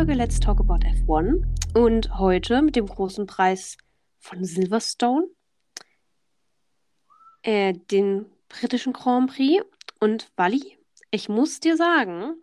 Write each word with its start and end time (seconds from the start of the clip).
Folge 0.00 0.14
Let's 0.14 0.40
Talk 0.40 0.60
About 0.60 0.78
F1 0.78 1.44
und 1.76 2.18
heute 2.18 2.62
mit 2.62 2.74
dem 2.74 2.86
großen 2.86 3.26
Preis 3.26 3.76
von 4.18 4.42
Silverstone, 4.42 5.28
äh, 7.42 7.74
den 7.74 8.24
britischen 8.48 8.94
Grand 8.94 9.30
Prix 9.30 9.62
und 10.00 10.32
Wally. 10.36 10.78
Ich 11.10 11.28
muss 11.28 11.60
dir 11.60 11.76
sagen, 11.76 12.40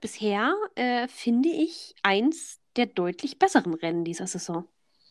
bisher 0.00 0.54
äh, 0.76 1.08
finde 1.08 1.48
ich 1.48 1.96
eins 2.04 2.60
der 2.76 2.86
deutlich 2.86 3.40
besseren 3.40 3.74
Rennen 3.74 4.04
dieser 4.04 4.28
Saison. 4.28 4.64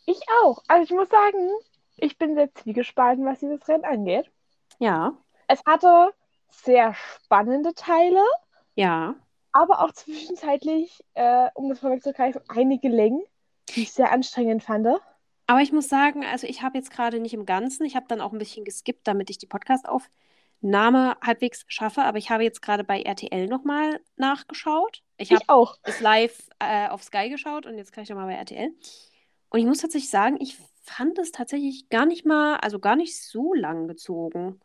Ich 0.06 0.22
auch. 0.42 0.64
Also 0.70 0.86
ich 0.86 0.98
muss 0.98 1.10
sagen, 1.10 1.50
ich 1.98 2.18
bin 2.18 2.36
sehr 2.36 2.50
zwiegespalten, 2.56 3.26
was 3.26 3.40
dieses 3.42 3.68
Rennen 3.68 3.84
angeht. 3.84 4.32
Ja, 4.80 5.18
Es 5.50 5.62
hatte 5.66 6.14
sehr 6.50 6.94
spannende 6.94 7.74
Teile, 7.74 8.24
ja. 8.76 9.16
Aber 9.58 9.82
auch 9.82 9.92
zwischenzeitlich, 9.92 11.04
äh, 11.16 11.50
um 11.56 11.70
das 11.70 11.80
vorwegzugreifen, 11.80 12.42
einige 12.48 12.90
Längen, 12.90 13.24
die 13.70 13.84
ich 13.84 13.92
sehr 13.94 14.12
anstrengend 14.12 14.64
fand. 14.64 14.88
Aber 15.48 15.62
ich 15.62 15.72
muss 15.72 15.88
sagen, 15.90 16.24
also 16.26 16.46
ich 16.46 16.62
habe 16.62 16.78
jetzt 16.78 16.92
gerade 16.92 17.20
nicht 17.20 17.34
im 17.34 17.46
Ganzen, 17.46 17.86
ich 17.86 17.96
habe 17.96 18.06
dann 18.08 18.22
auch 18.22 18.34
ein 18.34 18.38
bisschen 18.38 18.66
geskippt, 18.66 19.08
damit 19.08 19.30
ich 19.30 19.38
die 19.38 19.48
Podcast-Aufnahme 19.48 21.18
halbwegs 21.24 21.66
schaffe, 21.68 22.04
aber 22.04 22.18
ich 22.18 22.30
habe 22.30 22.44
jetzt 22.44 22.62
gerade 22.62 22.84
bei 22.84 23.02
RTL 23.02 23.48
nochmal 23.48 24.00
nachgeschaut. 24.18 25.04
Ich 25.18 25.32
habe 25.32 25.42
Ich 25.44 25.50
auch. 25.50 25.78
es 25.84 26.00
live 26.02 26.50
äh, 26.60 26.90
auf 26.90 27.04
Sky 27.04 27.30
geschaut 27.30 27.66
und 27.66 27.78
jetzt 27.78 27.92
kann 27.94 28.04
ich 28.04 28.10
nochmal 28.10 28.28
bei 28.28 28.36
RTL. 28.36 28.72
Und 29.50 29.60
ich 29.60 29.66
muss 29.66 29.80
tatsächlich 29.80 30.10
sagen, 30.12 30.38
ich 30.42 30.58
fand 30.84 31.18
es 31.20 31.32
tatsächlich 31.32 31.90
gar 31.90 32.06
nicht 32.06 32.26
mal, 32.26 32.58
also 32.58 32.80
gar 32.80 32.96
nicht 32.96 33.22
so 33.22 33.54
lang 33.54 33.88
gezogen. 33.88 34.60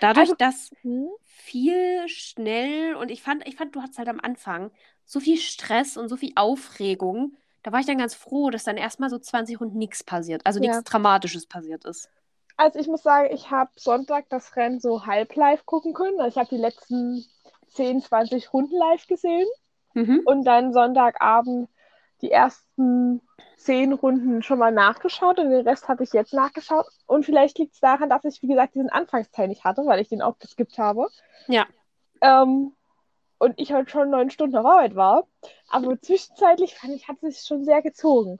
Dadurch, 0.00 0.30
Also- 0.30 0.34
dass 0.36 0.70
Hm? 0.82 1.08
viel 1.24 2.08
schnell 2.08 2.94
und 2.96 3.10
ich 3.10 3.22
fand, 3.22 3.46
ich 3.46 3.56
fand, 3.56 3.74
du 3.74 3.82
hattest 3.82 3.98
halt 3.98 4.08
am 4.08 4.20
Anfang 4.20 4.70
so 5.04 5.20
viel 5.20 5.38
Stress 5.38 5.96
und 5.96 6.08
so 6.08 6.16
viel 6.16 6.32
Aufregung. 6.36 7.36
Da 7.62 7.72
war 7.72 7.80
ich 7.80 7.86
dann 7.86 7.98
ganz 7.98 8.14
froh, 8.14 8.50
dass 8.50 8.64
dann 8.64 8.76
erstmal 8.76 9.10
so 9.10 9.18
20 9.18 9.60
Runden 9.60 9.78
nichts 9.78 10.04
passiert, 10.04 10.42
also 10.44 10.60
Ja. 10.60 10.68
nichts 10.70 10.84
Dramatisches 10.84 11.46
passiert 11.46 11.84
ist. 11.84 12.08
Also 12.56 12.78
ich 12.80 12.88
muss 12.88 13.02
sagen, 13.02 13.28
ich 13.32 13.50
habe 13.50 13.70
Sonntag 13.76 14.28
das 14.30 14.56
Rennen 14.56 14.80
so 14.80 15.06
halb 15.06 15.34
live 15.36 15.64
gucken 15.64 15.94
können. 15.94 16.18
Also 16.20 16.30
ich 16.30 16.36
habe 16.38 16.48
die 16.54 16.60
letzten 16.60 17.24
10, 17.68 18.02
20 18.02 18.52
Runden 18.52 18.76
live 18.76 19.06
gesehen 19.06 19.46
Mhm. 19.94 20.22
und 20.24 20.44
dann 20.44 20.72
Sonntagabend 20.72 21.68
die 22.22 22.30
ersten 22.30 23.20
10 23.58 23.92
Runden 23.92 24.42
schon 24.42 24.58
mal 24.58 24.72
nachgeschaut 24.72 25.38
und 25.38 25.50
den 25.50 25.66
Rest 25.66 25.88
habe 25.88 26.04
ich 26.04 26.12
jetzt 26.12 26.32
nachgeschaut. 26.32 26.86
Und 27.06 27.24
vielleicht 27.24 27.58
liegt 27.58 27.74
es 27.74 27.80
daran, 27.80 28.08
dass 28.08 28.24
ich, 28.24 28.42
wie 28.42 28.48
gesagt, 28.48 28.74
diesen 28.74 28.90
Anfangsteil 28.90 29.48
nicht 29.48 29.64
hatte, 29.64 29.84
weil 29.86 30.00
ich 30.00 30.08
den 30.08 30.22
auch 30.22 30.38
geskippt 30.38 30.78
habe. 30.78 31.08
Ja. 31.48 31.66
Ähm, 32.20 32.72
und 33.38 33.54
ich 33.56 33.72
halt 33.72 33.90
schon 33.90 34.10
neun 34.10 34.30
Stunden 34.30 34.56
auf 34.56 34.66
Arbeit 34.66 34.94
war. 34.94 35.26
Aber 35.68 36.00
zwischenzeitlich 36.00 36.74
fand 36.74 36.94
ich, 36.94 37.08
hat 37.08 37.16
es 37.22 37.36
sich 37.38 37.46
schon 37.46 37.64
sehr 37.64 37.82
gezogen. 37.82 38.38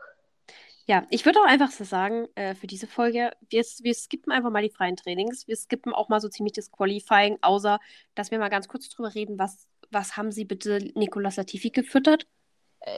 Ja, 0.87 1.07
ich 1.11 1.27
würde 1.27 1.39
auch 1.41 1.47
einfach 1.47 1.71
so 1.71 1.85
sagen, 1.85 2.29
äh, 2.35 2.55
für 2.55 2.67
diese 2.67 2.87
Folge, 2.87 3.33
wir, 3.51 3.63
wir 3.63 3.95
skippen 3.95 4.33
einfach 4.33 4.51
mal 4.51 4.63
die 4.63 4.71
freien 4.71 4.97
Trainings. 4.97 5.47
Wir 5.47 5.57
skippen 5.57 5.93
auch 5.93 6.09
mal 6.09 6.21
so 6.21 6.29
ziemlich 6.29 6.55
das 6.55 6.73
Qualifying, 6.73 7.39
außer 7.43 7.79
dass 8.15 8.31
wir 8.31 8.39
mal 8.39 8.49
ganz 8.49 8.69
kurz 8.69 8.89
drüber 8.89 9.15
reden, 9.15 9.39
was, 9.39 9.69
was 9.91 10.17
haben 10.17 10.33
sie 10.33 10.47
bitte 10.47 10.79
Nicolas 10.95 11.37
Latifi 11.37 11.71
gefüttert? 11.71 12.27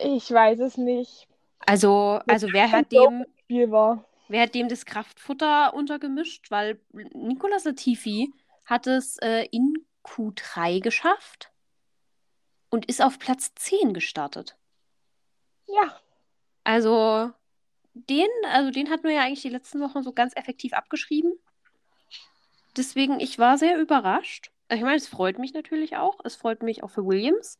Ich 0.04 0.30
weiß 0.30 0.60
es 0.60 0.76
nicht. 0.76 1.28
Also, 1.66 2.20
also 2.26 2.52
wer 2.52 2.70
hat 2.72 2.92
dem, 2.92 3.24
Spiel 3.42 3.70
war. 3.70 4.04
wer 4.28 4.42
hat 4.42 4.54
dem 4.54 4.68
das 4.68 4.84
Kraftfutter 4.86 5.74
untergemischt? 5.74 6.50
Weil 6.50 6.80
Nicolas 6.92 7.64
Latifi 7.64 8.32
hat 8.64 8.86
es 8.86 9.18
äh, 9.18 9.46
in 9.50 9.86
Q3 10.04 10.80
geschafft 10.80 11.52
und 12.70 12.86
ist 12.86 13.02
auf 13.02 13.18
Platz 13.18 13.54
10 13.54 13.94
gestartet. 13.94 14.56
Ja, 15.66 16.00
Also 16.64 17.32
den, 17.94 18.28
also 18.52 18.70
den 18.70 18.90
hatten 18.90 19.04
wir 19.04 19.12
ja 19.14 19.22
eigentlich 19.22 19.42
die 19.42 19.48
letzten 19.50 19.80
Wochen 19.80 20.02
so 20.02 20.12
ganz 20.12 20.34
effektiv 20.36 20.72
abgeschrieben. 20.74 21.34
Deswegen, 22.76 23.20
ich 23.20 23.38
war 23.38 23.58
sehr 23.58 23.78
überrascht. 23.80 24.50
Ich 24.70 24.80
meine, 24.82 24.96
es 24.96 25.08
freut 25.08 25.38
mich 25.38 25.52
natürlich 25.54 25.96
auch. 25.96 26.20
Es 26.24 26.36
freut 26.36 26.62
mich 26.62 26.82
auch 26.82 26.90
für 26.90 27.04
Williams. 27.06 27.58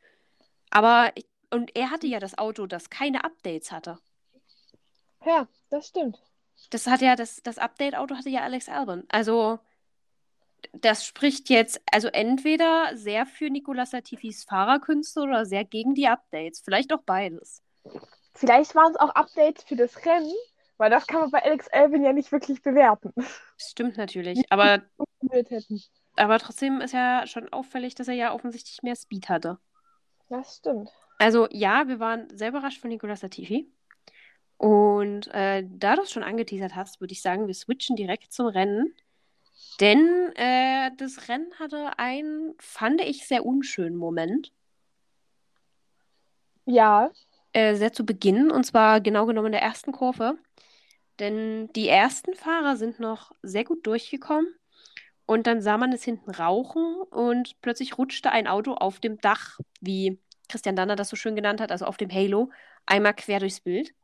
Aber, 0.71 1.13
ich, 1.17 1.27
und 1.51 1.77
er 1.77 1.91
hatte 1.91 2.07
ja 2.07 2.21
das 2.21 2.39
Auto, 2.39 2.67
das 2.67 2.91
keine 2.91 3.25
Updates 3.25 3.73
hatte. 3.73 3.99
ja, 5.25 5.49
das 5.71 5.89
stimmt. 5.89 6.19
Das 6.71 6.87
hat 6.87 7.01
ja, 7.01 7.17
das, 7.17 7.43
das 7.43 7.59
Update-Auto 7.59 8.15
hatte 8.17 8.29
ja 8.29 8.43
Alex 8.43 8.69
Albon. 8.69 9.05
Also, 9.09 9.59
das 10.73 11.07
spricht 11.07 11.49
jetzt, 11.49 11.81
also 11.91 12.09
entweder 12.09 12.97
sehr 12.97 13.25
für 13.27 13.49
Nicolas 13.49 13.93
Latifis 13.93 14.45
Fahrerkünste 14.45 15.21
oder 15.21 15.47
sehr 15.47 15.65
gegen 15.65 15.95
die 15.95 16.07
Updates. 16.07 16.61
Vielleicht 16.61 16.93
auch 16.93 17.03
beides. 17.05 17.63
Vielleicht 18.35 18.75
waren 18.75 18.93
es 18.93 19.01
auch 19.01 19.11
Updates 19.11 19.65
für 19.65 19.77
das 19.77 20.05
Rennen, 20.05 20.33
weil 20.77 20.91
das 20.91 21.07
kann 21.07 21.23
man 21.23 21.31
bei 21.31 21.43
Alex 21.43 21.69
Albin 21.69 22.05
ja 22.05 22.13
nicht 22.13 22.31
wirklich 22.31 22.63
bewerten. 22.63 23.13
Stimmt 23.57 23.97
natürlich. 23.97 24.41
Aber. 24.51 24.83
Aber 26.17 26.39
trotzdem 26.39 26.81
ist 26.81 26.93
ja 26.93 27.27
schon 27.27 27.53
auffällig, 27.53 27.95
dass 27.95 28.09
er 28.09 28.15
ja 28.15 28.35
offensichtlich 28.35 28.83
mehr 28.83 28.97
Speed 28.97 29.29
hatte. 29.29 29.59
Das 30.29 30.57
stimmt. 30.57 30.91
Also 31.21 31.49
ja, 31.53 31.89
wir 31.89 32.01
waren 32.01 32.29
sehr 32.37 32.49
überrascht 32.51 32.81
von 32.81 32.91
Nicolas 32.91 33.23
Latifi. 33.23 33.71
Und 34.59 35.29
äh, 35.35 35.65
da 35.69 35.97
du 35.97 36.03
es 36.03 36.13
schon 36.13 36.25
angeteasert 36.25 36.77
hast, 36.77 37.01
würde 37.01 37.13
ich 37.13 37.23
sagen, 37.23 37.47
wir 37.49 37.55
switchen 37.55 37.97
direkt 37.97 38.33
zum 38.33 38.49
Rennen. 38.49 38.95
Denn 39.81 40.33
äh, 40.37 40.93
das 40.99 41.29
Rennen 41.29 41.53
hatte 41.59 41.99
einen, 41.99 42.55
fand 42.61 43.01
ich, 43.03 43.27
sehr 43.29 43.47
unschönen 43.47 43.97
Moment. 43.97 44.53
Ja, 46.67 47.11
Äh, 47.53 47.75
sehr 47.75 47.93
zu 47.93 48.07
Beginn, 48.07 48.51
und 48.53 48.65
zwar 48.65 49.01
genau 49.01 49.27
genommen 49.27 49.47
in 49.47 49.53
der 49.53 49.63
ersten 49.63 49.91
Kurve. 49.93 50.39
Denn 51.21 51.71
die 51.75 51.89
ersten 51.89 52.35
Fahrer 52.35 52.77
sind 52.77 53.01
noch 53.01 53.33
sehr 53.43 53.65
gut 53.65 53.87
durchgekommen. 53.87 54.49
Und 55.27 55.47
dann 55.49 55.63
sah 55.63 55.79
man 55.79 55.93
es 55.93 56.05
hinten 56.05 56.31
rauchen 56.33 56.97
und 57.11 57.61
plötzlich 57.63 57.99
rutschte 57.99 58.31
ein 58.33 58.47
Auto 58.49 58.75
auf 58.75 59.01
dem 59.01 59.21
Dach, 59.21 59.59
wie 59.81 60.21
Christian 60.51 60.77
Danner 60.77 60.97
das 60.97 61.09
so 61.09 61.17
schön 61.17 61.37
genannt 61.37 61.61
hat, 61.61 61.73
also 61.73 61.87
auf 61.87 61.97
dem 61.97 62.11
Halo, 62.11 62.51
einmal 62.87 63.15
quer 63.15 63.41
durchs 63.41 63.61
Bild. 63.61 63.95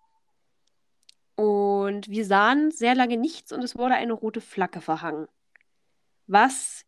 Und 1.35 2.09
wir 2.09 2.25
sahen 2.25 2.71
sehr 2.71 2.95
lange 2.95 3.17
nichts 3.17 3.53
und 3.53 3.63
es 3.63 3.77
wurde 3.77 3.95
eine 3.95 4.15
rote 4.15 4.41
Flagge 4.41 4.81
verhangen. 4.81 5.29
Was 6.27 6.85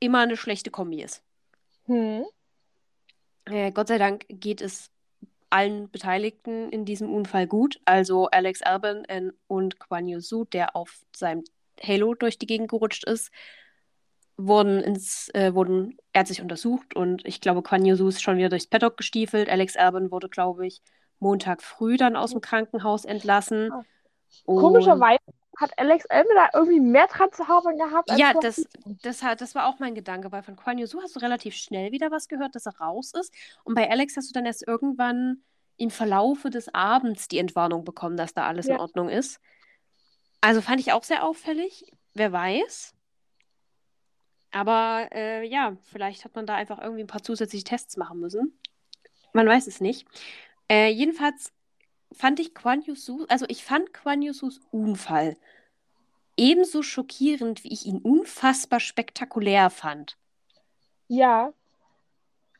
immer 0.00 0.20
eine 0.20 0.36
schlechte 0.36 0.70
Kombi 0.70 1.02
ist. 1.02 1.22
hm. 1.86 2.24
Äh, 3.44 3.72
Gott 3.72 3.88
sei 3.88 3.98
Dank 3.98 4.24
geht 4.28 4.60
es 4.60 4.90
allen 5.50 5.90
Beteiligten 5.90 6.70
in 6.70 6.84
diesem 6.84 7.12
Unfall 7.12 7.46
gut. 7.46 7.80
Also 7.84 8.28
Alex 8.28 8.62
Albon 8.62 9.04
äh, 9.06 9.30
und 9.48 9.78
Guan 9.78 10.08
Yu 10.08 10.20
Su, 10.20 10.44
der 10.44 10.74
auf 10.74 11.04
seinem 11.14 11.44
Halo 11.82 12.14
durch 12.14 12.38
die 12.38 12.46
Gegend 12.46 12.70
gerutscht 12.70 13.04
ist, 13.04 13.30
wurden 14.36 14.80
ins, 14.80 15.28
äh, 15.34 15.54
wurden 15.54 15.96
ärztlich 16.12 16.40
untersucht 16.42 16.94
und 16.96 17.24
ich 17.26 17.40
glaube, 17.40 17.62
Guan 17.62 17.84
Yu 17.84 17.94
Su 17.96 18.08
ist 18.08 18.22
schon 18.22 18.36
wieder 18.38 18.48
durchs 18.48 18.66
Paddock 18.66 18.96
gestiefelt. 18.96 19.48
Alex 19.48 19.76
Albon 19.76 20.10
wurde, 20.10 20.28
glaube 20.28 20.66
ich, 20.66 20.80
Montag 21.18 21.62
früh 21.62 21.96
dann 21.96 22.16
aus 22.16 22.30
dem 22.32 22.40
Krankenhaus 22.40 23.04
entlassen. 23.04 23.70
Ah. 23.72 23.84
Und- 24.44 24.60
Komischerweise 24.60 25.20
hat 25.58 25.78
Alex 25.78 26.06
Albin 26.06 26.32
da 26.34 26.48
irgendwie 26.58 26.80
mehr 26.80 27.06
dran 27.06 27.30
zu 27.32 27.46
haben 27.46 27.76
gehabt. 27.76 28.10
Ja, 28.16 28.32
das, 28.32 28.64
das, 29.02 29.22
hat, 29.22 29.40
das 29.42 29.54
war 29.54 29.66
auch 29.66 29.78
mein 29.78 29.94
Gedanke, 29.94 30.32
weil 30.32 30.42
von 30.42 30.56
Guan 30.56 30.78
Yu 30.78 30.86
Su 30.86 31.00
hast 31.02 31.14
du 31.14 31.20
relativ 31.20 31.54
schnell 31.54 31.92
wieder 31.92 32.10
was 32.10 32.26
gehört, 32.26 32.54
dass 32.54 32.66
er 32.66 32.76
raus 32.78 33.12
ist. 33.14 33.32
Und 33.62 33.74
bei 33.74 33.88
Alex 33.90 34.16
hast 34.16 34.30
du 34.30 34.32
dann 34.32 34.46
erst 34.46 34.66
irgendwann 34.66 35.42
im 35.76 35.90
Verlaufe 35.90 36.48
des 36.50 36.72
Abends 36.74 37.28
die 37.28 37.38
Entwarnung 37.38 37.84
bekommen, 37.84 38.16
dass 38.16 38.32
da 38.34 38.46
alles 38.46 38.66
in 38.66 38.74
Ja. 38.74 38.80
Ordnung 38.80 39.08
ist. 39.10 39.38
Also 40.40 40.60
fand 40.62 40.80
ich 40.80 40.92
auch 40.92 41.04
sehr 41.04 41.22
auffällig. 41.24 41.84
Wer 42.14 42.32
weiß. 42.32 42.94
Aber 44.52 45.08
äh, 45.12 45.44
ja, 45.46 45.76
vielleicht 45.90 46.24
hat 46.24 46.34
man 46.34 46.46
da 46.46 46.54
einfach 46.54 46.78
irgendwie 46.80 47.02
ein 47.02 47.08
paar 47.08 47.22
zusätzliche 47.22 47.64
Tests 47.64 47.96
machen 47.96 48.20
müssen. 48.20 48.58
Man 49.32 49.48
weiß 49.48 49.66
es 49.66 49.80
nicht. 49.80 50.06
Äh, 50.70 50.88
jedenfalls 50.90 51.52
fand 52.12 52.38
ich 52.38 52.54
Quan 52.54 52.82
Yusu, 52.82 53.24
also 53.28 53.46
ich 53.48 53.64
fand 53.64 53.92
Quan 53.94 54.20
Yusus 54.22 54.60
Unfall 54.70 55.36
ebenso 56.36 56.82
schockierend, 56.82 57.62
wie 57.64 57.72
ich 57.72 57.84
ihn 57.86 57.98
unfassbar 57.98 58.80
spektakulär 58.80 59.68
fand. 59.70 60.16
Ja. 61.08 61.52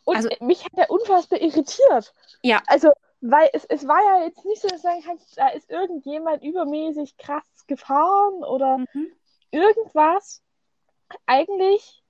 Und 0.05 0.17
Also- 0.17 0.29
mich 0.41 0.65
hat 0.65 0.73
er 0.77 0.91
unfassbar 0.91 1.41
irritiert. 1.41 2.13
Ja. 2.43 2.63
Also, 2.67 2.93
weil 3.23 3.49
es, 3.53 3.65
es 3.67 3.87
war 3.87 3.99
ja 4.03 4.25
jetzt 4.27 4.45
nicht 4.45 4.61
so, 4.61 4.69
dass 4.69 4.83
sagen 4.83 5.03
kannst, 5.05 5.39
da 5.39 5.49
ist 5.49 5.71
irgendjemand 5.71 6.43
übermäßig 6.43 7.17
krass 7.17 7.45
gefahren 7.67 8.45
oder 8.45 8.79
Mhm. 8.79 9.13
irgendwas. 9.51 10.43
Eigentlich 11.27 12.03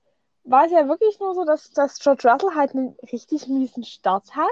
war 0.43 0.65
es 0.65 0.71
ja 0.71 0.87
wirklich 0.87 1.19
nur 1.19 1.33
so, 1.35 1.45
dass, 1.45 1.71
dass 1.71 1.99
George 1.99 2.29
Russell 2.29 2.55
halt 2.55 2.71
einen 2.73 2.95
richtig 3.11 3.47
miesen 3.47 3.83
Start 3.83 4.35
hat. 4.35 4.51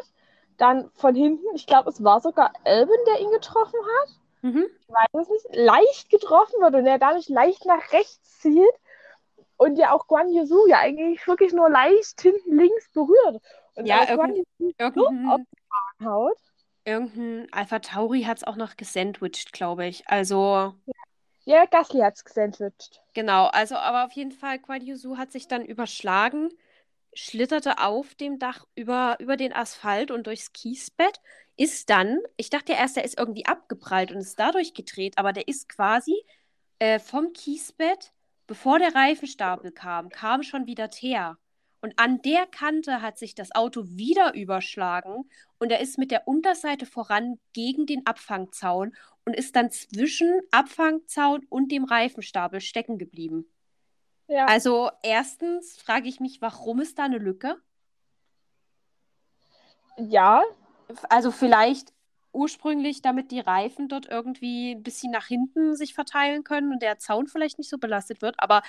Dann 0.57 0.89
von 0.95 1.15
hinten, 1.15 1.45
ich 1.56 1.65
glaube, 1.65 1.89
es 1.89 2.03
war 2.03 2.21
sogar 2.21 2.53
Albin, 2.63 2.95
der 3.07 3.19
ihn 3.19 3.31
getroffen 3.31 3.80
hat. 4.00 4.09
Mhm. 4.44 4.65
Ich 4.81 4.89
weiß 4.89 5.21
es 5.24 5.30
nicht, 5.30 5.56
leicht 5.56 6.09
getroffen 6.09 6.62
wird 6.62 6.75
und 6.75 6.86
er 6.86 7.00
dadurch 7.00 7.30
leicht 7.30 7.65
nach 7.65 7.92
rechts 7.92 8.39
zielt 8.39 8.71
und 9.57 9.77
ja 9.77 9.94
auch 9.94 10.07
Guan 10.07 10.33
Yusu 10.33 10.68
ja 10.68 10.80
eigentlich 10.80 11.25
wirklich 11.27 11.54
nur 11.54 11.69
leicht 11.69 12.21
hinten 12.21 12.57
links 12.57 12.89
berührt. 12.94 13.42
Und 13.75 13.86
Ja, 13.86 14.06
Guan 14.15 14.36
Yu 14.36 14.44
irgendein, 14.80 15.45
haut. 16.04 16.38
irgendein 16.83 17.47
Alpha 17.51 17.80
Tauri 17.80 18.24
hat 18.24 18.38
es 18.38 18.44
auch 18.44 18.56
noch 18.56 18.75
gesandwiched, 18.75 19.51
glaube 19.54 19.86
ich. 19.86 20.07
Also, 20.07 20.74
Ja, 20.86 20.94
Gasly 21.46 22.02
hat's 22.02 22.24
gesandwiched. 22.24 23.02
genau. 23.14 23.48
Also, 23.48 23.76
aber 23.76 24.06
auf 24.06 24.12
jeden 24.14 24.32
Fall, 24.32 24.60
Zhou 24.62 25.18
hat 25.18 25.32
sich 25.32 25.48
dann 25.48 25.66
überschlagen, 25.66 26.50
schlitterte 27.14 27.80
auf 27.80 28.16
dem 28.16 28.40
Dach 28.40 28.66
über, 28.76 29.18
über 29.20 29.38
den 29.38 29.54
Asphalt 29.54 30.12
und 30.12 30.28
durchs 30.28 30.54
Kiesbett, 30.54 31.20
ist 31.58 31.90
dann, 31.90 32.20
ich 32.38 32.50
dachte 32.50 32.74
ja 32.74 32.80
erst, 32.80 32.96
der 32.96 33.04
ist 33.06 33.18
irgendwie 33.20 33.46
abgeprallt 33.46 34.12
und 34.12 34.20
ist 34.20 34.40
dadurch 34.40 34.74
gedreht, 34.74 35.18
aber 35.18 35.34
der 35.34 35.48
ist 35.48 35.70
quasi 35.70 36.16
äh, 36.80 37.00
vom 37.00 37.34
Kiesbett, 37.34 38.14
bevor 38.48 38.80
der 38.80 38.96
Reifenstapel 38.96 39.72
kam, 39.72 40.10
kam 40.10 40.44
schon 40.44 40.68
wieder 40.68 40.90
Teer. 40.90 41.38
Und 41.81 41.98
an 41.98 42.22
der 42.22 42.45
Kante 42.45 43.01
hat 43.01 43.18
sich 43.18 43.36
das 43.36 43.54
Auto 43.56 43.83
wieder 43.86 44.36
überschlagen 44.36 45.30
und 45.60 45.72
er 45.72 45.80
ist 45.80 45.98
mit 45.98 46.12
der 46.12 46.28
Unterseite 46.28 46.86
voran 46.86 47.39
gegen 47.54 47.86
den 47.88 48.06
Abfangzaun 48.06 48.95
und 49.25 49.36
ist 49.36 49.56
dann 49.56 49.72
zwischen 49.72 50.42
Abfangzaun 50.51 51.45
und 51.50 51.72
dem 51.72 51.83
Reifenstapel 51.86 52.62
stecken 52.62 52.98
geblieben. 53.00 53.45
Ja. 54.28 54.45
Also 54.45 54.92
erstens 55.04 55.78
frage 55.78 56.07
ich 56.07 56.19
mich, 56.19 56.42
warum 56.42 56.81
ist 56.81 57.00
da 57.00 57.06
eine 57.06 57.18
Lücke? 57.18 57.57
ja, 59.98 60.44
Also 61.10 61.31
vielleicht 61.31 61.94
ursprünglich, 62.33 63.01
damit 63.01 63.31
die 63.31 63.39
Reifen 63.39 63.89
dort 63.89 64.07
irgendwie 64.10 64.72
ein 64.72 64.83
bisschen 64.83 65.12
nach 65.12 65.28
hinten 65.28 65.75
sich 65.75 65.94
verteilen 65.94 66.44
können 66.44 66.72
und 66.72 66.81
der 66.81 66.98
Zaun 66.98 67.28
vielleicht 67.28 67.57
nicht 67.57 67.69
so 67.69 67.78
belastet 67.78 68.22
wird. 68.22 68.36
Aber 68.39 68.62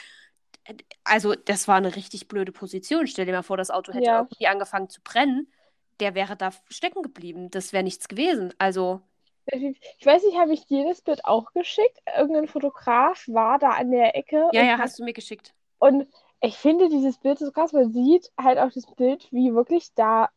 also 1.05 1.35
das 1.35 1.69
war 1.69 1.77
eine 1.77 1.95
richtig 1.97 2.29
blöde 2.29 2.53
Position. 2.53 3.07
Stell 3.07 3.27
dir 3.27 3.33
mal 3.33 3.43
vor, 3.43 3.57
das 3.57 3.71
Auto 3.71 3.93
hätte 3.93 4.07
Ja. 4.07 4.21
irgendwie 4.21 4.47
angefangen 4.47 4.89
zu 4.89 5.01
brennen. 5.03 5.53
Der 6.01 6.15
wäre 6.15 6.37
da 6.37 6.51
stecken 6.69 7.03
geblieben. 7.03 7.51
Das 7.51 7.73
wäre 7.73 7.85
nichts 7.85 8.09
gewesen. 8.09 8.55
Also 8.59 9.03
Ich 9.47 10.07
weiß 10.07 10.23
nicht, 10.25 10.37
habe 10.39 10.53
ich 10.53 10.67
dir 10.67 10.85
das 10.87 11.03
Bild 11.03 11.25
auch 11.25 11.53
geschickt? 11.53 11.99
Irgendein 12.17 12.49
Fotograf 12.49 13.25
war 13.29 13.59
da 13.59 13.71
an 13.71 13.91
der 13.91 14.17
Ecke 14.17 14.51
ja, 14.53 14.63
ja, 14.63 14.79
hat, 14.79 14.81
hast 14.81 14.99
du 14.99 15.05
mir 15.05 15.13
geschickt. 15.13 15.55
und 15.79 16.09
ich 16.41 16.57
finde 16.57 16.89
dieses 16.89 17.19
Bild 17.19 17.39
so 17.39 17.53
krass. 17.53 17.73
Man 17.73 17.93
sieht 17.93 18.33
halt 18.41 18.59
auch 18.59 18.73
das 18.73 18.87
Bild, 18.97 19.29
wie 19.33 19.55
wirklich 19.55 19.95
da 19.95 20.29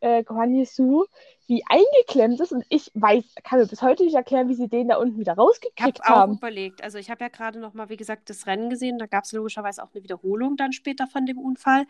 äh, 0.00 0.22
Guan 0.24 0.54
wie 0.54 1.64
eingeklemmt 1.66 2.40
ist 2.40 2.52
und 2.52 2.64
ich 2.68 2.90
weiß, 2.94 3.24
kann 3.42 3.58
mir 3.58 3.66
bis 3.66 3.80
heute 3.80 4.04
nicht 4.04 4.14
erklären, 4.14 4.48
wie 4.48 4.54
sie 4.54 4.68
den 4.68 4.88
da 4.88 4.96
unten 4.96 5.18
wieder 5.18 5.32
Ich 5.32 5.38
habe 5.38 5.42
rausgekriegt 5.42 6.00
auch 6.02 6.08
haben. 6.08 6.34
überlegt. 6.34 6.82
Also 6.82 6.98
ich 6.98 7.10
habe 7.10 7.24
ja 7.24 7.28
gerade 7.28 7.58
noch 7.58 7.72
mal, 7.72 7.88
wie 7.88 7.96
gesagt, 7.96 8.28
das 8.28 8.46
Rennen 8.46 8.68
gesehen. 8.68 8.98
Da 8.98 9.06
gab 9.06 9.24
es 9.24 9.32
logischerweise 9.32 9.82
auch 9.82 9.88
eine 9.94 10.02
Wiederholung 10.02 10.56
dann 10.56 10.72
später 10.72 11.06
von 11.06 11.24
dem 11.24 11.38
Unfall. 11.38 11.86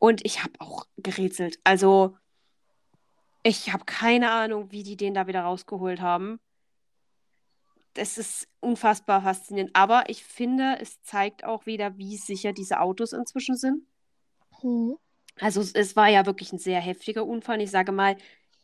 Und 0.00 0.24
ich 0.24 0.42
habe 0.42 0.54
auch 0.58 0.86
gerätselt. 0.96 1.58
Also 1.64 2.16
ich 3.44 3.72
habe 3.72 3.84
keine 3.84 4.30
Ahnung, 4.30 4.72
wie 4.72 4.82
die 4.82 4.96
den 4.96 5.14
da 5.14 5.26
wieder 5.26 5.42
rausgeholt 5.42 6.00
haben. 6.00 6.40
Das 7.94 8.18
ist 8.18 8.48
unfassbar 8.60 9.22
faszinierend. 9.22 9.74
Aber 9.74 10.08
ich 10.08 10.24
finde, 10.24 10.78
es 10.80 11.00
zeigt 11.02 11.44
auch 11.44 11.66
wieder, 11.66 11.96
wie 11.98 12.16
sicher 12.16 12.52
diese 12.52 12.80
Autos 12.80 13.12
inzwischen 13.12 13.56
sind. 13.56 13.84
Hm. 14.60 14.96
Also 15.40 15.60
es, 15.60 15.96
war 15.96 16.08
ja 16.08 16.26
wirklich 16.26 16.52
ein 16.52 16.58
sehr 16.58 16.80
heftiger 16.80 17.24
Unfall. 17.24 17.60
Ich 17.60 17.70
sage 17.70 17.92
mal, 17.92 18.16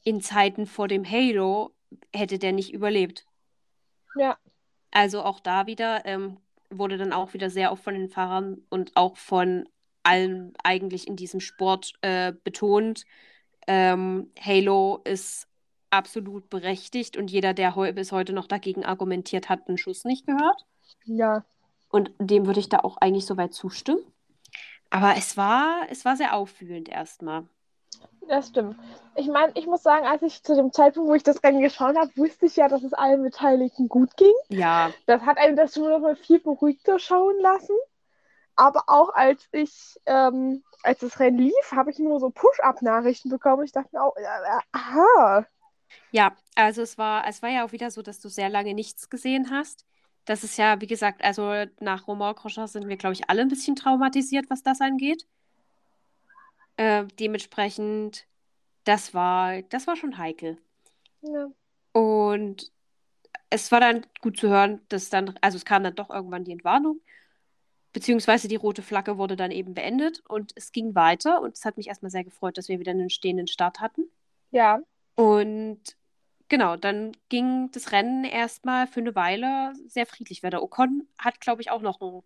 in 0.03 0.21
Zeiten 0.21 0.67
vor 0.67 0.89
dem 0.89 1.09
Halo 1.09 1.73
hätte 2.13 2.39
der 2.39 2.53
nicht 2.53 2.73
überlebt. 2.73 3.27
Ja, 4.17 4.39
Also 4.93 5.23
auch 5.23 5.41
da 5.41 5.67
wieder 5.67 6.05
ähm, 6.07 6.39
wurde 6.71 6.97
dann 6.99 7.13
auch 7.13 7.35
wieder 7.35 7.51
sehr 7.51 7.73
oft 7.73 7.85
von 7.85 7.95
den 7.95 8.09
Fahrern 8.09 8.63
und 8.71 8.93
auch 8.97 9.17
von 9.17 9.69
allen 10.03 10.53
eigentlich 10.63 11.09
in 11.09 11.17
diesem 11.17 11.41
Sport 11.41 11.95
äh, 12.03 12.33
betont, 12.45 13.05
ähm, 13.67 14.31
Halo 14.41 15.01
ist 15.05 15.49
absolut 15.91 16.51
berechtigt 16.51 17.17
und 17.17 17.31
jeder, 17.31 17.55
der 17.55 17.77
heu 17.77 17.93
bis 17.93 18.13
heute 18.13 18.33
noch 18.33 18.47
dagegen 18.47 18.85
argumentiert 18.85 19.49
hat, 19.49 19.69
einen 19.69 19.79
Schuss 19.79 20.05
nicht 20.05 20.27
gehört. 20.27 20.67
ja. 21.07 21.45
Und 21.89 22.11
dem 22.19 22.47
würde 22.47 22.61
ich 22.61 22.69
da 22.69 22.81
auch 22.81 22.99
eigentlich 22.99 23.25
soweit 23.27 23.55
zustimmen. 23.55 24.05
Aber 24.95 25.17
es 25.17 25.37
war, 25.37 25.89
es 25.91 26.05
war 26.05 26.17
sehr 26.17 26.35
auffühlend 26.35 26.89
erstmal. 26.89 27.49
Das 28.29 28.47
stimmt. 28.49 28.77
Ich 29.17 29.27
meine, 29.27 29.51
ich 29.57 29.67
muss 29.67 29.83
sagen, 29.83 30.07
als 30.07 30.23
ich 30.23 30.45
zu 30.45 30.55
dem 30.55 30.73
Zeitpunkt, 30.73 31.11
wo 31.11 31.15
ich 31.15 31.25
das 31.25 31.43
Rennen 31.43 31.61
geschaut 31.61 31.97
habe, 31.97 32.17
wusste 32.17 32.47
ich 32.47 32.55
ja, 32.55 32.69
dass 32.69 32.85
es 32.85 32.93
allen 32.93 33.23
Beteiligten 33.25 33.89
gut 33.89 34.17
ging. 34.17 34.33
Ja, 34.51 34.93
Das 35.07 35.23
hat 35.23 35.37
einem 35.39 35.57
das 35.57 35.75
schon 35.75 35.91
noch 35.91 35.99
mal 35.99 36.15
viel 36.15 36.39
beruhigter 36.39 37.01
schauen 37.01 37.35
lassen. 37.41 37.77
Aber 38.55 38.85
auch 38.87 39.11
als 39.15 39.49
ich, 39.51 40.01
ähm, 40.07 40.63
als 40.85 41.01
das 41.01 41.19
Rennen 41.19 41.39
lief, 41.39 41.73
habe 41.73 41.91
ich 41.91 41.99
nur 41.99 42.21
so 42.21 42.31
Push-Up-Nachrichten 42.31 43.31
bekommen. 43.31 43.65
Ich 43.65 43.73
dachte 43.73 43.89
mir 43.93 44.03
auch, 44.05 44.15
ja, 44.17 44.61
aha. 44.71 45.45
Ja, 46.13 46.37
also 46.55 46.83
es 46.83 46.99
war, 46.99 47.27
es 47.27 47.43
war 47.43 47.51
ja 47.51 47.67
auch 47.67 47.73
wieder 47.73 47.91
so, 47.91 48.01
dass 48.01 48.21
du 48.21 48.29
sehr 48.29 48.49
lange 48.49 48.75
nichts 48.75 49.11
gesehen 49.11 49.51
hast. 49.51 49.85
Das 50.25 50.45
ist 50.45 50.57
ja, 50.59 50.81
wie 50.81 50.87
gesagt, 50.87 51.23
also 51.25 51.65
nach 51.81 52.07
Romain 52.07 52.35
Grosjean 52.35 52.67
sind 52.69 52.89
wir, 52.89 52.97
glaube 52.97 53.15
ich, 53.15 53.29
alle 53.31 53.43
ein 53.43 53.49
bisschen 53.49 53.77
traumatisiert, 53.77 54.49
was 54.51 54.63
das 54.63 54.81
angeht. 54.81 55.27
Äh, 56.77 57.07
dementsprechend, 57.21 58.27
das 58.85 59.15
war, 59.15 59.63
das 59.63 59.87
war 59.87 59.97
schon 59.97 60.19
heikel. 60.19 60.59
Ja. 61.23 61.49
Und 61.93 62.71
es 63.51 63.73
war 63.73 63.81
dann 63.81 64.07
gut 64.23 64.39
zu 64.39 64.49
hören, 64.49 64.83
dass 64.89 65.11
dann, 65.11 65.37
also 65.41 65.57
es 65.57 65.65
kam 65.65 65.85
dann 65.85 65.95
doch 65.97 66.11
irgendwann 66.11 66.45
die 66.45 66.53
Entwarnung, 66.53 67.01
beziehungsweise 67.93 68.49
die 68.49 68.57
rote 68.57 68.83
Flagge 68.83 69.19
wurde 69.19 69.37
dann 69.37 69.51
eben 69.53 69.75
beendet 69.75 70.23
und 70.29 70.53
es 70.57 70.73
ging 70.73 70.95
weiter. 70.95 71.41
Und 71.43 71.57
es 71.57 71.65
hat 71.65 71.77
mich 71.79 71.89
erstmal 71.89 72.11
sehr 72.11 72.25
gefreut, 72.25 72.59
dass 72.59 72.69
wir 72.69 72.81
wieder 72.81 72.93
einen 72.93 73.11
stehenden 73.11 73.47
Start 73.49 73.81
hatten. 73.81 74.11
Ja, 74.51 74.81
Und 75.17 75.97
genau, 76.49 76.77
dann 76.77 77.13
ging 77.29 77.71
das 77.73 77.93
Rennen 77.93 78.25
erstmal 78.25 78.87
für 78.87 79.01
eine 79.01 79.15
Weile 79.15 79.73
sehr 79.87 80.07
friedlich 80.07 80.43
weiter. 80.43 80.63
Ocon 80.63 81.07
hat, 81.19 81.41
glaube 81.41 81.63
ich, 81.63 81.71
auch 81.71 81.81
noch 81.83 82.01
ein 82.01 82.23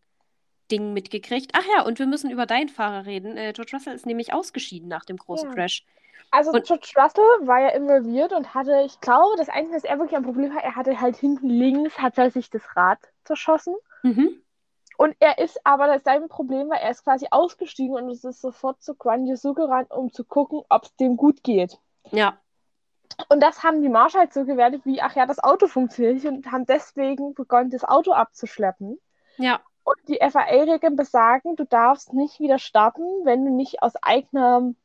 Ding 0.71 0.93
mitgekriegt. 0.93 1.53
Ach 1.55 1.65
ja, 1.77 1.83
und 1.85 1.99
wir 1.99 2.07
müssen 2.07 2.31
über 2.31 2.47
deinen 2.47 2.69
Fahrer 2.69 3.07
reden. 3.07 3.37
Äh, 3.37 3.53
George 3.55 3.73
Russell 3.75 3.95
ist 3.95 4.07
nämlich 4.07 4.33
ausgeschieden 4.35 4.89
nach 4.89 5.05
dem 5.05 5.17
großen 5.17 5.49
Ja. 5.49 5.55
Crash. 5.55 5.85
also 6.31 6.51
Und- 6.51 6.67
George 6.67 6.93
Russell 6.97 7.47
war 7.47 7.61
ja 7.61 7.69
involviert 7.71 8.33
und 8.33 8.53
hatte, 8.55 8.83
ich 8.85 9.01
glaube, 9.01 9.37
das 9.39 9.49
Einzige, 9.49 9.77
was 9.77 9.85
er 9.85 9.99
wirklich 9.99 10.17
ein 10.17 10.25
Problem 10.25 10.55
hat, 10.55 10.63
er 10.63 10.77
hatte 10.77 11.01
halt 11.01 11.17
hinten 11.17 11.49
links, 11.49 11.97
hat 11.99 12.19
er 12.19 12.31
sich 12.31 12.51
das 12.51 12.63
Rad 12.77 12.99
zerschossen. 13.25 13.75
Mhm. 14.03 14.43
Und 14.99 15.15
er 15.21 15.39
ist 15.39 15.59
aber, 15.65 15.87
das 15.87 16.03
sein 16.03 16.29
Problem 16.29 16.69
war, 16.69 16.79
er 16.81 16.91
ist 16.91 17.05
quasi 17.05 17.29
ausgestiegen 17.31 17.95
und 17.95 18.11
es 18.11 18.25
ist 18.25 18.41
sofort 18.43 18.83
zu 18.83 18.95
Guan 18.95 19.27
Yu 19.27 19.55
gerannt, 19.55 19.91
um 19.91 20.13
zu 20.13 20.25
gucken, 20.25 20.61
ob 20.69 20.83
es 20.85 20.97
dem 20.97 21.17
gut 21.17 21.43
geht. 21.45 21.79
Ja, 22.11 22.37
Und 23.29 23.43
das 23.43 23.63
haben 23.63 23.83
die 23.83 23.89
Marshals 23.89 24.35
so 24.35 24.45
gewertet, 24.45 24.83
wie, 24.85 25.01
ach 25.01 25.17
ja, 25.17 25.27
das 25.27 25.39
Auto 25.39 25.67
funktioniert 25.67 26.15
nicht 26.15 26.27
und 26.27 26.53
haben 26.53 26.67
deswegen 26.67 27.35
begonnen, 27.35 27.71
das 27.71 27.85
Auto 27.85 28.13
abzuschleppen. 28.13 28.99
ja, 29.39 29.61
Und 29.85 29.97
die 30.09 30.19
FAA-Regeln 30.21 30.97
besagen, 30.97 31.57
du 31.57 31.65
darfst 31.65 32.13
nicht 32.13 32.41
wieder 32.41 32.59
starten, 32.59 33.03
wenn 33.25 33.45
du 33.45 33.51
nicht 33.51 33.83
aus 33.83 33.95
eigenem 34.03 34.77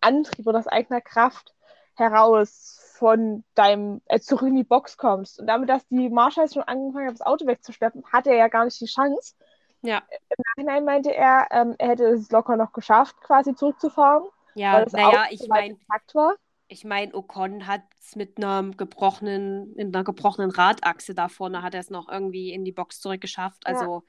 Antrieb 0.00 0.46
oder 0.46 0.58
aus 0.58 0.66
eigener 0.66 1.00
Kraft 1.00 1.54
heraus 1.94 2.78
von 2.98 3.44
deinem 3.54 4.00
äh, 4.06 4.20
zurück 4.20 4.48
in 4.48 4.56
die 4.56 4.64
Box 4.64 4.96
kommst. 4.96 5.40
Und 5.40 5.46
damit, 5.46 5.68
dass 5.68 5.86
die 5.88 6.08
Marshals 6.08 6.54
schon 6.54 6.62
angefangen 6.62 7.06
haben, 7.06 7.14
das 7.16 7.26
Auto 7.26 7.46
wegzuschleppen, 7.46 8.04
hatte 8.12 8.30
er 8.30 8.36
ja 8.36 8.48
gar 8.48 8.64
nicht 8.64 8.80
die 8.80 8.86
Chance. 8.86 9.34
ja, 9.82 10.02
Im 10.08 10.44
Nachhinein 10.56 10.84
meinte 10.84 11.14
er, 11.14 11.48
ähm, 11.50 11.74
er 11.78 11.88
hätte 11.90 12.06
es 12.06 12.30
locker 12.30 12.56
noch 12.56 12.72
geschafft, 12.72 13.20
quasi 13.20 13.54
zurückzufahren, 13.54 14.24
ja. 14.54 14.74
weil 14.74 14.84
das 14.84 14.92
Naja, 14.92 15.22
Auto 15.24 15.26
ich 15.30 15.48
meine, 15.48 15.76
war. 16.14 16.36
Ich 16.72 16.84
mein, 16.84 17.14
Ocon 17.14 17.66
hat 17.66 17.82
es 18.00 18.16
mit 18.16 18.42
einem 18.42 18.76
gebrochenen, 18.76 19.76
in 19.76 19.94
einer 19.94 20.04
gebrochenen 20.04 20.50
Radachse 20.50 21.14
da 21.14 21.28
vorne, 21.28 21.62
hat 21.62 21.74
er 21.74 21.80
es 21.80 21.90
noch 21.90 22.08
irgendwie 22.08 22.50
in 22.52 22.64
die 22.64 22.72
Box 22.72 23.00
zurückgeschafft. 23.00 23.62
Ja. 23.66 23.74
Also, 23.74 24.04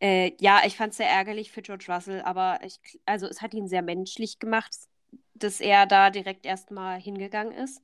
äh, 0.00 0.32
ja, 0.40 0.62
ich 0.66 0.76
fand 0.76 0.90
es 0.90 0.96
sehr 0.96 1.08
ärgerlich 1.08 1.52
für 1.52 1.62
George 1.62 1.86
Russell, 1.88 2.20
aber 2.22 2.58
ich, 2.64 2.80
also 3.06 3.26
es 3.26 3.40
hat 3.40 3.54
ihn 3.54 3.68
sehr 3.68 3.82
menschlich 3.82 4.38
gemacht, 4.38 4.74
dass 5.34 5.60
er 5.60 5.86
da 5.86 6.10
direkt 6.10 6.44
erstmal 6.44 7.00
hingegangen 7.00 7.52
ist. 7.52 7.82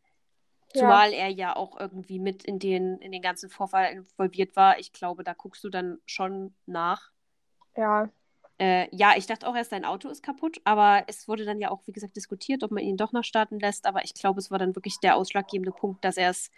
Ja. 0.75 0.81
Zumal 0.81 1.13
er 1.13 1.29
ja 1.29 1.55
auch 1.55 1.79
irgendwie 1.79 2.19
mit 2.19 2.45
in 2.45 2.59
den, 2.59 2.99
in 2.99 3.13
den 3.13 3.23
ganzen 3.23 3.51
Vorfall 3.51 3.93
involviert 3.93 4.57
war. 4.57 4.79
Ich 4.81 4.93
glaube, 4.93 5.23
da 5.23 5.33
guckst 5.33 5.63
du 5.63 5.69
dann 5.69 5.99
schon 6.07 6.55
nach. 6.67 7.13
Ja, 7.77 8.11
Äh, 8.59 8.95
ja, 8.95 9.15
ich 9.17 9.27
dachte 9.27 9.47
auch 9.49 9.57
erst, 9.57 9.71
sein 9.71 9.85
Auto 9.85 10.09
ist 10.09 10.23
kaputt, 10.23 10.61
aber 10.65 11.05
es 11.09 11.27
wurde 11.29 11.45
dann 11.45 11.59
ja 11.59 11.71
auch, 11.71 11.81
wie 11.87 11.93
gesagt, 11.93 12.17
diskutiert, 12.17 12.63
ob 12.63 12.71
man 12.71 12.83
ihn 12.85 12.97
doch 12.97 13.13
noch 13.13 13.25
starten 13.25 13.59
lässt. 13.59 13.87
Aber 13.87 14.05
ich 14.05 14.15
glaube, 14.15 14.41
es 14.41 14.51
war 14.51 14.59
dann 14.59 14.77
wirklich 14.77 15.01
der 15.01 15.17
ausschlaggebende 15.17 15.73
Punkt, 15.73 16.05
dass 16.05 16.17
er 16.17 16.31
es 16.31 16.51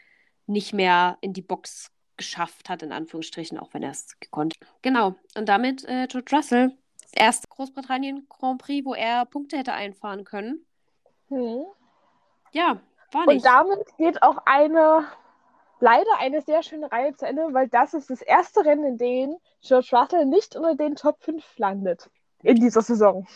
nicht 0.46 0.72
mehr 0.72 1.18
in 1.20 1.32
die 1.32 1.42
Box 1.42 1.90
geschafft 2.16 2.68
hat, 2.68 2.82
in 2.82 2.92
Anführungsstrichen, 2.92 3.58
auch 3.58 3.72
wenn 3.74 3.82
er 3.82 3.90
es 3.90 4.18
gekonnt 4.20 4.54
hat. 4.60 4.68
Genau. 4.82 5.14
Und 5.36 5.48
damit 5.48 5.84
äh, 5.84 6.06
George 6.06 6.36
Russell, 6.36 6.76
das 7.02 7.12
erste 7.14 7.48
Großbritannien 7.48 8.26
Grand 8.28 8.60
Prix, 8.60 8.84
wo 8.84 8.94
er 8.94 9.24
Punkte 9.26 9.56
hätte 9.56 9.72
einfahren 9.72 10.24
können. 10.24 10.64
hm. 11.28 11.64
Ja, 12.52 12.80
war 13.10 13.26
Und 13.26 13.34
nicht. 13.34 13.44
damit 13.44 13.80
geht 13.98 14.22
auch 14.22 14.38
eine, 14.46 15.06
leider 15.84 16.18
eine 16.18 16.40
sehr 16.40 16.62
schöne 16.62 16.90
Reihe 16.90 17.14
zu 17.14 17.26
Ende, 17.26 17.52
weil 17.52 17.68
das 17.68 17.92
ist 17.92 18.08
das 18.08 18.22
erste 18.22 18.64
Rennen, 18.64 18.84
in 18.84 18.96
dem 18.96 19.36
George 19.60 19.90
Russell 19.92 20.24
nicht 20.24 20.56
unter 20.56 20.74
den 20.74 20.96
Top 20.96 21.22
5 21.22 21.44
landet 21.58 22.08
in 22.42 22.56
dieser 22.56 22.80
Saison. 22.80 23.26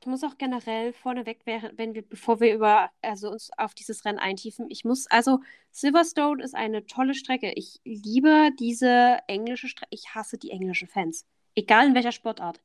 ich 0.00 0.06
muss 0.06 0.24
auch 0.24 0.38
generell 0.38 0.94
vorneweg, 0.94 1.40
wenn 1.44 1.94
wir, 1.94 2.02
bevor 2.02 2.40
wir 2.40 2.54
über, 2.54 2.90
also 3.02 3.30
uns 3.30 3.50
auf 3.58 3.74
dieses 3.74 4.04
Rennen 4.06 4.18
eintiefen, 4.18 4.66
ich 4.70 4.84
muss, 4.84 5.06
also 5.10 5.40
Silverstone 5.72 6.42
ist 6.42 6.54
eine 6.54 6.86
tolle 6.86 7.12
Strecke. 7.12 7.52
Ich 7.54 7.80
liebe 7.84 8.50
diese 8.58 9.18
englische 9.26 9.68
Strecke. 9.68 9.90
Ich 9.90 10.14
hasse 10.14 10.38
die 10.38 10.50
englischen 10.50 10.88
Fans. 10.88 11.26
Egal 11.54 11.88
in 11.88 11.94
welcher 11.94 12.12
Sportart. 12.12 12.60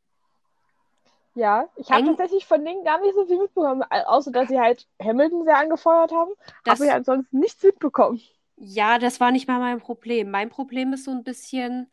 Ja, 1.33 1.67
ich 1.75 1.91
habe 1.91 2.05
tatsächlich 2.05 2.45
von 2.45 2.63
denen 2.63 2.85
gar 2.85 3.01
nicht 3.01 3.13
so 3.13 3.25
viel 3.25 3.37
mitbekommen, 3.37 3.83
außer 3.83 4.31
dass 4.31 4.47
sie 4.47 4.59
halt 4.59 4.87
Hamilton 5.01 5.43
sehr 5.43 5.57
angefeuert 5.57 6.13
haben. 6.13 6.31
Das, 6.63 6.79
habe 6.79 6.85
ich 6.85 6.93
ansonsten 6.93 7.39
nichts 7.39 7.61
mitbekommen. 7.61 8.21
Ja, 8.57 8.99
das 8.99 9.19
war 9.19 9.31
nicht 9.31 9.47
mal 9.47 9.59
mein 9.59 9.79
Problem. 9.79 10.31
Mein 10.31 10.49
Problem 10.49 10.93
ist 10.93 11.05
so 11.05 11.11
ein 11.11 11.23
bisschen, 11.23 11.89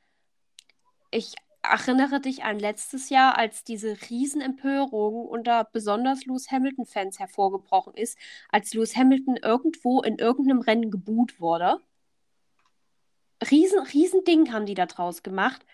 ich 1.11 1.35
erinnere 1.63 2.21
dich 2.21 2.43
an 2.45 2.59
letztes 2.59 3.09
Jahr, 3.09 3.39
als 3.39 3.63
diese 3.65 3.97
Riesenempörung 4.11 5.27
unter 5.29 5.65
besonders 5.65 6.25
Lewis 6.27 6.51
Hamilton-Fans 6.51 7.19
hervorgebrochen 7.21 7.95
ist, 7.95 8.19
als 8.51 8.75
Lewis 8.75 8.97
Hamilton 8.97 9.37
irgendwo 9.37 10.03
in 10.03 10.19
irgendeinem 10.19 10.61
Rennen 10.61 10.91
geboot 10.91 11.41
wurde. 11.41 11.79
Riesen, 13.51 13.81
Riesending 13.81 14.53
haben 14.53 14.67
die 14.67 14.75
da 14.75 14.87
draus 14.87 15.23
gemacht. 15.23 15.65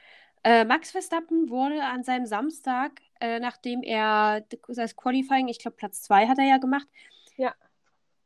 Äh, 0.44 0.64
Max 0.64 0.90
Verstappen 0.92 1.50
wurde 1.50 1.82
an 1.84 2.02
seinem 2.04 2.26
Samstag, 2.26 3.00
äh, 3.20 3.40
nachdem 3.40 3.82
er 3.82 4.42
das 4.68 4.96
Qualifying, 4.96 5.48
ich 5.48 5.58
glaube 5.58 5.76
Platz 5.76 6.02
2 6.02 6.28
hat 6.28 6.38
er 6.38 6.46
ja 6.46 6.58
gemacht, 6.58 6.88
ja. 7.36 7.54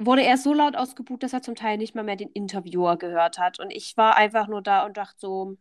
Wurde 0.07 0.23
er 0.23 0.37
so 0.37 0.53
laut 0.53 0.77
ausgebucht, 0.77 1.23
dass 1.23 1.33
er 1.33 1.43
zum 1.43 1.55
Teil 1.55 1.79
nicht 1.79 1.95
mal 1.95 2.05
mehr 2.05 2.17
den 2.17 2.31
Interviewer 2.31 2.97
gehört 2.97 3.39
hat. 3.39 3.59
Und 3.59 3.71
ich 3.71 3.97
war 3.97 4.17
einfach 4.17 4.49
nur 4.49 4.63
da 4.63 4.85
und 4.85 4.97
dachte 4.97 5.19
so, 5.19 5.57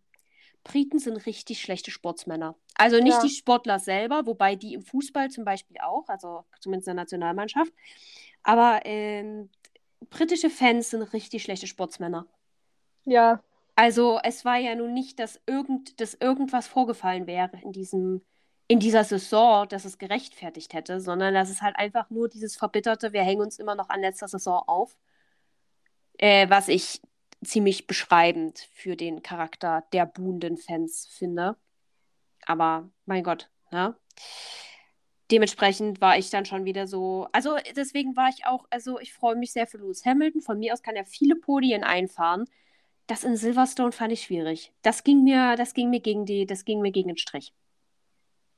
Briten 0.64 1.00
sind 1.00 1.26
richtig 1.26 1.62
schlechte 1.62 1.92
Sportsmänner. 1.92 2.56
Also 2.76 2.98
nicht 2.98 3.16
ja. 3.16 3.22
die 3.22 3.30
Sportler 3.30 3.80
selber, 3.80 4.26
wobei 4.26 4.56
die 4.56 4.74
im 4.74 4.82
Fußball 4.82 5.30
zum 5.30 5.44
Beispiel 5.44 5.78
auch, 5.82 6.08
also 6.08 6.46
zumindest 6.60 6.88
in 6.88 6.96
der 6.96 7.04
Nationalmannschaft. 7.04 7.74
Aber 8.44 8.82
ähm, 8.86 9.50
britische 10.10 10.50
Fans 10.50 10.92
sind 10.92 11.02
richtig 11.14 11.44
schlechte 11.44 11.68
Sportsmänner. 11.68 12.28
Ja. 13.06 13.42
Also 13.76 14.20
es 14.24 14.46
war 14.46 14.58
ja 14.58 14.76
nun 14.76 14.94
nicht, 14.94 15.20
dass, 15.20 15.40
irgend, 15.48 16.00
dass 16.00 16.14
irgendwas 16.14 16.68
vorgefallen 16.68 17.26
wäre 17.26 17.52
in, 17.64 17.72
diesem, 17.72 18.22
in 18.72 18.80
dieser 18.80 19.04
Saison, 19.04 19.68
dass 19.68 19.84
es 19.84 19.98
gerechtfertigt 19.98 20.72
hätte, 20.72 21.02
sondern 21.02 21.34
dass 21.34 21.50
es 21.50 21.62
halt 21.62 21.76
einfach 21.76 22.10
nur 22.10 22.30
dieses 22.30 22.56
verbitterte, 22.56 23.12
wir 23.12 23.22
hängen 23.22 23.42
uns 23.42 23.60
immer 23.60 23.76
noch 23.76 23.90
an 23.90 24.00
letzter 24.00 24.30
Saison 24.30 24.64
auf, 24.66 24.96
äh, 26.18 26.50
was 26.50 26.70
ich 26.70 27.02
ziemlich 27.44 27.86
beschreibend 27.86 28.70
für 28.72 28.96
den 28.96 29.24
Charakter 29.24 29.84
der 29.92 30.06
buhenden 30.06 30.56
Fans 30.56 31.06
finde. 31.06 31.58
Aber 32.46 32.90
mein 33.06 33.24
Gott, 33.24 33.50
ne? 33.72 33.94
Dementsprechend 35.32 36.00
war 36.00 36.18
ich 36.18 36.30
dann 36.30 36.46
schon 36.46 36.64
wieder 36.64 36.88
so. 36.88 37.28
Also 37.34 37.58
deswegen 37.76 38.16
war 38.16 38.30
ich 38.30 38.46
auch, 38.46 38.68
also 38.70 39.02
ich 39.02 39.12
freue 39.14 39.36
mich 39.36 39.52
sehr 39.52 39.68
für 39.68 39.80
Lewis 39.80 40.06
Hamilton. 40.06 40.42
Von 40.42 40.60
mir 40.60 40.72
aus 40.72 40.82
kann 40.82 40.96
er 40.96 41.06
viele 41.06 41.36
Podien 41.36 41.84
einfahren. 41.84 42.46
Das 43.08 43.26
in 43.26 43.36
Silverstone 43.36 43.92
fand 43.92 44.14
ich 44.14 44.24
schwierig. 44.24 44.72
Das 44.82 45.04
ging 45.04 45.24
mir, 45.26 45.58
das 45.58 45.74
ging 45.74 45.90
mir 45.90 46.00
gegen 46.00 46.26
die, 46.26 46.46
das 46.46 46.64
ging 46.64 46.80
mir 46.80 46.92
gegen 46.92 47.10
den 47.10 47.18
Strich. 47.18 47.54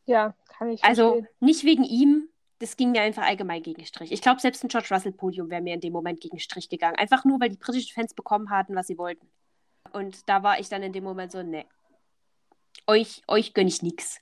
Ja, 0.06 0.36
kann 0.58 0.70
ich 0.70 0.84
also 0.84 1.12
verstehen. 1.12 1.28
Nicht 1.40 1.64
wegen 1.64 1.84
ihm, 1.84 2.30
das 2.60 2.78
ging 2.78 2.92
mir 2.92 3.02
einfach 3.02 3.24
allgemein 3.24 3.64
gegen 3.64 3.86
Strich. 3.86 4.12
Ich 4.12 4.22
glaube, 4.22 4.40
selbst 4.40 4.64
ein 4.64 4.70
George 4.70 4.88
Russell-Podium 4.92 5.50
wäre 5.50 5.62
mir 5.62 5.74
in 5.74 5.82
dem 5.82 5.94
Moment 5.94 6.22
gegen 6.22 6.40
Strich 6.40 6.70
gegangen. 6.70 6.96
Einfach 6.98 7.26
nur, 7.26 7.40
weil 7.40 7.50
die 7.50 7.58
britischen 7.58 7.94
Fans 7.94 8.14
bekommen 8.14 8.50
hatten, 8.50 8.76
was 8.76 8.88
sie 8.88 8.98
wollten. 8.98 9.28
Und 9.92 10.28
da 10.30 10.44
war 10.44 10.60
ich 10.60 10.70
dann 10.70 10.84
in 10.84 10.94
dem 10.94 11.04
Moment 11.04 11.32
so, 11.32 11.44
ne. 11.44 11.66
Euch, 12.88 13.22
euch 13.28 13.54
gönne 13.54 13.70
ich 13.70 13.82
nichts. 13.82 14.20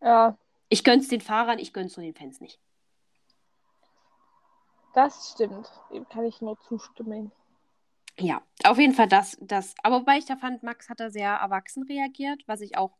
Ja. 0.00 0.36
Ich 0.68 0.84
gönn's 0.84 1.08
den 1.08 1.20
Fahrern, 1.20 1.58
ich 1.58 1.72
gönn's 1.72 1.96
nur 1.96 2.04
den 2.04 2.14
Fans 2.14 2.40
nicht. 2.40 2.58
Das 4.94 5.32
stimmt. 5.32 5.70
Dem 5.92 6.08
kann 6.08 6.24
ich 6.24 6.40
nur 6.40 6.58
zustimmen. 6.60 7.32
Ja, 8.18 8.42
auf 8.64 8.78
jeden 8.78 8.94
Fall 8.94 9.08
das, 9.08 9.36
das. 9.40 9.74
Aber 9.82 10.00
wobei 10.00 10.18
ich 10.18 10.24
da 10.24 10.36
fand, 10.36 10.62
Max 10.62 10.88
hat 10.88 11.00
da 11.00 11.10
sehr 11.10 11.30
erwachsen 11.30 11.82
reagiert, 11.82 12.42
was 12.46 12.60
ich 12.60 12.76
auch 12.76 12.96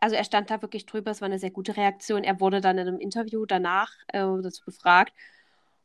also 0.00 0.16
er 0.16 0.24
stand 0.24 0.50
da 0.50 0.62
wirklich 0.62 0.86
drüber, 0.86 1.10
es 1.10 1.20
war 1.20 1.26
eine 1.26 1.38
sehr 1.38 1.50
gute 1.50 1.76
Reaktion. 1.76 2.24
Er 2.24 2.40
wurde 2.40 2.60
dann 2.60 2.78
in 2.78 2.88
einem 2.88 2.98
Interview 3.00 3.46
danach 3.46 3.92
äh, 4.08 4.20
dazu 4.42 4.64
befragt. 4.64 5.12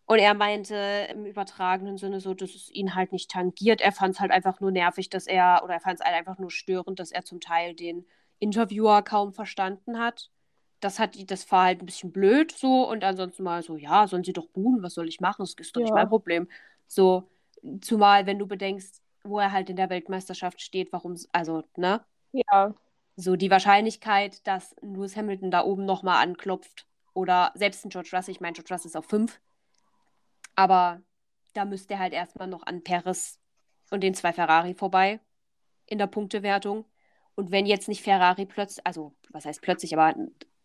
Und 0.05 0.19
er 0.19 0.33
meinte 0.33 1.07
im 1.11 1.25
übertragenen 1.25 1.97
Sinne 1.97 2.19
so, 2.19 2.33
dass 2.33 2.53
es 2.53 2.69
ihn 2.69 2.95
halt 2.95 3.13
nicht 3.13 3.31
tangiert. 3.31 3.79
Er 3.79 3.93
fand 3.93 4.15
es 4.15 4.19
halt 4.19 4.31
einfach 4.31 4.59
nur 4.59 4.71
nervig, 4.71 5.09
dass 5.09 5.25
er, 5.25 5.61
oder 5.63 5.75
er 5.75 5.79
fand 5.79 5.99
es 5.99 6.05
halt 6.05 6.15
einfach 6.15 6.37
nur 6.37 6.51
störend, 6.51 6.99
dass 6.99 7.11
er 7.11 7.23
zum 7.23 7.39
Teil 7.39 7.75
den 7.75 8.05
Interviewer 8.39 9.03
kaum 9.03 9.31
verstanden 9.33 9.99
hat. 9.99 10.29
Das 10.81 10.99
hat 10.99 11.15
das 11.31 11.49
war 11.51 11.65
halt 11.65 11.81
ein 11.81 11.85
bisschen 11.85 12.11
blöd 12.11 12.51
so 12.51 12.89
und 12.89 13.03
ansonsten 13.03 13.43
mal 13.43 13.61
so, 13.63 13.77
ja, 13.77 14.07
sollen 14.07 14.23
sie 14.23 14.33
doch 14.33 14.47
buhen, 14.47 14.83
was 14.83 14.95
soll 14.95 15.07
ich 15.07 15.21
machen? 15.21 15.43
Das 15.43 15.53
ist 15.53 15.75
doch 15.75 15.79
ja. 15.79 15.85
nicht 15.85 15.93
mein 15.93 16.09
Problem. 16.09 16.49
So, 16.87 17.29
zumal, 17.81 18.25
wenn 18.25 18.39
du 18.39 18.47
bedenkst, 18.47 19.01
wo 19.23 19.39
er 19.39 19.51
halt 19.51 19.69
in 19.69 19.75
der 19.75 19.89
Weltmeisterschaft 19.89 20.59
steht, 20.59 20.91
warum, 20.91 21.15
also, 21.31 21.63
ne? 21.77 22.03
Ja. 22.33 22.73
So 23.21 23.35
die 23.35 23.51
Wahrscheinlichkeit, 23.51 24.47
dass 24.47 24.75
Lewis 24.81 25.15
Hamilton 25.15 25.51
da 25.51 25.63
oben 25.63 25.85
nochmal 25.85 26.23
anklopft 26.23 26.87
oder 27.13 27.51
selbst 27.53 27.85
ein 27.85 27.89
George 27.89 28.09
Russell, 28.13 28.31
ich 28.31 28.41
meine, 28.41 28.53
George 28.53 28.73
Russell 28.73 28.89
ist 28.89 28.95
auf 28.95 29.05
5, 29.05 29.39
aber 30.55 31.03
da 31.53 31.65
müsste 31.65 31.93
er 31.93 31.99
halt 31.99 32.13
erstmal 32.13 32.47
noch 32.47 32.63
an 32.63 32.83
Perez 32.83 33.39
und 33.91 34.01
den 34.01 34.15
zwei 34.15 34.33
Ferrari 34.33 34.73
vorbei 34.73 35.19
in 35.85 35.99
der 35.99 36.07
Punktewertung. 36.07 36.85
Und 37.35 37.51
wenn 37.51 37.67
jetzt 37.67 37.87
nicht 37.87 38.01
Ferrari 38.01 38.47
plötzlich, 38.47 38.87
also 38.87 39.13
was 39.29 39.45
heißt 39.45 39.61
plötzlich, 39.61 39.95
aber 39.95 40.15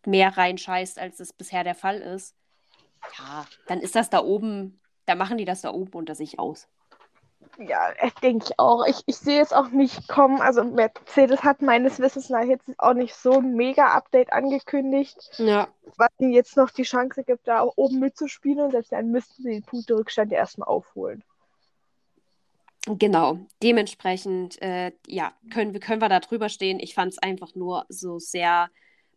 mehr 0.07 0.35
reinscheißt, 0.35 0.97
als 0.97 1.19
es 1.19 1.33
bisher 1.33 1.63
der 1.63 1.75
Fall 1.75 1.99
ist, 1.99 2.35
ja, 3.19 3.45
dann 3.67 3.81
ist 3.81 3.95
das 3.95 4.09
da 4.09 4.23
oben, 4.23 4.81
da 5.05 5.13
machen 5.13 5.37
die 5.37 5.45
das 5.45 5.61
da 5.61 5.71
oben 5.71 5.93
unter 5.93 6.15
sich 6.15 6.39
aus. 6.39 6.67
Ja, 7.57 7.91
denke 8.21 8.45
ich 8.45 8.59
auch. 8.59 8.85
Ich, 8.85 9.03
ich 9.05 9.17
sehe 9.17 9.41
es 9.41 9.53
auch 9.53 9.69
nicht 9.69 10.07
kommen. 10.07 10.41
Also 10.41 10.63
Mercedes 10.63 11.43
hat 11.43 11.61
meines 11.61 11.99
Wissens 11.99 12.29
nach 12.29 12.43
jetzt 12.43 12.69
auch 12.77 12.93
nicht 12.93 13.15
so 13.15 13.33
ein 13.39 13.55
Mega-Update 13.55 14.31
angekündigt, 14.31 15.17
ja. 15.37 15.67
was 15.97 16.09
ihnen 16.19 16.33
jetzt 16.33 16.57
noch 16.57 16.69
die 16.69 16.83
Chance 16.83 17.23
gibt, 17.23 17.47
da 17.47 17.63
oben 17.75 17.99
mitzuspielen. 17.99 18.59
Und 18.59 18.71
selbst 18.71 18.91
dann 18.91 19.11
müssten 19.11 19.43
sie 19.43 19.51
den 19.51 19.63
Punkterückstand 19.63 20.31
ja 20.31 20.37
erstmal 20.39 20.67
aufholen. 20.67 21.23
Genau, 22.85 23.39
dementsprechend, 23.61 24.61
äh, 24.61 24.93
ja, 25.07 25.33
können, 25.51 25.77
können 25.79 26.01
wir 26.01 26.07
da 26.09 26.21
drüber 26.21 26.47
stehen. 26.47 26.79
Ich 26.79 26.93
fand 26.93 27.11
es 27.11 27.19
einfach 27.19 27.53
nur 27.53 27.85
so 27.89 28.17
sehr 28.17 28.69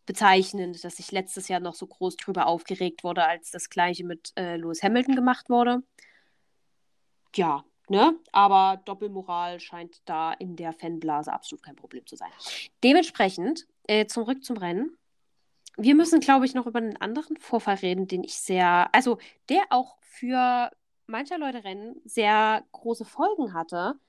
bezeichnend, 0.05 0.83
dass 0.83 0.99
ich 0.99 1.11
letztes 1.11 1.47
Jahr 1.47 1.61
noch 1.61 1.75
so 1.75 1.87
groß 1.87 2.17
drüber 2.17 2.47
aufgeregt 2.47 3.03
wurde, 3.03 3.23
als 3.23 3.51
das 3.51 3.69
gleiche 3.69 4.03
mit 4.03 4.33
äh, 4.35 4.57
Lewis 4.57 4.83
Hamilton 4.83 5.15
gemacht 5.15 5.49
wurde. 5.49 5.83
Ja, 7.33 7.63
Ne? 7.91 8.17
Aber 8.31 8.81
Doppelmoral 8.85 9.59
scheint 9.59 10.01
da 10.05 10.31
in 10.31 10.55
der 10.55 10.71
Fanblase 10.71 11.33
absolut 11.33 11.61
kein 11.61 11.75
Problem 11.75 12.07
zu 12.07 12.15
sein. 12.15 12.29
Dementsprechend, 12.85 13.67
äh, 13.85 14.05
zurück 14.05 14.45
zum 14.45 14.55
Rennen. 14.55 14.97
Wir 15.75 15.93
müssen, 15.93 16.21
glaube 16.21 16.45
ich, 16.45 16.53
noch 16.53 16.67
über 16.67 16.79
einen 16.79 16.95
anderen 16.95 17.35
Vorfall 17.35 17.75
reden, 17.75 18.07
den 18.07 18.23
ich 18.23 18.35
sehr, 18.35 18.87
also 18.95 19.17
der 19.49 19.63
auch 19.71 19.97
für 19.99 20.71
mancher 21.05 21.37
Leute 21.37 21.65
Rennen 21.65 21.99
sehr 22.05 22.63
große 22.71 23.03
Folgen 23.03 23.53
hatte. 23.53 23.99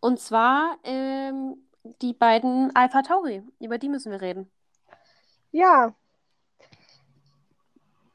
Und 0.00 0.18
zwar 0.18 0.78
ähm, 0.82 1.58
die 2.02 2.14
beiden 2.14 2.74
Alpha 2.74 3.02
Tauri. 3.02 3.44
Über 3.60 3.78
die 3.78 3.88
müssen 3.88 4.10
wir 4.10 4.20
reden. 4.20 4.50
Ja. 5.52 5.94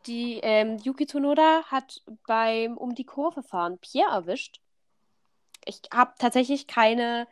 Die 0.05 0.41
ähm, 0.43 0.79
Yuki 0.83 1.05
Tsunoda 1.05 1.63
hat 1.67 2.03
beim 2.27 2.75
um 2.75 2.93
die 2.93 3.05
Kurve 3.05 3.41
fahren 3.41 3.77
Pierre 3.77 4.11
erwischt 4.11 4.59
ich 5.67 5.81
habe 5.93 6.13
tatsächlich 6.17 6.67
keine, 6.67 7.27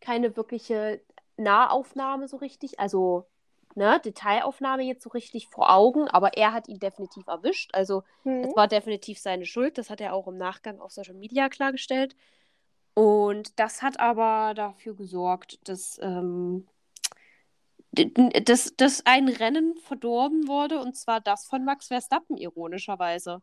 keine 0.00 0.36
wirkliche 0.36 1.00
Nahaufnahme 1.36 2.28
so 2.28 2.36
richtig, 2.36 2.78
also 2.78 3.26
ne, 3.74 4.00
Detailaufnahme 4.04 4.82
jetzt 4.82 5.02
so 5.02 5.10
richtig 5.10 5.48
vor 5.48 5.72
Augen, 5.74 6.08
aber 6.08 6.36
er 6.36 6.52
hat 6.52 6.68
ihn 6.68 6.78
definitiv 6.78 7.26
erwischt. 7.26 7.70
Also 7.74 8.02
mhm. 8.24 8.44
es 8.44 8.56
war 8.56 8.68
definitiv 8.68 9.18
seine 9.18 9.46
Schuld. 9.46 9.78
Das 9.78 9.90
hat 9.90 10.00
er 10.00 10.14
auch 10.14 10.28
im 10.28 10.36
Nachgang 10.36 10.80
auf 10.80 10.92
Social 10.92 11.14
Media 11.14 11.48
klargestellt. 11.48 12.16
Und 12.94 13.58
das 13.58 13.82
hat 13.82 14.00
aber 14.00 14.54
dafür 14.54 14.94
gesorgt, 14.94 15.58
dass, 15.68 15.98
ähm, 16.02 16.66
dass, 17.92 18.74
dass 18.76 19.06
ein 19.06 19.28
Rennen 19.28 19.76
verdorben 19.76 20.48
wurde, 20.48 20.80
und 20.80 20.96
zwar 20.96 21.20
das 21.20 21.46
von 21.46 21.64
Max 21.64 21.88
Verstappen, 21.88 22.36
ironischerweise. 22.36 23.42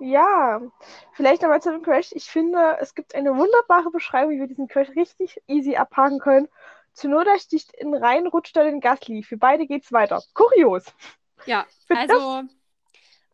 Ja, 0.00 0.62
vielleicht 1.12 1.42
nochmal 1.42 1.60
zu 1.60 1.70
dem 1.70 1.82
Crash. 1.82 2.12
Ich 2.12 2.24
finde, 2.24 2.78
es 2.80 2.94
gibt 2.94 3.14
eine 3.14 3.36
wunderbare 3.36 3.90
Beschreibung, 3.90 4.32
wie 4.32 4.40
wir 4.40 4.46
diesen 4.46 4.66
Crash 4.66 4.88
richtig 4.96 5.40
easy 5.46 5.76
abhaken 5.76 6.18
können. 6.18 6.48
Zunoda 6.92 7.38
sticht 7.38 7.72
in 7.74 7.94
rein, 7.94 8.26
rutscht 8.26 8.56
dann 8.56 8.66
in 8.66 8.80
Gasly. 8.80 9.22
Für 9.22 9.36
beide 9.36 9.66
geht's 9.66 9.92
weiter. 9.92 10.22
Kurios. 10.34 10.84
Ja, 11.46 11.66
also 11.88 12.42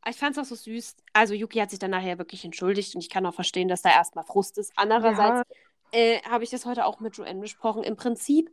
ich 0.08 0.16
fand 0.16 0.36
es 0.36 0.42
auch 0.42 0.48
so 0.48 0.54
süß. 0.54 0.96
Also 1.12 1.34
Yuki 1.34 1.58
hat 1.58 1.70
sich 1.70 1.78
dann 1.78 1.90
nachher 1.90 2.18
wirklich 2.18 2.44
entschuldigt 2.44 2.94
und 2.94 3.00
ich 3.00 3.10
kann 3.10 3.26
auch 3.26 3.34
verstehen, 3.34 3.68
dass 3.68 3.82
da 3.82 3.90
erstmal 3.90 4.24
Frust 4.24 4.58
ist. 4.58 4.72
Andererseits 4.76 5.48
ja. 5.92 5.98
äh, 5.98 6.20
habe 6.22 6.44
ich 6.44 6.50
das 6.50 6.66
heute 6.66 6.84
auch 6.84 7.00
mit 7.00 7.16
Joanne 7.16 7.40
besprochen. 7.40 7.82
Im 7.82 7.96
Prinzip 7.96 8.50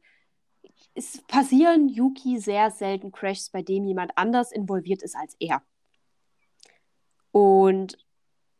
es 0.96 1.22
passieren 1.27 1.89
Yuki 1.89 2.39
sehr 2.39 2.72
selten 2.72 3.12
Crashs, 3.12 3.50
bei 3.50 3.62
dem 3.62 3.86
jemand 3.86 4.17
anders 4.17 4.51
involviert 4.51 5.01
ist 5.01 5.15
als 5.15 5.36
er. 5.39 5.62
Und 7.34 7.98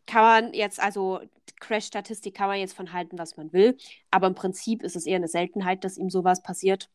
kann 0.08 0.24
man 0.24 0.54
jetzt, 0.54 0.82
also 0.82 1.22
Crash-Statistik 1.60 2.36
kann 2.36 2.48
man 2.48 2.58
jetzt 2.58 2.76
von 2.76 2.92
halten, 2.92 3.20
was 3.20 3.38
man 3.38 3.54
will, 3.54 3.78
aber 4.10 4.28
im 4.28 4.36
Prinzip 4.36 4.82
ist 4.82 4.96
es 4.96 5.06
eher 5.06 5.18
eine 5.18 5.28
Seltenheit, 5.28 5.84
dass 5.84 5.98
ihm 5.98 6.10
sowas 6.10 6.42
passiert. 6.42 6.90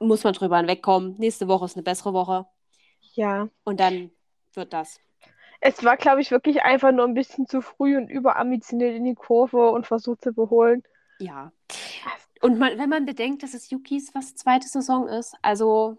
Muss 0.00 0.24
man 0.24 0.32
drüber 0.32 0.56
hinwegkommen. 0.56 1.16
Nächste 1.18 1.46
Woche 1.46 1.66
ist 1.66 1.76
eine 1.76 1.82
bessere 1.82 2.14
Woche. 2.14 2.46
Ja. 3.14 3.48
Und 3.64 3.78
dann 3.78 4.10
wird 4.54 4.72
das. 4.72 5.00
Es 5.60 5.84
war, 5.84 5.98
glaube 5.98 6.22
ich, 6.22 6.30
wirklich 6.30 6.62
einfach 6.62 6.92
nur 6.92 7.04
ein 7.04 7.14
bisschen 7.14 7.46
zu 7.46 7.60
früh 7.60 7.96
und 7.98 8.08
überambitioniert 8.08 8.96
in 8.96 9.04
die 9.04 9.14
Kurve 9.14 9.70
und 9.70 9.86
versucht 9.86 10.22
zu 10.22 10.32
beholen. 10.32 10.82
Ja. 11.18 11.52
Und 12.40 12.58
man, 12.58 12.78
wenn 12.78 12.88
man 12.88 13.04
bedenkt, 13.04 13.42
dass 13.42 13.52
es 13.52 13.68
Yukis 13.68 14.14
was 14.14 14.34
zweite 14.34 14.68
Saison 14.68 15.08
ist, 15.08 15.34
also 15.42 15.98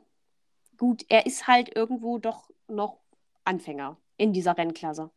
gut, 0.77 1.05
er 1.07 1.27
ist 1.27 1.45
halt 1.45 1.75
irgendwo 1.75 2.17
doch 2.17 2.49
noch 2.67 2.97
Anfänger 3.43 3.97
in 4.19 4.33
dieser 4.33 4.57
Rennklasse. 4.57 5.09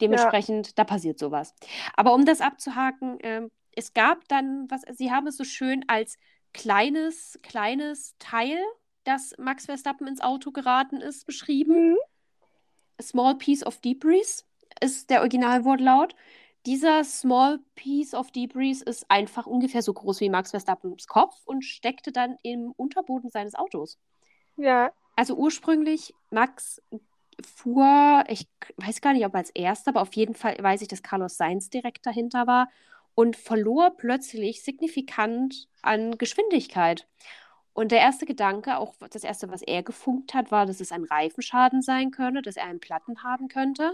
Dementsprechend, 0.00 0.68
ja. 0.68 0.72
da 0.76 0.84
passiert 0.84 1.18
sowas. 1.18 1.54
Aber 1.96 2.14
um 2.14 2.26
das 2.26 2.40
abzuhaken, 2.40 3.20
äh, 3.20 3.48
es 3.72 3.94
gab 3.94 4.28
dann, 4.28 4.70
was, 4.70 4.82
Sie 4.96 5.10
haben 5.10 5.26
es 5.26 5.36
so 5.36 5.44
schön 5.44 5.84
als 5.88 6.18
kleines, 6.52 7.38
kleines 7.42 8.16
Teil, 8.18 8.58
das 9.04 9.34
Max 9.38 9.66
Verstappen 9.66 10.06
ins 10.06 10.20
Auto 10.20 10.50
geraten 10.50 10.96
ist, 11.00 11.26
beschrieben. 11.26 11.90
Mhm. 11.90 11.96
Small 13.00 13.36
piece 13.36 13.64
of 13.64 13.80
debris 13.80 14.44
ist 14.80 15.10
der 15.10 15.20
Originalwortlaut. 15.20 16.14
Dieser 16.66 17.04
Small 17.04 17.60
Piece 17.74 18.14
of 18.14 18.30
Debris 18.30 18.80
ist 18.80 19.10
einfach 19.10 19.46
ungefähr 19.46 19.82
so 19.82 19.92
groß 19.92 20.20
wie 20.20 20.30
Max 20.30 20.50
Verstappens 20.50 21.06
Kopf 21.06 21.36
und 21.44 21.62
steckte 21.62 22.10
dann 22.10 22.38
im 22.42 22.72
Unterboden 22.76 23.28
seines 23.28 23.54
Autos. 23.54 23.98
Ja. 24.56 24.90
Also 25.14 25.34
ursprünglich, 25.36 26.14
Max 26.30 26.80
fuhr, 27.44 28.24
ich 28.28 28.48
weiß 28.76 29.00
gar 29.00 29.12
nicht, 29.12 29.26
ob 29.26 29.34
als 29.34 29.50
erster, 29.50 29.90
aber 29.90 30.02
auf 30.02 30.14
jeden 30.14 30.34
Fall 30.34 30.56
weiß 30.60 30.82
ich, 30.82 30.88
dass 30.88 31.02
Carlos 31.02 31.36
Sainz 31.36 31.70
direkt 31.70 32.06
dahinter 32.06 32.46
war 32.46 32.68
und 33.14 33.36
verlor 33.36 33.96
plötzlich 33.96 34.62
signifikant 34.62 35.68
an 35.82 36.18
Geschwindigkeit. 36.18 37.06
Und 37.72 37.90
der 37.90 37.98
erste 37.98 38.24
Gedanke, 38.24 38.78
auch 38.78 38.94
das 39.10 39.24
erste, 39.24 39.50
was 39.50 39.62
er 39.62 39.82
gefunkt 39.82 40.32
hat, 40.34 40.52
war, 40.52 40.64
dass 40.64 40.80
es 40.80 40.92
ein 40.92 41.04
Reifenschaden 41.04 41.82
sein 41.82 42.10
könne, 42.12 42.40
dass 42.40 42.56
er 42.56 42.66
einen 42.66 42.80
Platten 42.80 43.24
haben 43.24 43.48
könnte. 43.48 43.92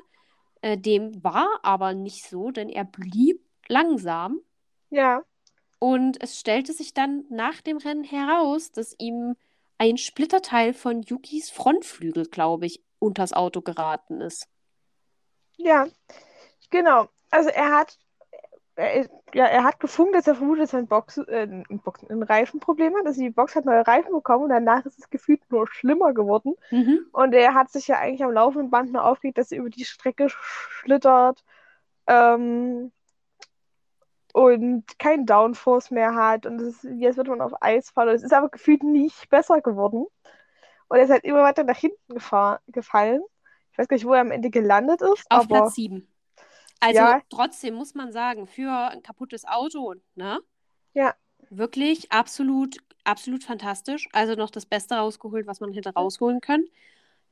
Äh, 0.61 0.77
dem 0.77 1.25
war 1.25 1.61
aber 1.63 1.95
nicht 1.95 2.29
so, 2.29 2.51
denn 2.51 2.69
er 2.69 2.85
blieb 2.85 3.41
langsam. 3.69 4.41
Ja. 4.91 5.23
Und 5.79 6.23
es 6.23 6.39
stellte 6.39 6.75
sich 6.75 6.93
dann 6.93 7.25
nach 7.31 7.63
dem 7.63 7.79
Rennen 7.79 8.05
heraus, 8.05 8.71
dass 8.71 8.95
ihm 8.99 9.35
ein 9.79 9.97
Splitterteil 9.97 10.75
von 10.75 11.01
Yukis 11.01 11.49
Frontflügel, 11.49 12.27
glaube 12.27 12.67
ich, 12.67 12.83
unters 13.01 13.33
Auto 13.33 13.61
geraten 13.61 14.21
ist. 14.21 14.47
Ja, 15.57 15.87
genau. 16.71 17.09
Also 17.31 17.49
er 17.51 17.73
hat 17.73 17.99
er, 18.81 19.09
ja, 19.35 19.45
er 19.47 19.65
hat 19.65 19.79
gefunden, 19.81 20.13
dass 20.13 20.27
er 20.27 20.35
vermutet, 20.35 20.65
dass 20.65 20.73
er 20.73 20.81
ein, 20.81 20.87
Box, 20.87 21.19
äh, 21.19 21.43
ein, 21.43 21.81
Box, 21.85 22.03
ein 22.09 22.23
Reifenproblem 22.23 22.97
hat. 22.97 23.07
Also 23.07 23.21
die 23.21 23.31
Box 23.31 23.55
hat 23.55 23.65
neue 23.65 23.87
Reifen 23.87 24.13
bekommen 24.13 24.45
und 24.45 24.51
danach 24.51 24.85
ist 24.87 24.99
es 24.99 25.11
gefühlt 25.11 25.43
nur 25.51 25.67
schlimmer 25.69 26.13
geworden. 26.15 26.55
Mhm. 26.71 27.07
Und 27.13 27.35
er 27.35 27.55
hat 27.55 27.71
sich 27.71 27.89
ja 27.89 27.99
eigentlich 27.99 28.25
am 28.25 28.33
laufenden 28.33 28.71
Band 28.71 28.93
nur 28.93 29.05
aufgeregt, 29.05 29.39
dass 29.39 29.53
er 29.53 29.59
über 29.59 29.71
die 29.71 29.85
Strecke 29.85 30.29
schlittert 30.29 31.45
ähm, 32.07 32.93
und 34.33 34.99
keinen 34.99 35.27
Downforce 35.27 35.91
mehr 35.91 36.15
hat. 36.15 36.47
Und 36.47 36.61
ist, 36.61 36.85
jetzt 36.85 37.17
wird 37.17 37.29
man 37.29 37.41
auf 37.41 37.53
Eis 37.61 37.91
fallen. 37.91 38.15
Es 38.15 38.23
ist 38.23 38.33
aber 38.33 38.49
gefühlt 38.49 38.83
nicht 38.83 39.29
besser 39.29 39.61
geworden. 39.61 40.07
Und 40.91 40.99
er 40.99 41.05
ist 41.05 41.11
halt 41.11 41.25
immer 41.25 41.43
weiter 41.43 41.63
nach 41.63 41.79
hinten 41.79 42.15
gefallen. 42.67 43.23
Ich 43.73 43.79
weiß 43.79 43.87
gar 43.87 43.95
nicht, 43.95 44.05
wo 44.05 44.13
er 44.13 44.23
am 44.23 44.33
Ende 44.33 44.51
gelandet 44.51 45.01
ist. 45.01 45.25
Auf 45.31 45.45
aber... 45.45 45.47
Platz 45.47 45.77
7. 45.77 46.07
Also 46.81 46.99
ja. 46.99 47.23
trotzdem 47.29 47.75
muss 47.75 47.95
man 47.95 48.11
sagen, 48.11 48.47
für 48.47 48.73
ein 48.91 49.03
kaputtes 49.03 49.45
Auto, 49.45 49.95
ne? 50.17 50.41
Ja. 50.95 51.15
Wirklich 51.49 52.11
absolut, 52.11 52.79
absolut 53.05 53.45
fantastisch. 53.45 54.09
Also 54.13 54.35
noch 54.35 54.51
das 54.51 54.67
Beste 54.67 54.97
rausgeholt, 54.97 55.47
was 55.47 55.61
man 55.61 55.73
hätte 55.73 55.95
rausholen 55.95 56.41
können. 56.41 56.67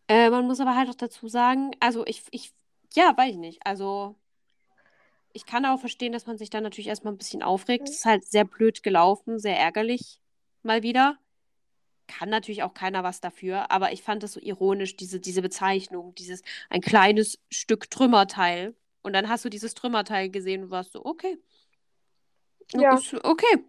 Äh, 0.06 0.30
man 0.30 0.46
muss 0.46 0.60
aber 0.60 0.76
halt 0.76 0.88
auch 0.88 0.94
dazu 0.94 1.28
sagen, 1.28 1.72
also 1.80 2.06
ich, 2.06 2.22
ich, 2.30 2.52
ja, 2.94 3.16
weiß 3.16 3.32
ich 3.32 3.38
nicht. 3.38 3.66
Also 3.66 4.14
ich 5.32 5.46
kann 5.46 5.66
auch 5.66 5.80
verstehen, 5.80 6.12
dass 6.12 6.26
man 6.26 6.38
sich 6.38 6.50
dann 6.50 6.62
natürlich 6.62 6.88
erstmal 6.88 7.12
ein 7.12 7.18
bisschen 7.18 7.42
aufregt. 7.42 7.88
Es 7.88 7.96
ist 7.96 8.04
halt 8.04 8.24
sehr 8.24 8.44
blöd 8.44 8.84
gelaufen, 8.84 9.40
sehr 9.40 9.58
ärgerlich 9.58 10.20
mal 10.62 10.84
wieder. 10.84 11.18
Kann 12.08 12.30
natürlich 12.30 12.64
auch 12.64 12.74
keiner 12.74 13.04
was 13.04 13.20
dafür, 13.20 13.70
aber 13.70 13.92
ich 13.92 14.02
fand 14.02 14.24
das 14.24 14.32
so 14.32 14.40
ironisch, 14.40 14.96
diese, 14.96 15.20
diese 15.20 15.42
Bezeichnung, 15.42 16.14
dieses 16.16 16.42
ein 16.70 16.80
kleines 16.80 17.38
Stück 17.50 17.90
Trümmerteil, 17.90 18.74
und 19.02 19.12
dann 19.12 19.28
hast 19.28 19.44
du 19.44 19.48
dieses 19.48 19.74
Trümmerteil 19.74 20.28
gesehen 20.28 20.64
und 20.64 20.70
warst 20.70 20.92
so, 20.92 21.04
okay. 21.04 21.38
Ja. 22.72 22.98
Okay. 23.22 23.64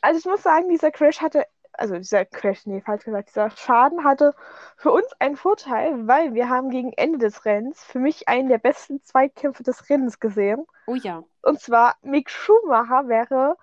Also 0.00 0.18
ich 0.18 0.24
muss 0.24 0.42
sagen, 0.42 0.68
dieser 0.70 0.90
Crash 0.90 1.20
hatte, 1.20 1.44
also 1.72 1.96
dieser 1.96 2.24
Crash, 2.24 2.64
nee, 2.64 2.80
falsch 2.80 3.04
gesagt, 3.04 3.28
dieser 3.28 3.50
Schaden 3.50 4.04
hatte 4.04 4.34
für 4.76 4.92
uns 4.92 5.06
einen 5.18 5.36
Vorteil, 5.36 6.06
weil 6.06 6.32
wir 6.32 6.48
haben 6.48 6.70
gegen 6.70 6.92
Ende 6.92 7.18
des 7.18 7.44
Rennens 7.44 7.84
für 7.84 7.98
mich 7.98 8.28
einen 8.28 8.48
der 8.48 8.58
besten 8.58 9.02
Zweikämpfe 9.02 9.62
des 9.62 9.90
Rennens 9.90 10.20
gesehen. 10.20 10.64
Oh 10.86 10.94
ja. 10.94 11.22
Und 11.42 11.60
zwar 11.60 11.96
Mick 12.00 12.30
Schumacher 12.30 13.08
wäre, 13.08 13.56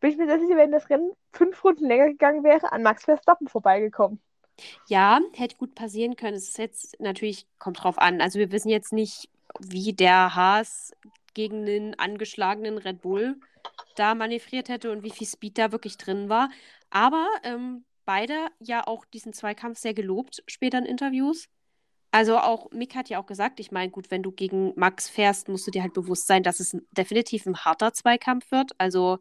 bin 0.00 0.10
ich 0.10 0.16
mir 0.16 0.26
sicher, 0.38 0.56
wenn 0.56 0.72
das 0.72 0.88
Rennen 0.90 1.12
fünf 1.32 1.62
Runden 1.62 1.86
länger 1.86 2.08
gegangen 2.08 2.42
wäre, 2.42 2.72
an 2.72 2.82
Max 2.82 3.04
Verstappen 3.04 3.48
vorbeigekommen. 3.48 4.20
Ja, 4.88 5.20
hätte 5.34 5.56
gut 5.56 5.74
passieren 5.74 6.16
können. 6.16 6.36
Es 6.36 6.48
ist 6.48 6.58
jetzt 6.58 7.00
natürlich, 7.00 7.46
kommt 7.58 7.82
drauf 7.82 7.98
an. 7.98 8.20
Also 8.20 8.38
wir 8.38 8.52
wissen 8.52 8.68
jetzt 8.68 8.92
nicht, 8.92 9.28
wie 9.58 9.92
der 9.92 10.34
Haas 10.34 10.92
gegen 11.34 11.64
den 11.64 11.98
angeschlagenen 11.98 12.78
Red 12.78 13.00
Bull 13.00 13.36
da 13.96 14.14
manövriert 14.14 14.68
hätte 14.68 14.90
und 14.90 15.02
wie 15.02 15.10
viel 15.10 15.26
Speed 15.26 15.58
da 15.58 15.72
wirklich 15.72 15.96
drin 15.96 16.28
war. 16.28 16.50
Aber 16.90 17.26
ähm, 17.42 17.84
beide 18.04 18.48
ja 18.58 18.86
auch 18.86 19.04
diesen 19.04 19.32
Zweikampf 19.32 19.78
sehr 19.78 19.94
gelobt 19.94 20.42
später 20.46 20.78
in 20.78 20.84
Interviews. 20.84 21.48
Also 22.12 22.38
auch 22.38 22.70
Mick 22.72 22.96
hat 22.96 23.08
ja 23.08 23.20
auch 23.20 23.26
gesagt, 23.26 23.60
ich 23.60 23.70
meine, 23.70 23.90
gut, 23.90 24.10
wenn 24.10 24.22
du 24.22 24.32
gegen 24.32 24.72
Max 24.76 25.08
fährst, 25.08 25.48
musst 25.48 25.66
du 25.66 25.70
dir 25.70 25.82
halt 25.82 25.94
bewusst 25.94 26.26
sein, 26.26 26.42
dass 26.42 26.58
es 26.58 26.76
definitiv 26.90 27.46
ein 27.46 27.58
harter 27.58 27.92
Zweikampf 27.92 28.50
wird. 28.50 28.72
Also 28.78 29.20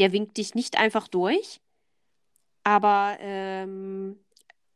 der 0.00 0.12
winkt 0.12 0.38
dich 0.38 0.54
nicht 0.54 0.78
einfach 0.78 1.06
durch. 1.06 1.60
Aber 2.64 3.16
ähm, 3.20 4.18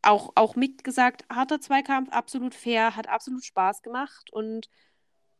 auch, 0.02 0.32
auch 0.36 0.54
Mick 0.54 0.84
gesagt, 0.84 1.24
harter 1.30 1.60
Zweikampf, 1.60 2.10
absolut 2.12 2.54
fair, 2.54 2.94
hat 2.94 3.08
absolut 3.08 3.44
Spaß 3.44 3.82
gemacht 3.82 4.30
und 4.32 4.68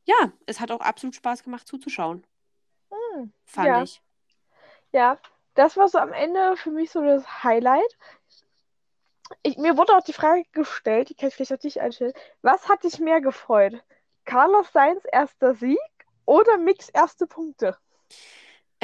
ja, 0.05 0.33
es 0.47 0.61
hat 0.61 0.71
auch 0.71 0.81
absolut 0.81 1.15
Spaß 1.15 1.43
gemacht 1.43 1.67
zuzuschauen. 1.67 2.27
Hm, 2.91 3.33
fand 3.45 3.67
ja. 3.67 3.83
ich. 3.83 4.03
Ja, 4.93 5.19
das 5.55 5.77
war 5.77 5.89
so 5.89 5.99
am 5.99 6.13
Ende 6.13 6.57
für 6.57 6.71
mich 6.71 6.91
so 6.91 7.03
das 7.03 7.43
Highlight. 7.43 7.99
Ich, 9.43 9.57
mir 9.57 9.77
wurde 9.77 9.97
auch 9.97 10.03
die 10.03 10.13
Frage 10.13 10.45
gestellt, 10.53 11.09
die 11.09 11.15
kann 11.15 11.29
ich 11.29 11.35
vielleicht 11.35 11.53
auch 11.53 11.59
dich 11.59 11.81
einstellen. 11.81 12.13
Was 12.43 12.69
hat 12.69 12.85
dich 12.85 12.99
mehr 12.99 13.21
gefreut? 13.21 13.83
Carlos 14.25 14.71
Sainz 14.73 15.03
erster 15.11 15.55
Sieg 15.55 15.79
oder 16.27 16.59
Mix 16.59 16.89
erste 16.91 17.27
Punkte? 17.27 17.77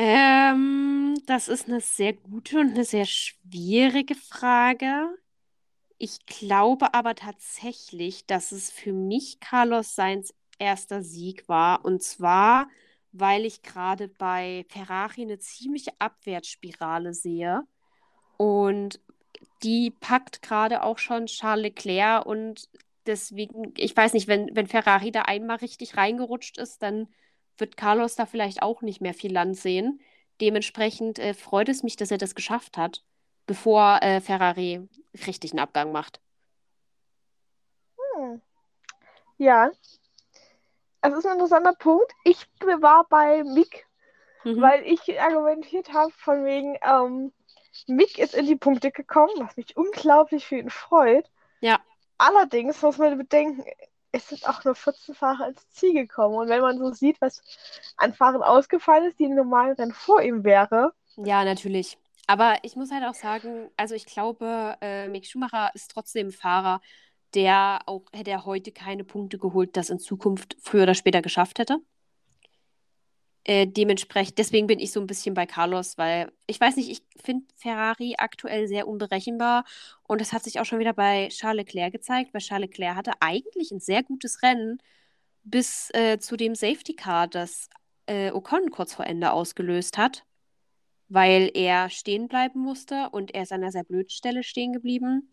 Ähm, 0.02 1.20
das 1.26 1.48
ist 1.48 1.68
eine 1.68 1.82
sehr 1.82 2.14
gute 2.14 2.58
und 2.58 2.70
eine 2.70 2.84
sehr 2.86 3.04
schwierige 3.04 4.14
Frage. 4.14 5.14
Ich 5.98 6.24
glaube 6.24 6.94
aber 6.94 7.14
tatsächlich, 7.14 8.24
dass 8.24 8.50
es 8.52 8.70
für 8.70 8.94
mich 8.94 9.40
Carlos 9.40 9.94
Sainz 9.94 10.32
erster 10.58 11.02
Sieg 11.02 11.46
war. 11.50 11.84
Und 11.84 12.02
zwar, 12.02 12.68
weil 13.12 13.44
ich 13.44 13.60
gerade 13.60 14.08
bei 14.08 14.64
Ferrari 14.70 15.20
eine 15.20 15.38
ziemliche 15.38 15.92
Abwärtsspirale 15.98 17.12
sehe. 17.12 17.64
Und 18.38 19.00
die 19.62 19.90
packt 19.90 20.40
gerade 20.40 20.82
auch 20.82 20.96
schon 20.96 21.26
Charles 21.26 21.64
Leclerc. 21.64 22.24
Und 22.24 22.70
deswegen, 23.04 23.74
ich 23.76 23.94
weiß 23.94 24.14
nicht, 24.14 24.28
wenn, 24.28 24.48
wenn 24.56 24.66
Ferrari 24.66 25.12
da 25.12 25.22
einmal 25.24 25.58
richtig 25.58 25.98
reingerutscht 25.98 26.56
ist, 26.56 26.82
dann 26.82 27.06
wird 27.60 27.76
Carlos 27.76 28.16
da 28.16 28.26
vielleicht 28.26 28.62
auch 28.62 28.82
nicht 28.82 29.00
mehr 29.00 29.14
viel 29.14 29.32
Land 29.32 29.56
sehen. 29.56 30.00
Dementsprechend 30.40 31.18
äh, 31.18 31.34
freut 31.34 31.68
es 31.68 31.82
mich, 31.82 31.96
dass 31.96 32.10
er 32.10 32.18
das 32.18 32.34
geschafft 32.34 32.76
hat, 32.76 33.04
bevor 33.46 34.00
äh, 34.02 34.20
Ferrari 34.20 34.88
richtig 35.26 35.52
einen 35.52 35.60
Abgang 35.60 35.92
macht. 35.92 36.20
Hm. 38.16 38.40
Ja, 39.38 39.70
es 41.02 41.14
ist 41.14 41.26
ein 41.26 41.32
interessanter 41.32 41.74
Punkt. 41.74 42.12
Ich 42.24 42.46
war 42.60 43.06
bei 43.08 43.42
Mick, 43.44 43.86
mhm. 44.44 44.60
weil 44.60 44.86
ich 44.86 45.20
argumentiert 45.20 45.92
habe, 45.92 46.12
von 46.12 46.44
wegen, 46.44 46.76
ähm, 46.82 47.32
Mick 47.86 48.18
ist 48.18 48.34
in 48.34 48.46
die 48.46 48.56
Punkte 48.56 48.90
gekommen, 48.90 49.32
was 49.38 49.56
mich 49.56 49.76
unglaublich 49.76 50.46
für 50.46 50.56
ihn 50.56 50.70
freut. 50.70 51.30
Ja. 51.60 51.80
Allerdings 52.18 52.82
muss 52.82 52.98
man 52.98 53.16
bedenken, 53.16 53.64
es 54.12 54.28
sind 54.28 54.48
auch 54.48 54.64
nur 54.64 54.74
14 54.74 55.14
Fahrer 55.14 55.48
ins 55.48 55.68
Ziel 55.70 55.94
gekommen. 55.94 56.36
Und 56.36 56.48
wenn 56.48 56.60
man 56.60 56.78
so 56.78 56.92
sieht, 56.92 57.20
was 57.20 57.42
an 57.96 58.14
Fahrern 58.14 58.42
ausgefallen 58.42 59.08
ist, 59.08 59.18
die 59.18 59.24
im 59.24 59.34
normalen 59.34 59.74
Rennen 59.74 59.92
vor 59.92 60.22
ihm 60.22 60.44
wäre. 60.44 60.92
Ja, 61.16 61.44
natürlich. 61.44 61.98
Aber 62.26 62.58
ich 62.62 62.76
muss 62.76 62.92
halt 62.92 63.04
auch 63.04 63.14
sagen, 63.14 63.70
also 63.76 63.94
ich 63.94 64.06
glaube, 64.06 64.76
äh, 64.80 65.08
Mick 65.08 65.26
Schumacher 65.26 65.70
ist 65.74 65.90
trotzdem 65.90 66.28
ein 66.28 66.32
Fahrer, 66.32 66.80
der 67.34 67.80
auch 67.86 68.02
hätte 68.12 68.30
er 68.30 68.44
heute 68.44 68.72
keine 68.72 69.04
Punkte 69.04 69.38
geholt, 69.38 69.76
das 69.76 69.90
in 69.90 69.98
Zukunft 69.98 70.56
früher 70.60 70.84
oder 70.84 70.94
später 70.94 71.22
geschafft 71.22 71.58
hätte. 71.58 71.78
Äh, 73.44 73.66
dementsprechend, 73.66 74.38
deswegen 74.38 74.66
bin 74.66 74.78
ich 74.78 74.92
so 74.92 75.00
ein 75.00 75.06
bisschen 75.06 75.34
bei 75.34 75.46
Carlos, 75.46 75.96
weil 75.96 76.30
ich 76.46 76.60
weiß 76.60 76.76
nicht, 76.76 76.90
ich 76.90 77.02
finde 77.22 77.46
Ferrari 77.56 78.14
aktuell 78.18 78.68
sehr 78.68 78.86
unberechenbar 78.86 79.64
und 80.02 80.20
das 80.20 80.32
hat 80.32 80.44
sich 80.44 80.60
auch 80.60 80.66
schon 80.66 80.78
wieder 80.78 80.92
bei 80.92 81.28
Charles 81.30 81.64
Leclerc 81.64 81.92
gezeigt, 81.92 82.34
weil 82.34 82.42
Charles 82.42 82.68
Leclerc 82.68 82.96
hatte 82.96 83.12
eigentlich 83.20 83.70
ein 83.70 83.80
sehr 83.80 84.02
gutes 84.02 84.42
Rennen 84.42 84.78
bis 85.42 85.90
äh, 85.94 86.18
zu 86.18 86.36
dem 86.36 86.54
Safety 86.54 86.94
Car, 86.94 87.28
das 87.28 87.70
äh, 88.06 88.30
Ocon 88.32 88.70
kurz 88.70 88.94
vor 88.94 89.06
Ende 89.06 89.32
ausgelöst 89.32 89.96
hat, 89.98 90.24
weil 91.08 91.50
er 91.54 91.90
stehen 91.90 92.28
bleiben 92.28 92.60
musste 92.60 93.10
und 93.10 93.34
er 93.34 93.44
ist 93.44 93.52
an 93.52 93.62
einer 93.62 93.72
sehr 93.72 93.84
blöden 93.84 94.10
Stelle 94.10 94.42
stehen 94.42 94.72
geblieben. 94.72 95.30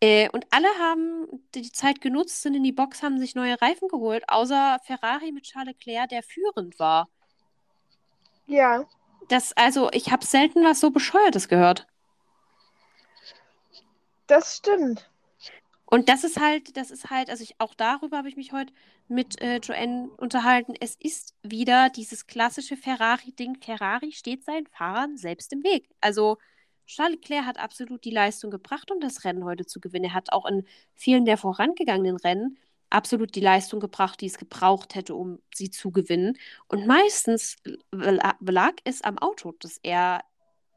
Äh, 0.00 0.28
und 0.30 0.46
alle 0.50 0.68
haben 0.78 1.26
die 1.54 1.72
Zeit 1.72 2.00
genutzt, 2.00 2.42
sind 2.42 2.54
in 2.54 2.62
die 2.62 2.72
Box, 2.72 3.02
haben 3.02 3.18
sich 3.18 3.34
neue 3.34 3.60
Reifen 3.60 3.88
geholt, 3.88 4.24
außer 4.28 4.78
Ferrari 4.84 5.32
mit 5.32 5.44
Charles 5.44 5.74
Leclerc, 5.74 6.10
der 6.10 6.22
führend 6.22 6.78
war. 6.78 7.08
Ja. 8.46 8.84
Das, 9.28 9.52
also, 9.56 9.90
ich 9.92 10.12
habe 10.12 10.24
selten 10.24 10.64
was 10.64 10.80
so 10.80 10.90
Bescheuertes 10.90 11.48
gehört. 11.48 11.86
Das 14.26 14.56
stimmt. 14.56 15.08
Und 15.86 16.08
das 16.08 16.24
ist 16.24 16.40
halt, 16.40 16.76
das 16.76 16.90
ist 16.90 17.10
halt, 17.10 17.30
also 17.30 17.44
ich, 17.44 17.54
auch 17.60 17.74
darüber 17.74 18.18
habe 18.18 18.28
ich 18.28 18.36
mich 18.36 18.52
heute 18.52 18.72
mit 19.08 19.40
äh, 19.40 19.58
Joanne 19.58 20.10
unterhalten. 20.16 20.74
Es 20.80 20.96
ist 20.96 21.34
wieder 21.42 21.90
dieses 21.90 22.26
klassische 22.26 22.76
Ferrari-Ding. 22.76 23.58
Ferrari 23.62 24.10
steht 24.12 24.44
seinen 24.44 24.66
Fahrern 24.66 25.16
selbst 25.16 25.52
im 25.52 25.62
Weg. 25.62 25.88
Also 26.00 26.38
Charles 26.86 27.16
Leclerc 27.16 27.44
hat 27.44 27.58
absolut 27.58 28.04
die 28.04 28.10
Leistung 28.10 28.50
gebracht, 28.50 28.90
um 28.90 29.00
das 29.00 29.24
Rennen 29.24 29.44
heute 29.44 29.66
zu 29.66 29.80
gewinnen. 29.80 30.06
Er 30.06 30.14
hat 30.14 30.32
auch 30.32 30.46
in 30.46 30.64
vielen 30.94 31.24
der 31.24 31.36
vorangegangenen 31.36 32.16
Rennen 32.16 32.58
absolut 32.90 33.34
die 33.34 33.40
Leistung 33.40 33.80
gebracht, 33.80 34.20
die 34.20 34.26
es 34.26 34.38
gebraucht 34.38 34.94
hätte, 34.94 35.14
um 35.14 35.40
sie 35.54 35.70
zu 35.70 35.90
gewinnen. 35.90 36.38
Und 36.68 36.86
meistens 36.86 37.56
lag 37.90 38.74
es 38.84 39.02
am 39.02 39.18
Auto, 39.18 39.52
dass 39.58 39.78
er 39.82 40.22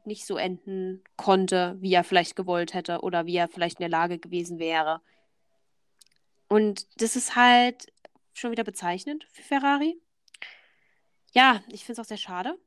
nicht 0.04 0.26
so 0.26 0.36
enden 0.36 1.02
konnte, 1.16 1.76
wie 1.80 1.94
er 1.94 2.04
vielleicht 2.04 2.34
gewollt 2.34 2.74
hätte 2.74 3.00
oder 3.00 3.26
wie 3.26 3.36
er 3.36 3.48
vielleicht 3.48 3.78
in 3.78 3.84
der 3.84 3.90
Lage 3.90 4.18
gewesen 4.18 4.58
wäre. 4.58 5.00
Und 6.48 6.86
das 7.00 7.14
ist 7.16 7.36
halt 7.36 7.92
schon 8.32 8.50
wieder 8.50 8.64
bezeichnend 8.64 9.26
für 9.30 9.42
Ferrari. 9.42 10.00
Ja, 11.32 11.62
ich 11.68 11.84
finde 11.84 12.00
es 12.00 12.04
auch 12.04 12.08
sehr 12.08 12.16
schade, 12.16 12.58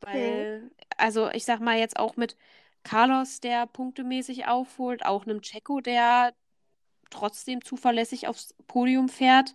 weil, 0.00 0.60
mhm. 0.60 0.70
also 0.98 1.30
ich 1.30 1.44
sag 1.44 1.60
mal 1.60 1.78
jetzt 1.78 1.98
auch 1.98 2.16
mit 2.16 2.36
Carlos, 2.84 3.40
der 3.40 3.66
punktemäßig 3.66 4.46
aufholt, 4.46 5.04
auch 5.04 5.24
einem 5.24 5.40
Checo, 5.40 5.80
der 5.80 6.34
trotzdem 7.10 7.64
zuverlässig 7.64 8.28
aufs 8.28 8.54
Podium 8.66 9.08
fährt, 9.08 9.54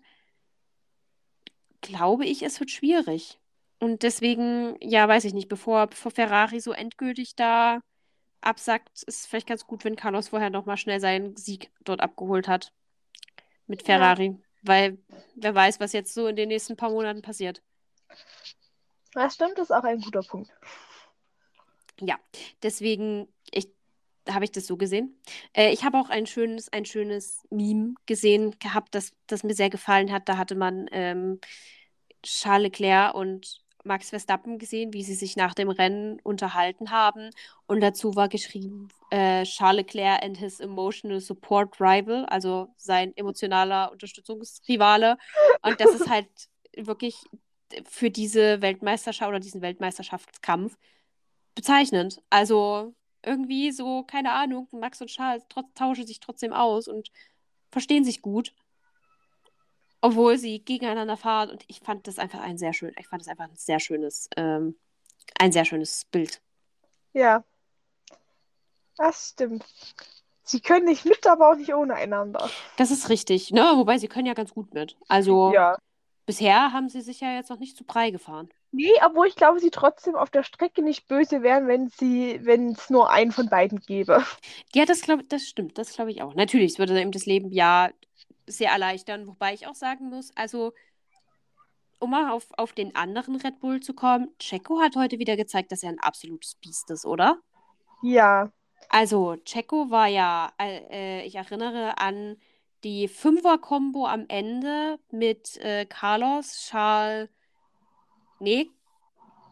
glaube 1.82 2.26
ich, 2.26 2.44
es 2.44 2.60
wird 2.60 2.72
schwierig. 2.72 3.40
Und 3.80 4.04
deswegen, 4.04 4.76
ja, 4.82 5.08
weiß 5.08 5.24
ich 5.24 5.34
nicht, 5.34 5.48
bevor, 5.48 5.88
bevor 5.88 6.12
Ferrari 6.12 6.60
so 6.60 6.74
endgültig 6.74 7.36
da 7.36 7.80
absackt, 8.42 8.90
ist 9.04 9.08
es 9.08 9.26
vielleicht 9.26 9.48
ganz 9.48 9.66
gut, 9.66 9.86
wenn 9.86 9.96
Carlos 9.96 10.30
vorher 10.30 10.50
nochmal 10.50 10.78
schnell 10.78 11.00
seinen 11.00 11.38
Sieg 11.38 11.72
dort 11.82 12.02
abgeholt 12.02 12.48
hat. 12.48 12.74
Mit 13.68 13.84
Ferrari. 13.84 14.26
Ja. 14.26 14.38
Weil 14.64 14.98
wer 15.36 15.56
weiß, 15.56 15.80
was 15.80 15.94
jetzt 15.94 16.14
so 16.14 16.28
in 16.28 16.36
den 16.36 16.50
nächsten 16.50 16.76
paar 16.76 16.90
Monaten 16.90 17.22
passiert. 17.22 17.62
Das 19.14 19.36
stimmt, 19.36 19.58
das 19.58 19.70
ist 19.70 19.76
auch 19.76 19.84
ein 19.84 20.02
guter 20.02 20.22
Punkt. 20.22 20.52
Ja, 22.02 22.18
deswegen 22.64 23.28
habe 24.34 24.46
ich 24.46 24.52
das 24.52 24.68
so 24.68 24.78
gesehen. 24.78 25.20
Äh, 25.54 25.72
ich 25.72 25.84
habe 25.84 25.98
auch 25.98 26.10
ein 26.10 26.26
schönes, 26.26 26.72
ein 26.72 26.86
schönes 26.86 27.46
Meme 27.50 27.96
gesehen 28.06 28.56
gehabt, 28.60 28.96
das, 28.96 29.12
das 29.28 29.44
mir 29.44 29.54
sehr 29.54 29.70
gefallen 29.70 30.12
hat. 30.12 30.30
Da 30.30 30.38
hatte 30.38 30.56
man 30.56 30.88
ähm, 30.92 31.40
Charles 32.24 32.64
Leclerc 32.64 33.14
und 33.16 33.62
Max 33.84 34.10
Verstappen 34.10 34.60
gesehen, 34.60 34.94
wie 34.94 35.04
sie 35.04 35.16
sich 35.16 35.38
nach 35.38 35.54
dem 35.54 35.70
Rennen 35.70 36.20
unterhalten 36.22 36.92
haben. 36.92 37.30
Und 37.66 37.82
dazu 37.82 38.16
war 38.16 38.28
geschrieben, 38.28 38.90
äh, 39.10 39.44
Charles 39.44 39.78
Leclerc 39.78 40.22
and 40.24 40.38
his 40.38 40.60
emotional 40.60 41.22
support 41.22 41.80
rival, 41.80 42.26
also 42.26 42.68
sein 42.78 43.16
emotionaler 43.16 43.92
Unterstützungsrivale. 43.92 45.18
Und 45.62 45.80
das 45.80 45.94
ist 45.96 46.10
halt 46.10 46.28
wirklich 46.76 47.16
für 47.86 48.10
diese 48.10 48.62
Weltmeisterschaft 48.62 49.30
oder 49.30 49.40
diesen 49.40 49.62
Weltmeisterschaftskampf 49.62 50.78
bezeichnend. 51.56 52.22
Also 52.30 52.94
irgendwie 53.24 53.72
so, 53.72 54.04
keine 54.04 54.32
Ahnung, 54.32 54.68
Max 54.72 55.02
und 55.02 55.08
Charles 55.08 55.44
tauschen 55.76 56.08
sich 56.08 56.20
trotzdem 56.20 56.54
aus 56.54 56.88
und 56.88 57.12
verstehen 57.72 58.04
sich 58.04 58.22
gut. 58.22 58.54
Obwohl 60.02 60.38
sie 60.38 60.60
gegeneinander 60.64 61.18
fahren 61.18 61.50
und 61.50 61.66
ich 61.68 61.82
fand 61.82 62.08
das 62.08 62.20
einfach 62.20 62.40
ein 62.40 62.58
sehr 62.58 62.74
schön, 62.74 62.94
ich 62.98 63.08
fand 63.08 63.22
das 63.22 63.28
einfach 63.28 63.46
ein 63.46 63.56
sehr 63.56 63.82
schönes, 63.82 64.30
ähm, 64.38 64.80
ein 65.38 65.52
sehr 65.52 65.66
schönes 65.66 66.06
Bild. 66.06 66.42
Ja. 67.14 67.44
Das 68.96 69.30
stimmt. 69.30 69.66
Sie 70.44 70.62
können 70.62 70.86
nicht 70.86 71.06
mit, 71.06 71.28
aber 71.28 71.52
auch 71.52 71.56
nicht 71.56 71.74
ohne 71.74 71.96
einander. 71.96 72.50
Das 72.78 72.92
ist 72.92 73.10
richtig, 73.10 73.52
ne? 73.52 73.74
Wobei 73.76 73.98
sie 73.98 74.08
können 74.08 74.26
ja 74.26 74.34
ganz 74.34 74.54
gut 74.54 74.74
mit. 74.74 74.98
Also 75.08 75.54
ja. 75.54 75.78
bisher 76.26 76.74
haben 76.74 76.90
sie 76.90 77.02
sich 77.02 77.20
ja 77.20 77.34
jetzt 77.34 77.50
noch 77.50 77.60
nicht 77.60 77.78
zu 77.78 77.84
Brei 77.84 78.10
gefahren. 78.10 78.50
Nee, 78.72 78.92
obwohl 79.04 79.28
ich 79.28 79.36
glaube, 79.36 79.60
sie 79.60 79.72
trotzdem 79.72 80.16
auf 80.16 80.30
der 80.30 80.44
Strecke 80.44 80.84
nicht 80.84 81.08
böse 81.08 81.42
wären, 81.42 81.68
wenn 81.68 81.90
sie, 81.90 82.40
wenn 82.44 82.70
es 82.74 82.90
nur 82.90 83.10
einen 83.10 83.32
von 83.32 83.50
beiden 83.50 83.80
gäbe. 83.80 84.24
Ja, 84.74 84.86
das 84.86 85.02
glaube 85.02 85.24
das 85.24 85.44
stimmt, 85.48 85.78
das 85.78 85.94
glaube 85.94 86.12
ich 86.12 86.22
auch. 86.22 86.36
Natürlich, 86.36 86.74
es 86.74 86.80
würde 86.80 87.02
ihm 87.02 87.12
das 87.12 87.26
Leben 87.26 87.52
ja 87.52 87.90
sehr 88.46 88.72
erleichtern, 88.72 89.28
wobei 89.28 89.54
ich 89.54 89.68
auch 89.68 89.76
sagen 89.76 90.10
muss, 90.10 90.32
also 90.36 90.74
um 92.00 92.12
mal 92.12 92.32
auf, 92.32 92.48
auf 92.58 92.74
den 92.74 92.96
anderen 92.96 93.36
Red 93.36 93.60
Bull 93.60 93.82
zu 93.82 93.94
kommen, 93.94 94.30
Checo 94.40 94.80
hat 94.80 94.96
heute 94.96 95.20
wieder 95.20 95.36
gezeigt, 95.36 95.72
dass 95.72 95.84
er 95.84 95.90
ein 95.90 96.00
absolutes 96.00 96.56
Biest 96.56 96.90
ist, 96.92 97.06
oder? 97.06 97.40
Ja. 98.02 98.52
Also, 98.88 99.36
Checo 99.44 99.92
war 99.92 100.08
ja, 100.08 100.52
äh, 100.60 101.26
ich 101.26 101.36
erinnere 101.36 101.98
an 102.00 102.38
die 102.84 103.08
Fünfer-Kombo 103.08 104.08
am 104.08 104.26
Ende 104.30 105.00
mit 105.12 105.58
äh, 105.58 105.86
Carlos, 105.86 106.68
Charles, 106.70 107.30
nee, 108.40 108.70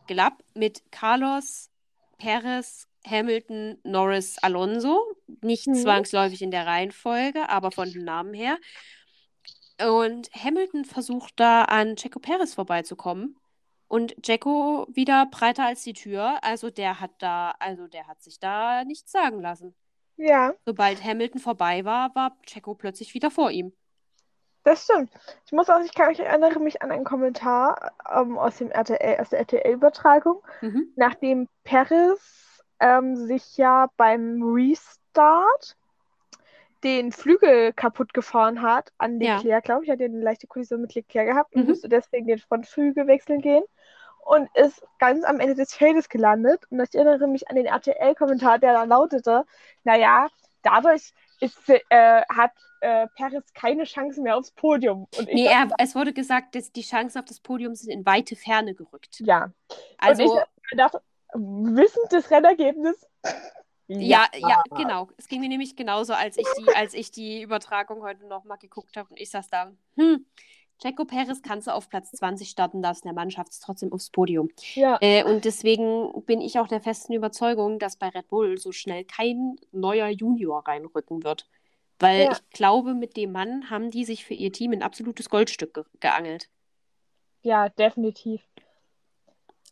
glaub, 0.08 0.34
mit 0.54 0.84
Carlos, 0.91 1.69
Perez, 2.17 2.88
Hamilton, 3.06 3.78
Norris, 3.84 4.38
Alonso. 4.39 5.02
Nicht 5.41 5.67
mhm. 5.67 5.76
zwangsläufig 5.76 6.41
in 6.41 6.52
der 6.52 6.65
Reihenfolge, 6.65 7.50
aber 7.50 7.71
von 7.71 7.91
dem 7.91 8.04
Namen 8.04 8.34
her. 8.34 8.58
Und 9.80 10.30
Hamilton 10.34 10.86
versucht 10.86 11.34
da 11.39 11.63
an 11.63 11.95
Checo 11.95 12.19
Perez 12.19 12.54
vorbeizukommen. 12.54 13.38
Und 13.88 14.15
Jacko 14.26 14.86
wieder 14.89 15.28
breiter 15.28 15.65
als 15.65 15.84
die 15.84 15.93
Tür. 15.93 16.43
Also 16.43 16.69
der 16.69 17.00
hat 17.00 17.12
da, 17.19 17.52
also 17.60 17.88
der 17.88 18.08
hat 18.08 18.21
sich 18.21 18.39
da 18.39 18.84
nichts 18.84 19.12
sagen 19.12 19.41
lassen. 19.41 19.76
Ja. 20.17 20.54
Sobald 20.65 21.04
Hamilton 21.04 21.39
vorbei 21.39 21.86
war, 21.86 22.13
war 22.15 22.38
Checo 22.45 22.73
plötzlich 22.73 23.13
wieder 23.13 23.32
vor 23.32 23.52
ihm. 23.52 23.71
Das 24.67 24.84
stimmt. 24.84 25.10
Ich 25.45 25.53
muss 25.53 25.69
auch, 25.69 25.80
ich 25.80 25.95
kann 25.95 26.10
mich 26.10 26.19
erinnere 26.19 26.60
mich 26.60 26.82
an 26.82 26.91
einen 26.91 27.06
Kommentar 27.06 27.93
ähm, 28.13 28.38
aus 28.38 28.58
dem 28.58 28.69
RTL, 28.69 29.17
aus 29.21 29.30
der 29.30 29.39
RTL-Übertragung, 29.39 30.43
mhm. 30.60 30.91
nachdem 30.97 31.47
Paris 31.63 32.62
ähm, 32.82 33.15
sich 33.15 33.56
ja 33.56 33.88
beim 33.95 34.43
Restart 34.43 35.77
den 36.84 37.13
Flügel 37.13 37.71
kaputt 37.71 38.13
gefahren 38.13 38.62
hat 38.62 38.91
an 38.97 39.21
Leclerc, 39.21 39.45
ja. 39.45 39.60
glaube 39.62 39.86
ich, 39.86 39.89
hat 39.89 40.01
ja 40.01 40.08
eine 40.08 40.19
leichte 40.19 40.47
Kollision 40.47 40.82
mit 40.82 40.95
Leclerc 40.95 41.27
gehabt 41.27 41.56
und 41.56 41.62
mhm. 41.62 41.69
musste 41.69 41.88
deswegen 41.88 42.27
den 42.27 42.39
Frontflügel 42.39 43.08
wechseln 43.08 43.39
gehen 43.39 43.63
und 44.25 44.49
ist 44.58 44.86
ganz 44.99 45.23
am 45.23 45.39
Ende 45.39 45.56
des 45.56 45.73
Feldes 45.73 46.10
gelandet. 46.10 46.65
Und 46.69 46.82
ich 46.82 46.93
erinnere 46.93 47.30
mich 47.30 47.49
an 47.49 47.56
den 47.56 47.67
RTL-Kommentar, 47.67 48.60
der 48.60 48.73
da 48.73 48.84
lautete, 48.84 49.45
naja, 49.86 50.27
dadurch 50.62 51.13
ist, 51.39 51.58
äh, 51.69 52.21
hat 52.30 52.52
äh, 52.82 53.08
Perez 53.15 53.54
keine 53.54 53.84
Chance 53.86 54.21
mehr 54.21 54.38
aufs 54.38 54.52
Podium. 54.52 55.08
Und 55.17 55.28
nee, 55.28 55.45
er, 55.45 55.69
es 55.78 55.95
wurde 55.95 56.13
gesagt, 56.13 56.56
dass 56.56 56.71
die 56.71 56.82
Chancen 56.82 57.19
auf 57.19 57.26
das 57.26 57.39
Podium 57.39 57.76
sind 57.76 57.91
in 57.91 58.06
weite 58.06 58.36
Ferne 58.36 58.73
gerückt. 58.73 59.19
Ja. 59.19 59.52
Also, 59.97 60.23
und 60.23 60.43
ich 60.71 60.78
dachte, 60.78 61.02
wissend 61.34 62.12
des 62.12 62.30
Rennergebnisses. 62.30 63.08
Ja, 63.88 64.28
ja, 64.34 64.50
ja, 64.50 64.63
genau. 64.76 65.08
Es 65.17 65.28
ging 65.28 65.39
mir 65.39 65.47
nämlich 65.47 65.76
genauso, 65.76 66.13
als 66.13 66.38
ich 66.38 66.47
die, 66.60 66.76
als 66.76 66.93
ich 66.93 67.10
die 67.12 67.41
Übertragung 67.41 68.02
heute 68.04 68.26
nochmal 68.28 68.58
geguckt 68.58 68.97
habe 68.97 69.10
und 69.10 69.19
ich 69.19 69.30
saß 69.30 69.50
da, 69.50 69.71
hm, 69.95 70.26
Checo 70.79 71.05
Perez 71.05 71.41
kannst 71.41 71.67
du 71.67 71.73
auf 71.73 71.89
Platz 71.89 72.11
20 72.11 72.49
starten 72.49 72.81
darfst 72.81 73.03
in 73.03 73.09
der 73.09 73.15
Mannschaft 73.15 73.49
ist 73.49 73.63
trotzdem 73.63 73.91
aufs 73.91 74.09
Podium. 74.09 74.49
Ja. 74.75 74.97
Äh, 75.01 75.23
und 75.23 75.45
deswegen 75.45 76.23
bin 76.25 76.39
ich 76.39 76.59
auch 76.59 76.67
der 76.67 76.81
festen 76.81 77.13
Überzeugung, 77.13 77.79
dass 77.79 77.97
bei 77.97 78.09
Red 78.09 78.27
Bull 78.27 78.57
so 78.57 78.71
schnell 78.71 79.03
kein 79.03 79.55
neuer 79.71 80.09
Junior 80.09 80.67
reinrücken 80.67 81.23
wird. 81.23 81.47
Weil 81.99 82.25
ja. 82.25 82.31
ich 82.31 82.49
glaube, 82.51 82.93
mit 82.93 83.17
dem 83.17 83.31
Mann 83.31 83.69
haben 83.71 83.89
die 83.89 84.05
sich 84.05 84.23
für 84.23 84.35
ihr 84.35 84.51
Team 84.51 84.71
ein 84.71 84.83
absolutes 84.83 85.29
Goldstück 85.29 85.73
ge 85.73 85.83
geangelt. 85.99 86.47
Ja, 87.41 87.69
definitiv. 87.69 88.41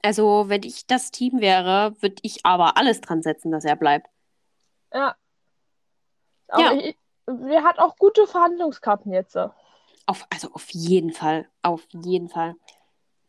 Also, 0.01 0.45
wenn 0.49 0.63
ich 0.63 0.87
das 0.87 1.11
Team 1.11 1.39
wäre, 1.39 1.95
würde 1.99 2.15
ich 2.21 2.45
aber 2.45 2.77
alles 2.77 3.01
dran 3.01 3.21
setzen, 3.21 3.51
dass 3.51 3.65
er 3.65 3.75
bleibt. 3.75 4.07
Ja. 4.93 5.15
Aber 6.47 6.61
Ja. 6.61 6.73
ich, 6.73 6.97
wir 7.27 7.63
hat 7.63 7.79
auch 7.79 7.95
gute 7.97 8.25
Verhandlungskarten 8.27 9.11
jetzt. 9.11 9.35
Auf, 10.05 10.25
also 10.29 10.51
auf 10.53 10.69
jeden 10.71 11.11
Fall. 11.11 11.49
Auf 11.61 11.85
jeden 11.91 12.29
Fall. 12.29 12.55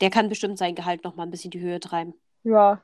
Der 0.00 0.10
kann 0.10 0.28
bestimmt 0.28 0.58
sein 0.58 0.74
Gehalt 0.74 1.04
noch 1.04 1.16
mal 1.16 1.22
ein 1.22 1.30
bisschen 1.30 1.50
die 1.50 1.60
Höhe 1.60 1.80
treiben. 1.80 2.14
Ja. 2.42 2.82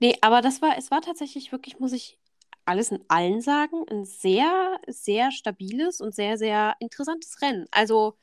Nee, 0.00 0.16
aber 0.20 0.40
das 0.40 0.60
war, 0.60 0.76
es 0.76 0.90
war 0.90 1.00
tatsächlich 1.00 1.52
wirklich, 1.52 1.78
muss 1.78 1.92
ich 1.92 2.18
alles 2.64 2.90
in 2.90 3.04
allen 3.08 3.40
sagen, 3.40 3.84
ein 3.90 4.04
sehr, 4.04 4.78
sehr 4.86 5.30
stabiles 5.30 6.00
und 6.00 6.14
sehr, 6.14 6.38
sehr 6.38 6.76
interessantes 6.80 7.40
Rennen. 7.42 7.66
Also, 7.70 8.16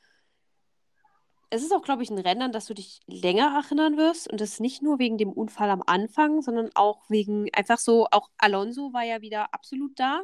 es 1.50 1.62
ist 1.62 1.72
auch, 1.72 1.82
glaube 1.82 2.02
ich, 2.02 2.10
ein 2.10 2.18
Rennen, 2.18 2.42
an 2.42 2.52
das 2.52 2.66
du 2.66 2.74
dich 2.74 3.00
länger 3.06 3.54
erinnern 3.54 3.96
wirst. 3.96 4.30
Und 4.30 4.40
das 4.40 4.58
nicht 4.58 4.82
nur 4.82 4.98
wegen 4.98 5.18
dem 5.18 5.32
Unfall 5.32 5.70
am 5.70 5.82
Anfang, 5.86 6.40
sondern 6.40 6.70
auch 6.74 7.08
wegen 7.10 7.48
einfach 7.52 7.78
so, 7.78 8.06
auch 8.10 8.30
Alonso 8.38 8.92
war 8.92 9.04
ja 9.04 9.20
wieder 9.20 9.52
absolut 9.52 9.92
da. 9.98 10.22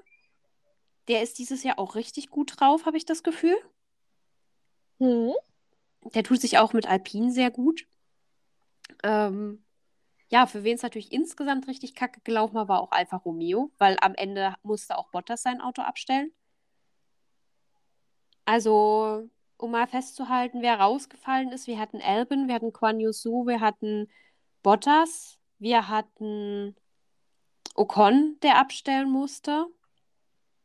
Der 1.07 1.23
ist 1.23 1.39
dieses 1.39 1.63
Jahr 1.63 1.79
auch 1.79 1.97
richtig 1.97 2.31
gut 2.31 2.59
drauf, 2.59 2.87
habe 2.87 2.97
ich 2.97 3.05
das 3.05 3.23
Gefühl. 3.23 3.57
Hm. 4.99 5.33
Der 6.15 6.23
tut 6.23 6.41
sich 6.41 6.59
auch 6.59 6.73
mit 6.73 6.87
Alpine 6.87 7.33
sehr 7.33 7.51
gut. 7.51 7.87
Ähm, 9.03 9.65
ja, 10.31 10.47
für 10.47 10.65
wen 10.65 10.77
es 10.77 10.83
natürlich 10.83 11.13
insgesamt 11.13 11.69
richtig 11.69 11.95
kacke 11.95 12.21
gelaufen 12.23 12.55
war, 12.55 12.69
war 12.69 12.81
auch 12.81 12.93
Alfa 12.93 13.17
Romeo, 13.17 13.71
weil 13.79 13.97
am 14.01 14.15
Ende 14.15 14.55
musste 14.63 14.99
auch 14.99 15.09
Bottas 15.11 15.43
sein 15.43 15.61
Auto 15.61 15.83
abstellen. 15.83 16.33
Also, 18.45 19.29
um 19.57 19.71
mal 19.71 19.87
festzuhalten, 19.87 20.63
wer 20.63 20.81
rausgefallen 20.81 21.53
ist, 21.53 21.67
wir 21.67 21.79
hatten 21.79 22.01
Albin, 22.01 22.49
wir 22.49 22.55
hatten 22.55 22.73
Guan 22.73 23.01
Yu 23.01 23.13
Su, 23.13 23.47
wir 23.47 23.61
hatten 23.61 24.09
Bottas, 24.63 25.39
wir 25.59 25.89
hatten 25.89 26.75
Ocon, 27.75 28.39
der 28.43 28.59
abstellen 28.59 29.11
musste. 29.11 29.67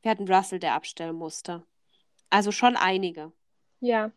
Wir 0.01 0.11
hatten 0.11 0.31
Russell, 0.31 0.59
der 0.59 0.73
abstellen 0.73 1.15
musste. 1.15 1.63
Also 2.29 2.51
schon 2.51 2.75
einige. 2.75 3.31
Ja. 3.79 4.11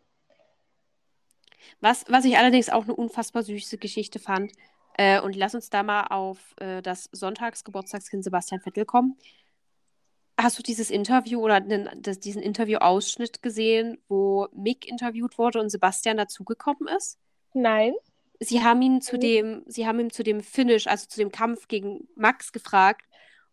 Was, 1.81 2.05
was 2.09 2.25
ich 2.25 2.37
allerdings 2.39 2.69
auch 2.71 2.85
eine 2.85 2.95
unfassbar 2.97 3.43
süße 3.43 3.79
Geschichte 3.79 4.19
fand, 4.19 4.53
äh, 4.99 5.21
und 5.21 5.37
lass 5.37 5.55
uns 5.55 5.69
da 5.71 5.83
mal 5.83 6.05
auf 6.09 6.39
äh, 6.59 6.81
das 6.83 7.09
Sonntagsgeburtstagskind 7.13 8.25
Sebastian 8.25 8.61
Vettel 8.63 8.85
kommen. 8.87 9.19
Hast 10.39 10.59
du 10.59 10.63
dieses 10.63 10.91
Interview 10.91 11.41
oder 11.41 11.61
den, 11.61 11.89
das, 11.97 12.21
diesen 12.21 12.43
Interview-Ausschnitt 12.43 13.43
gesehen, 13.43 13.99
wo 14.09 14.49
Mick 14.53 14.87
interviewt 14.87 15.39
wurde 15.39 15.61
und 15.61 15.71
Sebastian 15.71 16.17
dazugekommen 16.19 16.89
ist? 16.97 17.19
Nein. 17.55 17.95
Sie 18.41 18.63
haben 18.63 18.83
ihn 18.83 19.01
zu 19.01 19.17
Mhm. 19.17 19.21
dem, 19.21 19.63
sie 19.67 19.87
haben 19.87 19.99
ihn 20.01 20.11
zu 20.11 20.23
dem 20.23 20.43
Finish, 20.43 20.87
also 20.87 21.07
zu 21.07 21.19
dem 21.21 21.33
Kampf 21.33 21.69
gegen 21.69 22.09
Max 22.17 22.53
gefragt. 22.53 23.07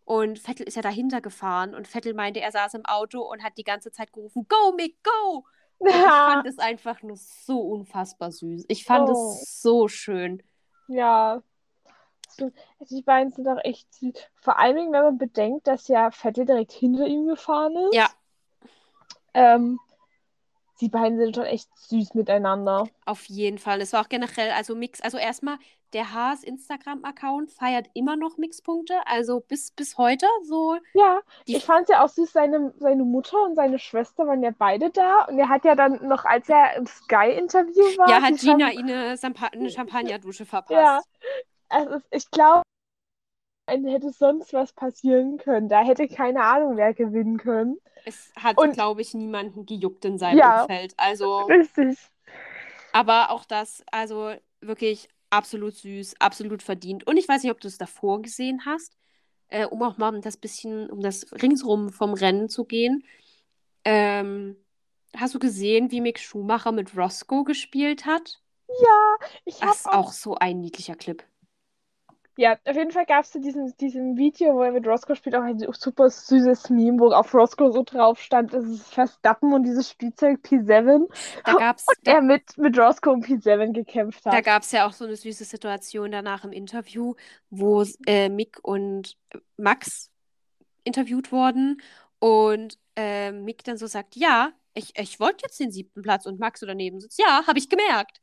Und 0.04 0.38
Vettel 0.38 0.66
ist 0.66 0.76
ja 0.76 0.82
dahinter 0.82 1.22
gefahren 1.22 1.74
und 1.74 1.88
Vettel 1.88 2.12
meinte, 2.12 2.40
er 2.40 2.52
saß 2.52 2.74
im 2.74 2.84
Auto 2.84 3.22
und 3.22 3.42
hat 3.42 3.56
die 3.56 3.64
ganze 3.64 3.90
Zeit 3.90 4.12
gerufen, 4.12 4.46
Go, 4.48 4.72
Mick, 4.76 5.02
go! 5.02 5.46
Und 5.78 5.88
ich 5.88 5.94
fand 5.94 6.46
es 6.46 6.58
einfach 6.58 7.02
nur 7.02 7.16
so 7.16 7.60
unfassbar 7.60 8.32
süß. 8.32 8.64
Ich 8.68 8.84
fand 8.84 9.08
Oh. 9.08 9.12
es 9.12 9.60
so 9.62 9.88
schön. 9.88 10.42
Ja. 10.88 11.42
So, 12.28 12.50
Die 12.90 13.02
beiden 13.02 13.32
sind 13.32 13.44
doch 13.44 13.58
echt 13.62 13.92
süß. 13.94 14.14
Vor 14.40 14.58
allem, 14.58 14.76
wenn 14.92 15.02
man 15.02 15.18
bedenkt, 15.18 15.66
dass 15.66 15.88
ja 15.88 16.10
Vettel 16.10 16.46
direkt 16.46 16.72
hinter 16.72 17.06
ihm 17.06 17.26
gefahren 17.26 17.76
ist. 17.76 17.94
Ja, 17.94 18.10
Ähm, 19.34 19.78
die 20.80 20.88
beiden 20.88 21.18
sind 21.18 21.36
schon 21.36 21.44
echt 21.44 21.68
süß 21.76 22.14
miteinander. 22.14 22.88
auf 23.04 23.24
jeden 23.26 23.58
Fall. 23.58 23.80
Es 23.80 23.92
war 23.92 24.02
auch 24.04 24.08
generell, 24.08 24.50
also 24.52 24.74
Mix, 24.74 25.00
also 25.00 25.18
erstmal, 25.18 25.58
der 25.94 26.12
Haas 26.12 26.42
Instagram-Account 26.42 27.50
feiert 27.52 27.88
immer 27.94 28.16
noch 28.16 28.36
Mixpunkte, 28.36 28.94
also 29.06 29.40
bis, 29.40 29.70
bis 29.70 29.96
heute 29.96 30.26
so. 30.42 30.76
Ja, 30.92 31.20
ich 31.46 31.64
fand 31.64 31.84
es 31.84 31.88
ja 31.90 32.04
auch 32.04 32.08
süß, 32.08 32.32
seine, 32.32 32.74
seine 32.78 33.04
Mutter 33.04 33.42
und 33.44 33.54
seine 33.54 33.78
Schwester 33.78 34.26
waren 34.26 34.42
ja 34.42 34.50
beide 34.56 34.90
da. 34.90 35.24
Und 35.24 35.38
er 35.38 35.48
hat 35.48 35.64
ja 35.64 35.74
dann 35.74 36.06
noch, 36.06 36.24
als 36.24 36.48
er 36.48 36.76
im 36.76 36.86
Sky-Interview 36.86 37.84
war, 37.96 38.10
ja, 38.10 38.20
hat 38.20 38.36
Gina 38.38 38.70
ihnen 38.72 38.90
eine, 38.90 39.16
Sampa 39.16 39.46
eine 39.46 39.70
Champagnerdusche 39.70 40.44
verpasst. 40.44 41.06
Ja. 41.70 41.78
ist, 41.96 42.06
ich 42.10 42.30
glaube, 42.30 42.62
hätte 43.66 44.10
sonst 44.10 44.52
was 44.52 44.72
passieren 44.72 45.38
können. 45.38 45.68
Da 45.68 45.82
hätte 45.82 46.08
keine 46.08 46.42
Ahnung, 46.42 46.76
wer 46.76 46.92
gewinnen 46.92 47.38
können. 47.38 47.78
Es 48.04 48.32
hat, 48.36 48.56
glaube 48.56 49.00
ich, 49.00 49.14
niemanden 49.14 49.64
gejuckt 49.64 50.04
in 50.04 50.18
seinem 50.18 50.38
Ja. 50.38 50.62
Umfeld. 50.62 50.94
Also, 50.96 51.42
Richtig. 51.42 51.98
aber 52.92 53.30
auch 53.30 53.44
das, 53.44 53.82
also 53.90 54.32
wirklich 54.60 55.08
absolut 55.34 55.74
süß, 55.74 56.20
absolut 56.20 56.62
verdient. 56.62 57.06
Und 57.06 57.16
ich 57.16 57.28
weiß 57.28 57.42
nicht, 57.42 57.52
ob 57.52 57.60
du 57.60 57.68
es 57.68 57.78
davor 57.78 58.22
gesehen 58.22 58.62
hast, 58.64 58.96
äh, 59.48 59.66
um 59.66 59.82
auch 59.82 59.98
mal 59.98 60.20
das 60.20 60.36
bisschen, 60.36 60.88
um 60.90 61.00
das 61.00 61.26
ringsrum 61.32 61.90
vom 61.90 62.14
Rennen 62.14 62.48
zu 62.48 62.64
gehen. 62.64 63.04
Ähm, 63.84 64.56
hast 65.16 65.34
du 65.34 65.38
gesehen, 65.38 65.90
wie 65.90 66.00
Mick 66.00 66.18
Schumacher 66.18 66.72
mit 66.72 66.96
Roscoe 66.96 67.44
gespielt 67.44 68.06
hat? 68.06 68.40
Ja, 68.68 69.16
ich 69.44 69.60
habe 69.60 69.66
Das 69.68 69.80
ist 69.80 69.86
auch. 69.86 69.94
auch 69.94 70.12
so 70.12 70.34
ein 70.36 70.60
niedlicher 70.60 70.96
Clip. 70.96 71.24
Ja, 72.36 72.56
auf 72.64 72.74
jeden 72.74 72.90
Fall 72.90 73.06
gab 73.06 73.24
es 73.24 73.30
diesen, 73.30 73.76
diesen 73.76 74.16
Video, 74.16 74.54
wo 74.54 74.62
er 74.62 74.72
mit 74.72 74.86
Roscoe 74.86 75.14
spielt, 75.14 75.36
auch 75.36 75.42
ein 75.42 75.58
super 75.72 76.10
süßes 76.10 76.68
Meme, 76.70 76.98
wo 76.98 77.12
auf 77.12 77.32
Roscoe 77.32 77.70
so 77.70 77.84
drauf 77.84 78.20
stand, 78.20 78.52
es 78.52 78.64
ist 78.64 78.92
Verstappen 78.92 79.52
und 79.52 79.62
dieses 79.62 79.88
Spielzeug 79.88 80.40
P7 80.42 81.06
Da 81.44 81.54
gab 81.54 81.76
es 81.76 81.86
er 82.04 82.22
mit, 82.22 82.58
mit 82.58 82.76
Roscoe 82.76 83.12
und 83.12 83.24
P7 83.24 83.72
gekämpft 83.72 84.26
Da 84.26 84.32
hat. 84.32 84.44
gab 84.44 84.62
es 84.62 84.72
ja 84.72 84.86
auch 84.86 84.92
so 84.92 85.04
eine 85.04 85.14
süße 85.14 85.44
Situation 85.44 86.10
danach 86.10 86.44
im 86.44 86.52
Interview, 86.52 87.14
wo 87.50 87.84
äh, 88.06 88.28
Mick 88.28 88.58
und 88.62 89.16
Max 89.56 90.10
interviewt 90.82 91.30
wurden 91.30 91.80
und 92.18 92.78
äh, 92.96 93.30
Mick 93.30 93.62
dann 93.64 93.76
so 93.76 93.86
sagt, 93.86 94.16
ja, 94.16 94.52
ich, 94.74 94.98
ich 94.98 95.20
wollte 95.20 95.44
jetzt 95.44 95.60
den 95.60 95.70
siebten 95.70 96.02
Platz 96.02 96.26
und 96.26 96.40
Max 96.40 96.60
so 96.60 96.66
daneben 96.66 97.00
sitzt, 97.00 97.20
ja, 97.20 97.46
habe 97.46 97.58
ich 97.58 97.68
gemerkt. 97.68 98.20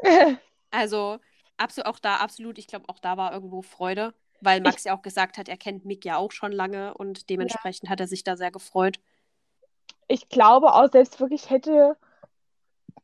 Also 0.70 1.18
absolut, 1.58 1.86
auch 1.86 1.98
da 1.98 2.16
absolut, 2.16 2.58
ich 2.58 2.66
glaube, 2.66 2.88
auch 2.88 2.98
da 2.98 3.16
war 3.16 3.32
irgendwo 3.32 3.62
Freude, 3.62 4.14
weil 4.40 4.60
Max 4.60 4.84
ja 4.84 4.96
auch 4.96 5.02
gesagt 5.02 5.38
hat, 5.38 5.48
er 5.48 5.56
kennt 5.56 5.84
Mick 5.84 6.04
ja 6.04 6.16
auch 6.16 6.32
schon 6.32 6.52
lange 6.52 6.94
und 6.94 7.28
dementsprechend 7.30 7.90
hat 7.90 8.00
er 8.00 8.06
sich 8.06 8.24
da 8.24 8.36
sehr 8.36 8.50
gefreut. 8.50 8.98
ich 10.08 10.28
glaube 10.28 10.72
auch, 10.72 10.90
selbst 10.90 11.20
wirklich 11.20 11.50
hätte 11.50 11.96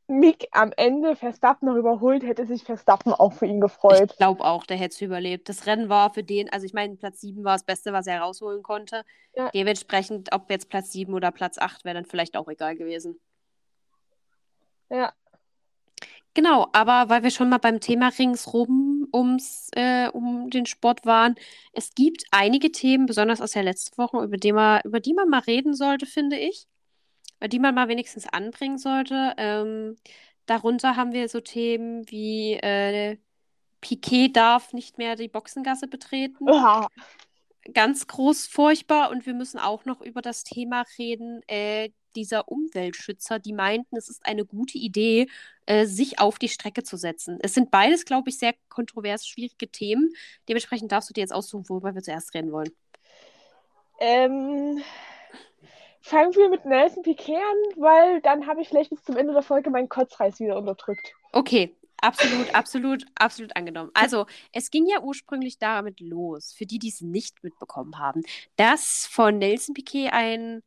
Mick 0.06 0.48
am 0.52 0.72
Ende 0.76 1.16
Verstappen 1.16 1.66
noch 1.66 1.76
überholt, 1.76 2.22
hätte 2.24 2.46
sich 2.46 2.64
Verstappen 2.64 3.12
auch 3.12 3.32
für 3.32 3.46
ihn 3.46 3.56
Ich 3.56 3.62
gefreut. 3.62 4.16
glaube 4.16 4.44
auch, 4.44 4.66
der 4.66 4.76
hätte 4.76 4.94
es 4.94 5.00
überlebt. 5.00 5.48
Das 5.48 5.66
Rennen 5.66 5.88
war 5.88 6.12
für 6.12 6.22
den, 6.22 6.52
also 6.52 6.66
ich 6.66 6.74
meine, 6.74 6.96
Platz 6.96 7.20
7 7.20 7.42
war 7.42 7.54
das 7.54 7.64
Beste, 7.64 7.92
was 7.92 8.06
er 8.06 8.20
rausholen 8.20 8.62
konnte. 8.62 9.04
Ja. 9.34 9.50
Dementsprechend, 9.50 10.32
ob 10.32 10.50
jetzt 10.50 10.68
Platz 10.68 10.92
7 10.92 11.14
oder 11.14 11.30
Platz 11.30 11.58
8 11.58 11.84
wäre 11.84 11.94
dann 11.94 12.04
vielleicht 12.04 12.36
auch 12.36 12.48
egal 12.48 12.76
gewesen. 12.76 13.18
Ja, 14.90 15.12
Genau, 16.34 16.68
aber 16.72 17.08
weil 17.08 17.22
wir 17.22 17.30
schon 17.30 17.48
mal 17.48 17.58
beim 17.58 17.78
Thema 17.78 18.08
ringsrum 18.08 19.06
ums, 19.12 19.70
äh, 19.76 20.08
um 20.08 20.50
den 20.50 20.66
Sport 20.66 21.06
waren, 21.06 21.36
es 21.72 21.94
gibt 21.94 22.24
einige 22.32 22.72
Themen, 22.72 23.06
besonders 23.06 23.40
aus 23.40 23.52
der 23.52 23.62
letzten 23.62 23.96
Woche, 23.98 24.22
über 24.22 24.36
die 24.36 24.52
man, 24.52 24.80
über 24.84 24.98
die 24.98 25.14
man 25.14 25.28
mal 25.28 25.40
reden 25.40 25.74
sollte, 25.74 26.06
finde 26.06 26.36
ich. 26.36 26.66
Über 27.38 27.48
die 27.48 27.60
man 27.60 27.74
mal 27.74 27.86
wenigstens 27.86 28.26
anbringen 28.26 28.78
sollte. 28.78 29.34
Ähm, 29.36 29.96
darunter 30.46 30.96
haben 30.96 31.12
wir 31.12 31.28
so 31.28 31.40
Themen 31.40 32.10
wie 32.10 32.54
äh, 32.54 33.16
Piquet 33.80 34.30
darf 34.30 34.72
nicht 34.72 34.98
mehr 34.98 35.14
die 35.14 35.28
Boxengasse 35.28 35.86
betreten. 35.86 36.48
Uah. 36.48 36.88
Ganz 37.72 38.08
groß 38.08 38.46
furchtbar. 38.48 39.10
Und 39.10 39.24
wir 39.26 39.34
müssen 39.34 39.58
auch 39.60 39.84
noch 39.84 40.00
über 40.00 40.20
das 40.20 40.42
Thema 40.42 40.84
reden, 40.98 41.42
äh, 41.46 41.90
dieser 42.16 42.48
Umweltschützer, 42.48 43.38
die 43.38 43.52
meinten, 43.52 43.96
es 43.96 44.08
ist 44.08 44.24
eine 44.24 44.44
gute 44.44 44.78
Idee, 44.78 45.26
äh, 45.66 45.86
sich 45.86 46.18
auf 46.18 46.38
die 46.38 46.48
Strecke 46.48 46.82
zu 46.82 46.96
setzen. 46.96 47.38
Es 47.42 47.54
sind 47.54 47.70
beides, 47.70 48.04
glaube 48.04 48.30
ich, 48.30 48.38
sehr 48.38 48.54
kontrovers 48.68 49.26
schwierige 49.26 49.70
Themen. 49.70 50.12
Dementsprechend 50.48 50.92
darfst 50.92 51.10
du 51.10 51.14
dir 51.14 51.22
jetzt 51.22 51.32
aussuchen, 51.32 51.68
worüber 51.68 51.94
wir 51.94 52.02
zuerst 52.02 52.34
reden 52.34 52.52
wollen. 52.52 52.70
Ähm, 54.00 54.82
fangen 56.00 56.34
wir 56.34 56.48
mit 56.50 56.64
Nelson 56.64 57.02
Piquet 57.02 57.36
an, 57.36 57.80
weil 57.82 58.20
dann 58.20 58.46
habe 58.46 58.60
ich 58.60 58.68
vielleicht 58.68 58.90
bis 58.90 59.02
zum 59.04 59.16
Ende 59.16 59.32
der 59.32 59.42
Folge 59.42 59.70
meinen 59.70 59.88
Kotzreiß 59.88 60.40
wieder 60.40 60.58
unterdrückt. 60.58 61.14
Okay, 61.32 61.74
absolut, 61.98 62.54
absolut, 62.54 63.06
absolut 63.14 63.56
angenommen. 63.56 63.90
Also, 63.94 64.26
es 64.52 64.70
ging 64.70 64.86
ja 64.86 65.00
ursprünglich 65.00 65.58
damit 65.58 66.00
los, 66.00 66.52
für 66.52 66.66
die, 66.66 66.78
die 66.78 66.88
es 66.88 67.00
nicht 67.00 67.42
mitbekommen 67.42 67.98
haben, 67.98 68.22
dass 68.56 69.06
von 69.06 69.38
Nelson 69.38 69.74
Piquet 69.74 70.10
ein 70.12 70.62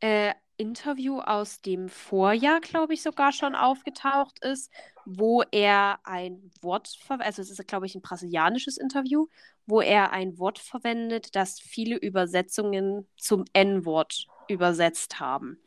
äh, 0.00 0.34
Interview 0.56 1.20
aus 1.20 1.60
dem 1.60 1.88
Vorjahr, 1.88 2.60
glaube 2.60 2.94
ich, 2.94 3.02
sogar 3.02 3.32
schon 3.32 3.54
aufgetaucht 3.54 4.44
ist, 4.44 4.70
wo 5.04 5.42
er 5.50 5.98
ein 6.04 6.50
Wort 6.60 6.88
verwendet, 6.88 7.26
also 7.26 7.42
es 7.42 7.50
ist, 7.50 7.66
glaube 7.66 7.86
ich, 7.86 7.94
ein 7.94 8.02
brasilianisches 8.02 8.76
Interview, 8.78 9.26
wo 9.66 9.80
er 9.80 10.12
ein 10.12 10.38
Wort 10.38 10.58
verwendet, 10.58 11.34
das 11.34 11.60
viele 11.60 11.96
Übersetzungen 11.96 13.06
zum 13.16 13.44
N-Wort 13.52 14.26
übersetzt 14.48 15.20
haben. 15.20 15.58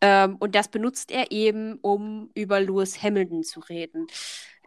Ähm, 0.00 0.36
und 0.40 0.54
das 0.54 0.68
benutzt 0.68 1.10
er 1.10 1.30
eben, 1.30 1.78
um 1.80 2.30
über 2.34 2.60
Lewis 2.60 3.02
Hamilton 3.02 3.44
zu 3.44 3.60
reden. 3.60 4.06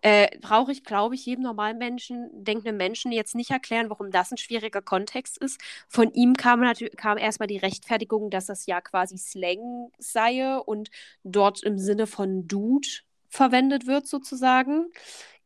Äh, 0.05 0.37
Brauche 0.39 0.71
ich, 0.71 0.83
glaube 0.83 1.15
ich, 1.15 1.25
jedem 1.25 1.43
normalen 1.45 1.79
Menschen, 1.79 2.29
denkenden 2.31 2.77
Menschen 2.77 3.11
jetzt 3.11 3.33
nicht 3.33 3.49
erklären, 3.49 3.89
warum 3.89 4.11
das 4.11 4.31
ein 4.31 4.37
schwieriger 4.37 4.83
Kontext 4.83 5.35
ist. 5.39 5.59
Von 5.89 6.13
ihm 6.13 6.35
kam, 6.35 6.61
kam 6.95 7.17
erstmal 7.17 7.47
die 7.47 7.57
Rechtfertigung, 7.57 8.29
dass 8.29 8.45
das 8.45 8.67
ja 8.67 8.81
quasi 8.81 9.17
Slang 9.17 9.91
sei 9.97 10.59
und 10.59 10.91
dort 11.23 11.63
im 11.63 11.79
Sinne 11.79 12.05
von 12.05 12.47
Dude 12.47 12.87
verwendet 13.29 13.87
wird, 13.87 14.05
sozusagen. 14.05 14.91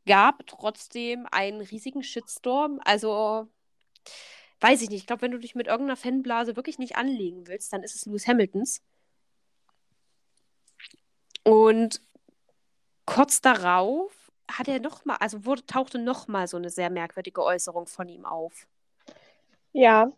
Gab 0.06 0.46
trotzdem 0.46 1.26
einen 1.32 1.62
riesigen 1.62 2.04
Shitstorm. 2.04 2.82
Also 2.84 3.48
weiß 4.60 4.82
ich 4.82 4.90
nicht. 4.90 5.00
Ich 5.00 5.08
glaube, 5.08 5.22
wenn 5.22 5.32
du 5.32 5.40
dich 5.40 5.56
mit 5.56 5.68
irgendeiner 5.68 5.96
Fanblase 5.96 6.58
wirklich 6.58 6.80
nicht 6.80 6.98
anlegen 6.98 7.48
willst, 7.48 7.72
dann 7.72 7.82
ist 7.82 7.96
es 7.96 8.06
Lewis 8.06 8.28
Hamiltons. 8.28 8.82
Und 11.44 12.02
kurz 13.06 13.40
darauf 13.40 14.19
hat 14.58 14.68
er 14.68 14.80
noch 14.80 15.06
mal, 15.06 15.18
also 15.20 15.46
wurde, 15.46 15.66
tauchte 15.66 16.00
noch 16.00 16.28
mal 16.28 16.48
so 16.48 16.58
eine 16.58 16.70
sehr 16.70 16.90
merkwürdige 16.90 17.44
Äußerung 17.44 17.88
von 17.88 18.08
ihm 18.10 18.26
auf. 18.26 18.68
Ja, 19.72 20.12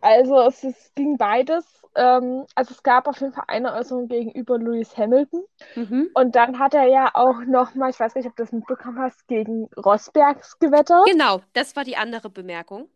also 0.00 0.40
es, 0.42 0.64
es 0.64 0.92
ging 0.94 1.16
beides. 1.16 1.64
Ähm, 1.96 2.46
also 2.54 2.72
es 2.72 2.82
gab 2.82 3.08
auf 3.08 3.20
jeden 3.20 3.32
Fall 3.32 3.44
eine 3.48 3.74
Äußerung 3.74 4.08
gegenüber 4.08 4.58
Lewis 4.58 4.96
Hamilton. 4.96 5.44
Mhm. 5.74 6.10
Und 6.14 6.36
dann 6.36 6.58
hat 6.58 6.74
er 6.74 6.84
ja 6.84 7.10
auch 7.14 7.40
noch 7.46 7.74
mal, 7.74 7.90
ich 7.90 7.98
weiß 7.98 8.14
nicht, 8.14 8.26
ob 8.26 8.36
du 8.36 8.42
das 8.44 8.52
mitbekommen 8.52 8.98
hast, 8.98 9.26
gegen 9.26 9.68
Rosbergs 9.76 10.58
gewettert. 10.58 11.06
Genau, 11.06 11.40
das 11.52 11.74
war 11.76 11.84
die 11.84 11.96
andere 11.96 12.30
Bemerkung. 12.30 12.88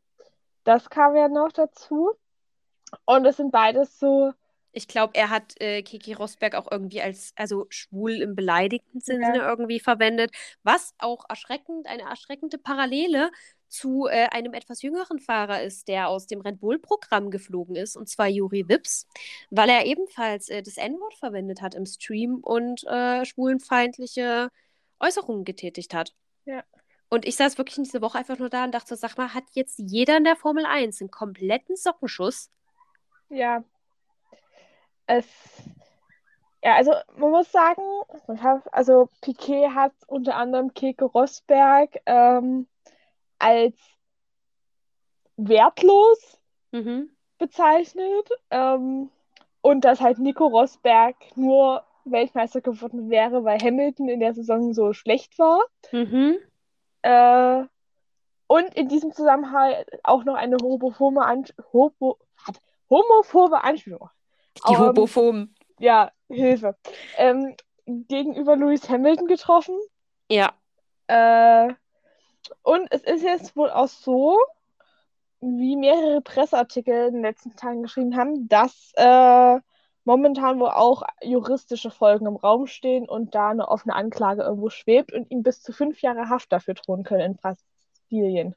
Das 0.63 0.89
kam 0.89 1.17
ja 1.17 1.29
noch 1.29 1.53
dazu. 1.53 2.13
Und 3.05 3.27
es 3.27 3.37
sind 3.37 3.51
beides 3.51 3.99
so. 3.99 4.33
Ich 4.77 4.89
glaube, 4.89 5.15
er 5.15 5.31
hat 5.31 5.55
äh, 5.61 5.83
Kiki 5.83 6.15
Rosberg 6.15 6.55
auch 6.57 6.69
irgendwie 6.71 7.01
als, 7.01 7.33
also 7.37 7.67
schwul 7.71 8.13
im 8.23 8.35
beleidigten 8.35 9.01
Sinne 9.01 9.39
Ja. 9.39 9.49
irgendwie 9.49 9.79
verwendet, 9.81 10.33
was 10.65 10.95
auch 10.99 11.25
erschreckend, 11.29 11.87
eine 11.87 12.03
erschreckende 12.03 12.59
Parallele 12.59 13.31
zu 13.69 14.07
äh, 14.07 14.27
einem 14.31 14.53
etwas 14.53 14.83
jüngeren 14.83 15.21
Fahrer 15.21 15.63
ist, 15.63 15.87
der 15.89 16.09
aus 16.09 16.27
dem 16.27 16.41
Red 16.41 16.61
Bull-Programm 16.61 17.31
geflogen 17.31 17.77
ist, 17.77 17.97
und 17.97 18.09
zwar 18.09 18.29
Juri 18.29 18.69
Wips, 18.69 19.07
weil 19.51 19.69
er 19.69 19.87
ebenfalls 19.87 20.49
äh, 20.49 20.63
das 20.63 20.77
N-Wort 20.77 21.15
verwendet 21.15 21.63
hat 21.63 21.75
im 21.75 21.87
Stream 21.87 22.41
und 22.43 22.85
äh, 22.85 23.25
schwulenfeindliche 23.25 24.51
Äußerungen 25.01 25.45
getätigt 25.45 25.95
hat. 25.95 26.15
Ja. 26.47 26.65
Und 27.09 27.27
ich 27.27 27.37
saß 27.37 27.59
wirklich 27.59 27.79
in 27.79 27.85
dieser 27.85 28.01
Woche 28.03 28.19
einfach 28.19 28.39
nur 28.39 28.51
da 28.51 28.65
und 28.65 28.73
dachte, 28.75 28.97
sag 28.97 29.17
mal, 29.17 29.35
hat 29.35 29.45
jetzt 29.53 29.79
jeder 29.79 30.17
in 30.17 30.25
der 30.25 30.37
Formel 30.37 30.67
1 30.67 31.01
einen 31.01 31.11
kompletten 31.11 31.77
Sockenschuss? 31.77 32.51
Ja. 33.29 33.65
Es. 35.07 35.27
Ja, 36.63 36.77
also 36.77 36.93
man 37.17 37.31
muss 37.31 37.53
sagen, 37.53 37.83
also 38.73 39.09
Piquet 39.21 39.69
hat 39.75 39.93
unter 40.07 40.37
anderem 40.37 40.73
Keke 40.73 41.05
Rosberg 41.05 42.01
ähm, 42.07 42.67
als 43.39 43.75
wertlos 45.37 46.39
Mhm. 46.73 47.11
bezeichnet 47.39 48.29
ähm, 48.51 49.11
und 49.61 49.85
dass 49.85 50.01
halt 50.01 50.19
Nico 50.19 50.47
Rosberg 50.47 51.17
nur 51.37 51.85
Weltmeister 52.05 52.61
geworden 52.61 53.11
wäre, 53.11 53.45
weil 53.45 53.59
Hamilton 53.59 54.09
in 54.09 54.21
der 54.21 54.35
Saison 54.35 54.73
so 54.73 54.93
schlecht 54.93 55.39
war. 55.39 55.63
Mhm. 55.93 56.37
Äh, 57.03 57.65
und 58.47 58.75
in 58.75 58.89
diesem 58.89 59.13
Zusammenhang 59.13 59.73
auch 60.03 60.25
noch 60.25 60.35
eine 60.35 60.57
homophobe, 60.63 61.25
An 61.25 61.45
Homo 61.73 62.19
was? 62.47 62.61
homophobe 62.91 63.63
Anspielung. 63.65 64.11
Die 64.57 64.73
Ähm, 64.73 64.79
Homophoben. 64.79 65.55
Ja, 65.79 66.13
Hilfe. 66.29 66.77
Ähm, 67.17 67.57
gegenüber 67.87 68.57
Lewis 68.57 68.89
Hamilton 68.89 69.27
getroffen. 69.27 69.79
Ja. 70.31 70.53
Äh, 71.07 71.75
und 72.63 72.87
es 72.91 73.03
ist 73.03 73.23
jetzt 73.23 73.57
wohl 73.57 73.71
auch 73.71 73.89
so, 73.89 74.39
wie 75.41 75.77
mehrere 75.77 76.21
Presseartikel 76.21 77.09
in 77.09 77.15
den 77.15 77.23
letzten 77.23 77.55
Tagen 77.57 77.83
geschrieben 77.83 78.17
haben, 78.17 78.49
dass 78.49 78.93
äh, 78.95 79.59
momentan 80.05 80.59
wohl 80.61 80.71
auch 80.71 81.03
juristische 81.23 81.91
Folgen 81.91 82.27
im 82.27 82.37
Raum 82.37 82.67
stehen 82.67 83.09
und 83.09 83.35
da 83.35 83.51
eine 83.51 83.69
offene 83.69 83.95
Anklage 83.95 84.43
irgendwo 84.43 84.71
schwebt 84.71 85.13
und 85.13 85.31
ihm 85.31 85.43
bis 85.43 85.63
zu 85.63 85.73
fünf 85.73 86.01
Jahre 86.03 86.29
Haft 86.29 86.53
dafür 86.53 86.75
drohen 86.75 87.05
können 87.05 87.33
in 87.33 87.37
Brasilien. 87.37 88.55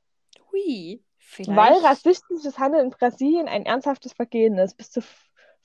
Hui. 0.52 1.04
Vielleicht. 1.18 1.58
Weil 1.58 1.74
rassistisches 1.86 2.58
Handeln 2.58 2.86
in 2.86 2.92
Brasilien 2.92 3.50
ein 3.50 3.66
ernsthaftes 3.66 4.14
Vergehen 4.14 4.58
ist. 4.58 4.78
Bis 4.78 4.92
zu 4.92 5.02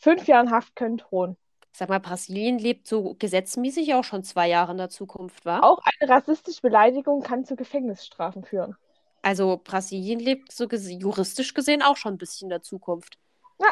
fünf 0.03 0.27
Jahren 0.27 0.51
Haft 0.51 0.77
können 0.77 0.99
drohen. 0.99 1.37
Sag 1.73 1.88
mal, 1.88 2.01
Brasilien 2.01 2.59
lebt 2.59 2.87
so 2.87 3.15
gesetzmäßig 3.15 3.95
auch 3.95 4.05
schon 4.05 4.25
zwei 4.25 4.49
Jahre 4.49 4.73
in 4.73 4.79
der 4.79 4.91
Zukunft, 4.91 5.47
wa? 5.47 5.61
Auch 5.61 5.81
eine 5.85 6.11
rassistische 6.11 6.61
Beleidigung 6.61 7.23
kann 7.23 7.47
zu 7.47 7.57
Gefängnisstrafen 7.57 8.45
führen. 8.45 8.77
Also 9.23 9.61
Brasilien 9.62 10.19
lebt 10.19 10.53
so 10.53 10.69
ges 10.69 10.91
juristisch 10.91 11.55
gesehen 11.55 11.81
auch 11.81 11.97
schon 11.97 12.15
ein 12.15 12.19
bisschen 12.19 12.47
in 12.47 12.51
der 12.51 12.62
Zukunft. 12.62 13.17
Ja. 13.59 13.69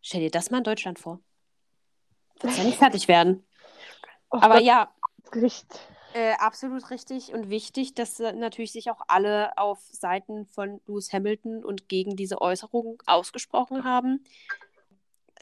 Stell 0.00 0.20
dir 0.20 0.30
das 0.30 0.50
mal 0.50 0.58
in 0.58 0.64
Deutschland 0.64 0.98
vor. 0.98 1.20
Wird 2.40 2.56
ja 2.56 2.64
nicht 2.64 2.78
fertig 2.78 3.08
werden. 3.08 3.44
Oh 4.30 4.38
Aber 4.40 4.54
Gott, 4.54 4.62
ja, 4.64 4.94
Gericht. 5.30 5.66
äh, 6.14 6.34
absolut 6.38 6.90
richtig 6.90 7.34
und 7.34 7.50
wichtig, 7.50 7.94
dass 7.94 8.18
äh, 8.20 8.32
natürlich 8.32 8.72
sich 8.72 8.90
auch 8.90 9.02
alle 9.08 9.58
auf 9.58 9.80
Seiten 9.90 10.46
von 10.46 10.80
Lewis 10.86 11.12
Hamilton 11.12 11.64
und 11.64 11.88
gegen 11.88 12.16
diese 12.16 12.40
Äußerung 12.40 13.02
ausgesprochen 13.06 13.84
haben. 13.84 14.24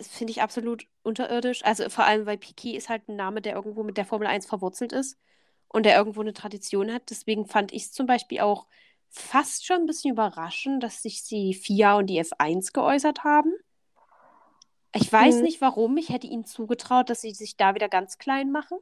Finde 0.02 0.30
ich 0.32 0.42
absolut 0.42 0.86
unterirdisch. 1.02 1.64
Also 1.64 1.88
vor 1.90 2.04
allem, 2.04 2.26
weil 2.26 2.38
Piquet 2.38 2.76
ist 2.76 2.88
halt 2.88 3.08
ein 3.08 3.16
Name, 3.16 3.40
der 3.42 3.54
irgendwo 3.54 3.82
mit 3.82 3.96
der 3.96 4.04
Formel 4.06 4.26
1 4.28 4.46
verwurzelt 4.46 4.92
ist 4.92 5.18
und 5.68 5.84
der 5.86 5.96
irgendwo 5.96 6.20
eine 6.20 6.32
Tradition 6.32 6.92
hat. 6.92 7.10
Deswegen 7.10 7.46
fand 7.46 7.72
ich 7.72 7.84
es 7.84 7.92
zum 7.92 8.06
Beispiel 8.06 8.40
auch 8.40 8.66
fast 9.10 9.66
schon 9.66 9.78
ein 9.82 9.86
bisschen 9.86 10.12
überraschend, 10.12 10.82
dass 10.82 11.02
sich 11.02 11.24
die 11.24 11.54
FIA 11.54 11.96
und 11.98 12.06
die 12.06 12.18
F1 12.18 12.72
geäußert 12.72 13.24
haben. 13.24 13.52
Ich 14.94 15.10
weiß 15.12 15.36
Mhm. 15.36 15.42
nicht 15.42 15.60
warum. 15.60 15.96
Ich 15.96 16.08
hätte 16.08 16.26
ihnen 16.26 16.44
zugetraut, 16.44 17.10
dass 17.10 17.20
sie 17.20 17.32
sich 17.32 17.56
da 17.56 17.74
wieder 17.74 17.88
ganz 17.88 18.18
klein 18.18 18.50
machen. 18.50 18.78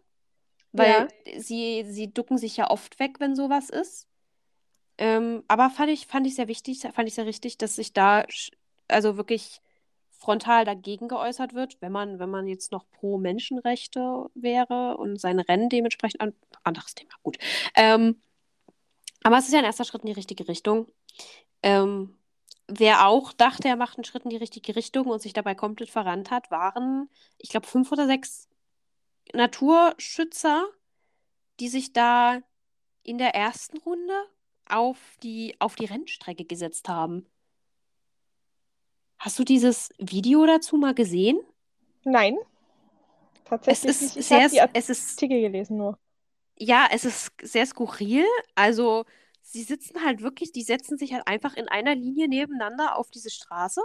Weil 0.73 1.09
sie, 1.39 1.85
sie 1.89 2.13
ducken 2.13 2.39
sich 2.39 2.57
ja 2.57 2.71
oft 2.71 2.99
weg, 3.01 3.21
wenn 3.21 3.37
sowas 3.37 3.71
ist. 3.71 4.09
Ähm, 4.99 5.45
aber 5.49 5.71
fand 5.71 5.91
ich, 5.91 6.07
fand 6.07 6.27
ich 6.27 6.35
sehr 6.37 6.49
wichtig, 6.49 6.81
fand 6.95 7.09
ich 7.09 7.15
sehr 7.15 7.27
richtig, 7.27 7.59
dass 7.59 7.77
sich 7.77 7.93
da 7.93 8.27
also 8.89 9.17
wirklich 9.17 9.61
frontal 10.19 10.65
dagegen 10.65 11.09
geäußert 11.09 11.55
wird, 11.55 11.81
wenn 11.81 11.93
man, 11.93 12.19
wenn 12.19 12.31
man 12.31 12.47
jetzt 12.47 12.73
noch 12.73 12.85
pro 12.91 13.19
Menschenrechte 13.19 14.27
wäre 14.35 14.97
und 14.99 15.21
sein 15.21 15.39
Rennen 15.39 15.69
dementsprechend 15.69 16.21
an, 16.21 16.35
anderes 16.65 16.95
Thema, 16.95 17.15
gut. 17.23 17.39
Ähm, 17.75 18.21
aber 19.23 19.39
es 19.39 19.47
ist 19.47 19.53
ja 19.53 19.61
ein 19.61 19.65
erster 19.65 19.85
Schritt 19.85 20.03
in 20.03 20.09
die 20.09 20.13
richtige 20.13 20.49
Richtung. 20.49 20.89
Ähm, 21.63 22.19
wer 22.67 23.07
auch 23.07 23.33
dachte, 23.33 23.69
er 23.69 23.77
macht 23.77 23.97
einen 23.97 24.05
Schritt 24.05 24.25
in 24.25 24.31
die 24.31 24.37
richtige 24.37 24.77
Richtung 24.77 25.07
und 25.07 25.23
sich 25.23 25.33
dabei 25.33 25.55
komplett 25.55 25.91
verrannt 25.91 26.31
hat, 26.31 26.51
waren, 26.51 27.09
ich 27.39 27.51
glaube, 27.51 27.67
fünf 27.67 27.91
oder 27.93 28.07
sechs 28.07 28.49
Naturschützer, 29.33 30.67
die 31.61 31.69
sich 31.69 31.93
da 31.93 32.41
in 33.03 33.19
der 33.19 33.35
ersten 33.35 33.79
Runde 33.79 34.15
auf 34.67 34.99
die, 35.23 35.57
auf 35.61 35.77
die 35.77 35.87
Rennstrecke 35.87 36.45
gesetzt 36.45 36.89
haben. 36.89 37.27
Hast 39.19 39.39
du 39.39 39.45
dieses 39.45 39.91
Video 39.99 40.45
dazu 40.47 40.77
mal 40.77 40.95
gesehen? 40.95 41.39
Nein. 42.05 42.39
Es 43.67 43.85
Tatsächlich 43.85 43.85
ist 43.85 44.03
nicht. 44.03 44.17
Ich 44.17 44.27
sehr, 44.27 44.49
die 44.49 44.61
es 44.73 44.89
ist, 44.91 45.11
Artikel 45.11 45.41
gelesen 45.41 45.77
nur. 45.79 45.99
ja, 46.59 46.87
es 46.93 47.05
ist 47.05 47.33
sehr 47.43 47.67
skurril. 47.67 48.25
Also, 48.55 49.05
sie 49.43 49.63
sitzen 49.63 50.05
halt 50.05 50.23
wirklich, 50.23 50.53
die 50.53 50.63
setzen 50.63 50.99
sich 50.99 51.13
halt 51.13 51.27
einfach 51.27 51.55
in 51.57 51.69
einer 51.69 51.95
Linie 51.95 52.29
nebeneinander 52.29 52.97
auf 52.97 53.11
diese 53.11 53.31
Straße, 53.31 53.83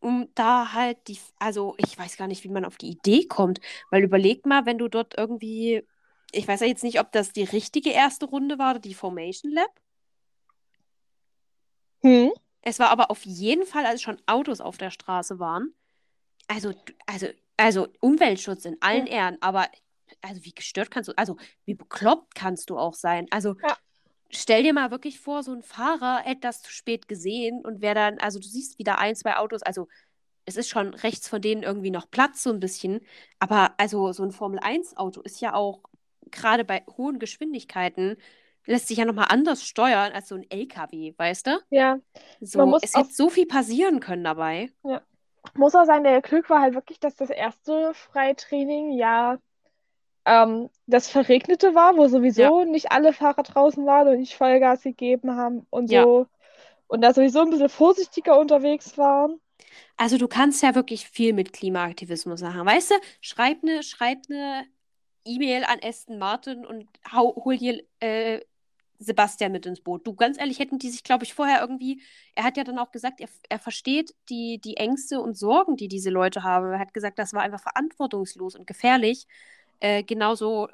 um 0.00 0.28
da 0.34 0.72
halt 0.74 0.98
die, 1.08 1.18
also 1.38 1.74
ich 1.78 1.98
weiß 1.98 2.16
gar 2.18 2.28
nicht, 2.28 2.44
wie 2.44 2.48
man 2.50 2.64
auf 2.64 2.78
die 2.78 2.90
Idee 2.90 3.26
kommt, 3.26 3.60
weil 3.90 4.04
überleg 4.04 4.46
mal, 4.46 4.66
wenn 4.66 4.78
du 4.78 4.88
dort 4.88 5.16
irgendwie, 5.18 5.84
ich 6.32 6.48
weiß 6.48 6.60
ja 6.60 6.66
jetzt 6.68 6.84
nicht, 6.84 7.00
ob 7.00 7.12
das 7.12 7.32
die 7.32 7.44
richtige 7.44 7.90
erste 7.90 8.26
Runde 8.26 8.58
war 8.58 8.72
oder 8.72 8.80
die 8.80 8.94
Formation 8.94 9.52
Lab. 9.52 9.70
Hm? 12.02 12.32
Es 12.68 12.80
war 12.80 12.90
aber 12.90 13.12
auf 13.12 13.24
jeden 13.24 13.64
Fall, 13.64 13.86
als 13.86 14.02
schon 14.02 14.20
Autos 14.26 14.60
auf 14.60 14.76
der 14.76 14.90
Straße 14.90 15.38
waren. 15.38 15.72
Also, 16.48 16.72
also, 17.06 17.28
also 17.56 17.86
Umweltschutz 18.00 18.64
in 18.64 18.76
allen 18.80 19.06
Ehren, 19.06 19.38
aber 19.40 19.68
also 20.20 20.44
wie 20.44 20.52
gestört 20.52 20.90
kannst 20.90 21.08
du, 21.08 21.12
also 21.16 21.36
wie 21.64 21.74
bekloppt 21.74 22.34
kannst 22.34 22.68
du 22.70 22.76
auch 22.76 22.94
sein? 22.94 23.28
Also 23.30 23.54
Ja. 23.62 23.76
stell 24.30 24.64
dir 24.64 24.72
mal 24.72 24.90
wirklich 24.90 25.20
vor, 25.20 25.44
so 25.44 25.52
ein 25.52 25.62
Fahrer 25.62 26.22
hätte 26.24 26.40
das 26.40 26.60
zu 26.60 26.72
spät 26.72 27.06
gesehen 27.06 27.64
und 27.64 27.82
wäre 27.82 27.94
dann, 27.94 28.18
also 28.18 28.40
du 28.40 28.48
siehst 28.48 28.80
wieder 28.80 28.98
ein, 28.98 29.14
zwei 29.14 29.36
Autos, 29.36 29.62
also 29.62 29.86
es 30.44 30.56
ist 30.56 30.68
schon 30.68 30.92
rechts 30.92 31.28
von 31.28 31.40
denen 31.40 31.62
irgendwie 31.62 31.92
noch 31.92 32.10
Platz 32.10 32.42
so 32.42 32.50
ein 32.50 32.58
bisschen, 32.58 32.98
aber 33.38 33.74
also 33.78 34.12
so 34.12 34.24
ein 34.24 34.32
Formel-1-Auto 34.32 35.20
ist 35.20 35.40
ja 35.40 35.54
auch 35.54 35.84
gerade 36.32 36.64
bei 36.64 36.82
hohen 36.96 37.20
Geschwindigkeiten 37.20 38.16
lässt 38.66 38.88
sich 38.88 38.98
ja 38.98 39.04
nochmal 39.04 39.28
anders 39.30 39.64
steuern 39.66 40.12
als 40.12 40.28
so 40.28 40.36
ein 40.36 40.46
LKW, 40.50 41.14
weißt 41.16 41.46
du? 41.48 41.58
Ja. 41.70 42.00
So, 42.40 42.58
Man 42.58 42.68
muss 42.70 42.82
es 42.82 42.94
hätte 42.94 43.14
so 43.14 43.30
viel 43.30 43.46
passieren 43.46 44.00
können 44.00 44.24
dabei. 44.24 44.70
Muss 45.54 45.74
auch 45.74 45.84
sagen, 45.86 46.04
der 46.04 46.22
Glück 46.22 46.48
war 46.50 46.60
halt 46.60 46.74
wirklich, 46.74 47.00
dass 47.00 47.16
das 47.16 47.30
erste 47.30 47.92
Freitraining 47.94 48.92
ja 48.92 49.38
ähm, 50.26 50.70
das 50.86 51.08
verregnete 51.10 51.74
war, 51.74 51.96
wo 51.96 52.08
sowieso 52.08 52.64
Ja. 52.64 52.64
nicht 52.64 52.92
alle 52.92 53.12
Fahrer 53.14 53.42
draußen 53.44 53.86
waren 53.86 54.08
und 54.08 54.20
nicht 54.20 54.36
Vollgas 54.36 54.82
gegeben 54.82 55.36
haben 55.36 55.66
und 55.70 55.88
Ja. 55.88 56.04
so. 56.04 56.26
Und 56.88 57.02
da 57.02 57.14
sowieso 57.14 57.40
ein 57.42 57.50
bisschen 57.50 57.68
vorsichtiger 57.70 58.38
unterwegs 58.40 58.98
waren. 58.98 59.40
Also 59.96 60.18
du 60.18 60.28
kannst 60.28 60.62
ja 60.62 60.74
wirklich 60.74 61.08
viel 61.08 61.32
mit 61.32 61.52
Klimaaktivismus 61.52 62.40
machen. 62.42 62.64
Weißt 62.66 62.90
du, 62.90 62.94
schreib 63.20 63.62
eine 63.62 63.82
schreib 63.82 64.28
ne 64.28 64.66
E-Mail 65.24 65.64
an 65.64 65.80
Aston 65.82 66.18
Martin 66.18 66.64
und 66.66 66.88
hau, 67.12 67.34
hol 67.44 67.56
dir 67.58 67.82
äh, 68.00 68.40
Sebastian 68.98 69.52
mit 69.52 69.66
ins 69.66 69.80
Boot. 69.80 70.06
Du, 70.06 70.14
ganz 70.14 70.38
ehrlich, 70.38 70.58
hätten 70.58 70.78
die 70.78 70.90
sich, 70.90 71.04
glaube 71.04 71.24
ich, 71.24 71.34
vorher 71.34 71.60
irgendwie, 71.60 72.02
er 72.34 72.44
hat 72.44 72.56
ja 72.56 72.64
dann 72.64 72.78
auch 72.78 72.90
gesagt, 72.92 73.20
er, 73.20 73.28
er 73.48 73.58
versteht 73.58 74.14
die, 74.28 74.58
die 74.58 74.76
Ängste 74.76 75.20
und 75.20 75.36
Sorgen, 75.36 75.76
die 75.76 75.88
diese 75.88 76.10
Leute 76.10 76.42
haben. 76.42 76.72
Er 76.72 76.78
hat 76.78 76.94
gesagt, 76.94 77.18
das 77.18 77.32
war 77.32 77.42
einfach 77.42 77.62
verantwortungslos 77.62 78.54
und 78.56 78.66
gefährlich. 78.66 79.26
Äh, 79.80 80.02
genauso, 80.02 80.68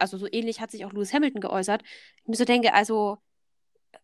also 0.00 0.18
so 0.18 0.26
ähnlich 0.30 0.60
hat 0.60 0.70
sich 0.70 0.84
auch 0.84 0.92
Lewis 0.92 1.12
Hamilton 1.12 1.40
geäußert. 1.40 1.82
Ich 2.22 2.28
mir 2.28 2.36
so 2.36 2.44
denke, 2.44 2.74
also 2.74 3.18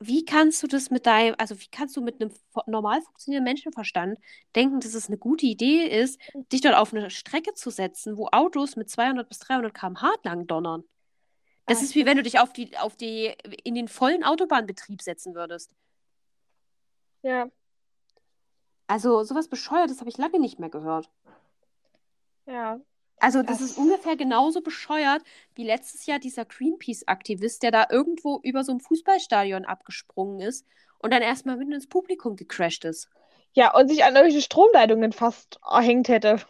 wie 0.00 0.24
kannst 0.24 0.62
du 0.62 0.66
das 0.66 0.90
mit 0.90 1.06
deinem, 1.06 1.34
also 1.38 1.58
wie 1.60 1.68
kannst 1.70 1.96
du 1.96 2.00
mit 2.02 2.20
einem 2.20 2.32
normal 2.66 3.02
funktionierenden 3.02 3.52
Menschenverstand 3.52 4.18
denken, 4.54 4.80
dass 4.80 4.94
es 4.94 5.08
eine 5.08 5.18
gute 5.18 5.46
Idee 5.46 5.86
ist, 5.86 6.20
dich 6.52 6.60
dort 6.60 6.76
auf 6.76 6.92
eine 6.92 7.10
Strecke 7.10 7.54
zu 7.54 7.70
setzen, 7.70 8.16
wo 8.16 8.28
Autos 8.32 8.76
mit 8.76 8.90
200 8.90 9.28
bis 9.28 9.38
300 9.40 9.74
km/h 9.74 10.10
lang 10.24 10.46
donnern? 10.46 10.84
Das 11.66 11.78
Ah, 11.78 11.82
ist 11.82 11.94
wie 11.94 12.06
wenn 12.06 12.16
du 12.16 12.22
dich 12.22 12.38
auf 12.40 12.52
die, 12.52 12.76
auf 12.78 12.96
die, 12.96 13.34
in 13.64 13.74
den 13.74 13.88
vollen 13.88 14.24
Autobahnbetrieb 14.24 15.00
setzen 15.02 15.34
würdest. 15.34 15.70
Ja, 17.22 17.48
Also 18.86 19.24
sowas 19.24 19.48
Bescheuertes 19.48 19.98
habe 19.98 20.08
ich 20.10 20.18
lange 20.18 20.38
nicht 20.38 20.60
mehr 20.60 20.70
gehört. 20.70 21.10
ja. 22.46 22.80
Also 23.18 23.42
das 23.42 23.58
Das- 23.58 23.70
ist 23.70 23.78
ungefähr 23.78 24.16
genauso 24.16 24.60
bescheuert 24.62 25.22
wie 25.54 25.64
letztes 25.64 26.06
Jahr 26.06 26.18
dieser 26.18 26.44
Greenpeace-Aktivist, 26.44 27.62
der 27.62 27.70
da 27.70 27.86
irgendwo 27.90 28.40
über 28.42 28.64
so 28.64 28.72
ein 28.72 28.80
Fußballstadion 28.80 29.64
abgesprungen 29.64 30.40
ist 30.40 30.66
und 30.98 31.12
dann 31.12 31.22
erstmal 31.22 31.56
mitten 31.56 31.72
ins 31.72 31.88
Publikum 31.88 32.34
gecrashed 32.36 32.84
ist. 32.84 33.08
Ja, 33.54 33.74
und 33.74 33.88
sich 33.88 34.04
an 34.04 34.14
irgendwelche 34.16 34.42
Stromleitungen 34.42 35.12
fast 35.12 35.58
erhängt 35.68 36.08
hätte. 36.08 36.40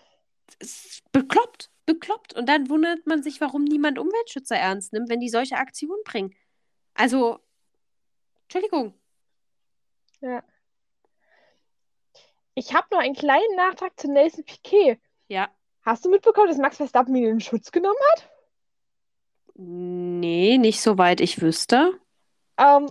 Es 0.60 0.84
ist 0.86 1.12
bekloppt, 1.12 1.70
bekloppt. 1.86 2.34
Und 2.34 2.48
dann 2.48 2.68
wundert 2.68 3.06
man 3.06 3.22
sich, 3.22 3.40
warum 3.40 3.64
niemand 3.64 3.98
Umweltschützer 3.98 4.56
ernst 4.56 4.92
nimmt, 4.92 5.08
wenn 5.08 5.20
die 5.20 5.28
solche 5.28 5.56
Aktionen 5.56 6.02
bringen. 6.04 6.34
Also, 6.94 7.38
Entschuldigung. 8.44 8.94
Ja. 10.20 10.42
Ich 12.54 12.74
habe 12.74 12.86
noch 12.90 13.00
einen 13.00 13.14
kleinen 13.14 13.56
Nachtrag 13.56 13.98
zu 13.98 14.10
Nelson 14.10 14.44
Piquet. 14.44 14.98
Ja. 15.28 15.48
Hast 15.82 16.04
du 16.04 16.10
mitbekommen, 16.10 16.48
dass 16.48 16.58
Max 16.58 16.76
Verstappen 16.76 17.14
ihn 17.16 17.26
in 17.26 17.40
Schutz 17.40 17.72
genommen 17.72 17.98
hat? 18.12 18.30
Nee, 19.54 20.58
nicht 20.58 20.80
soweit 20.80 21.20
ich 21.20 21.40
wüsste. 21.40 21.98
Ähm, 22.56 22.90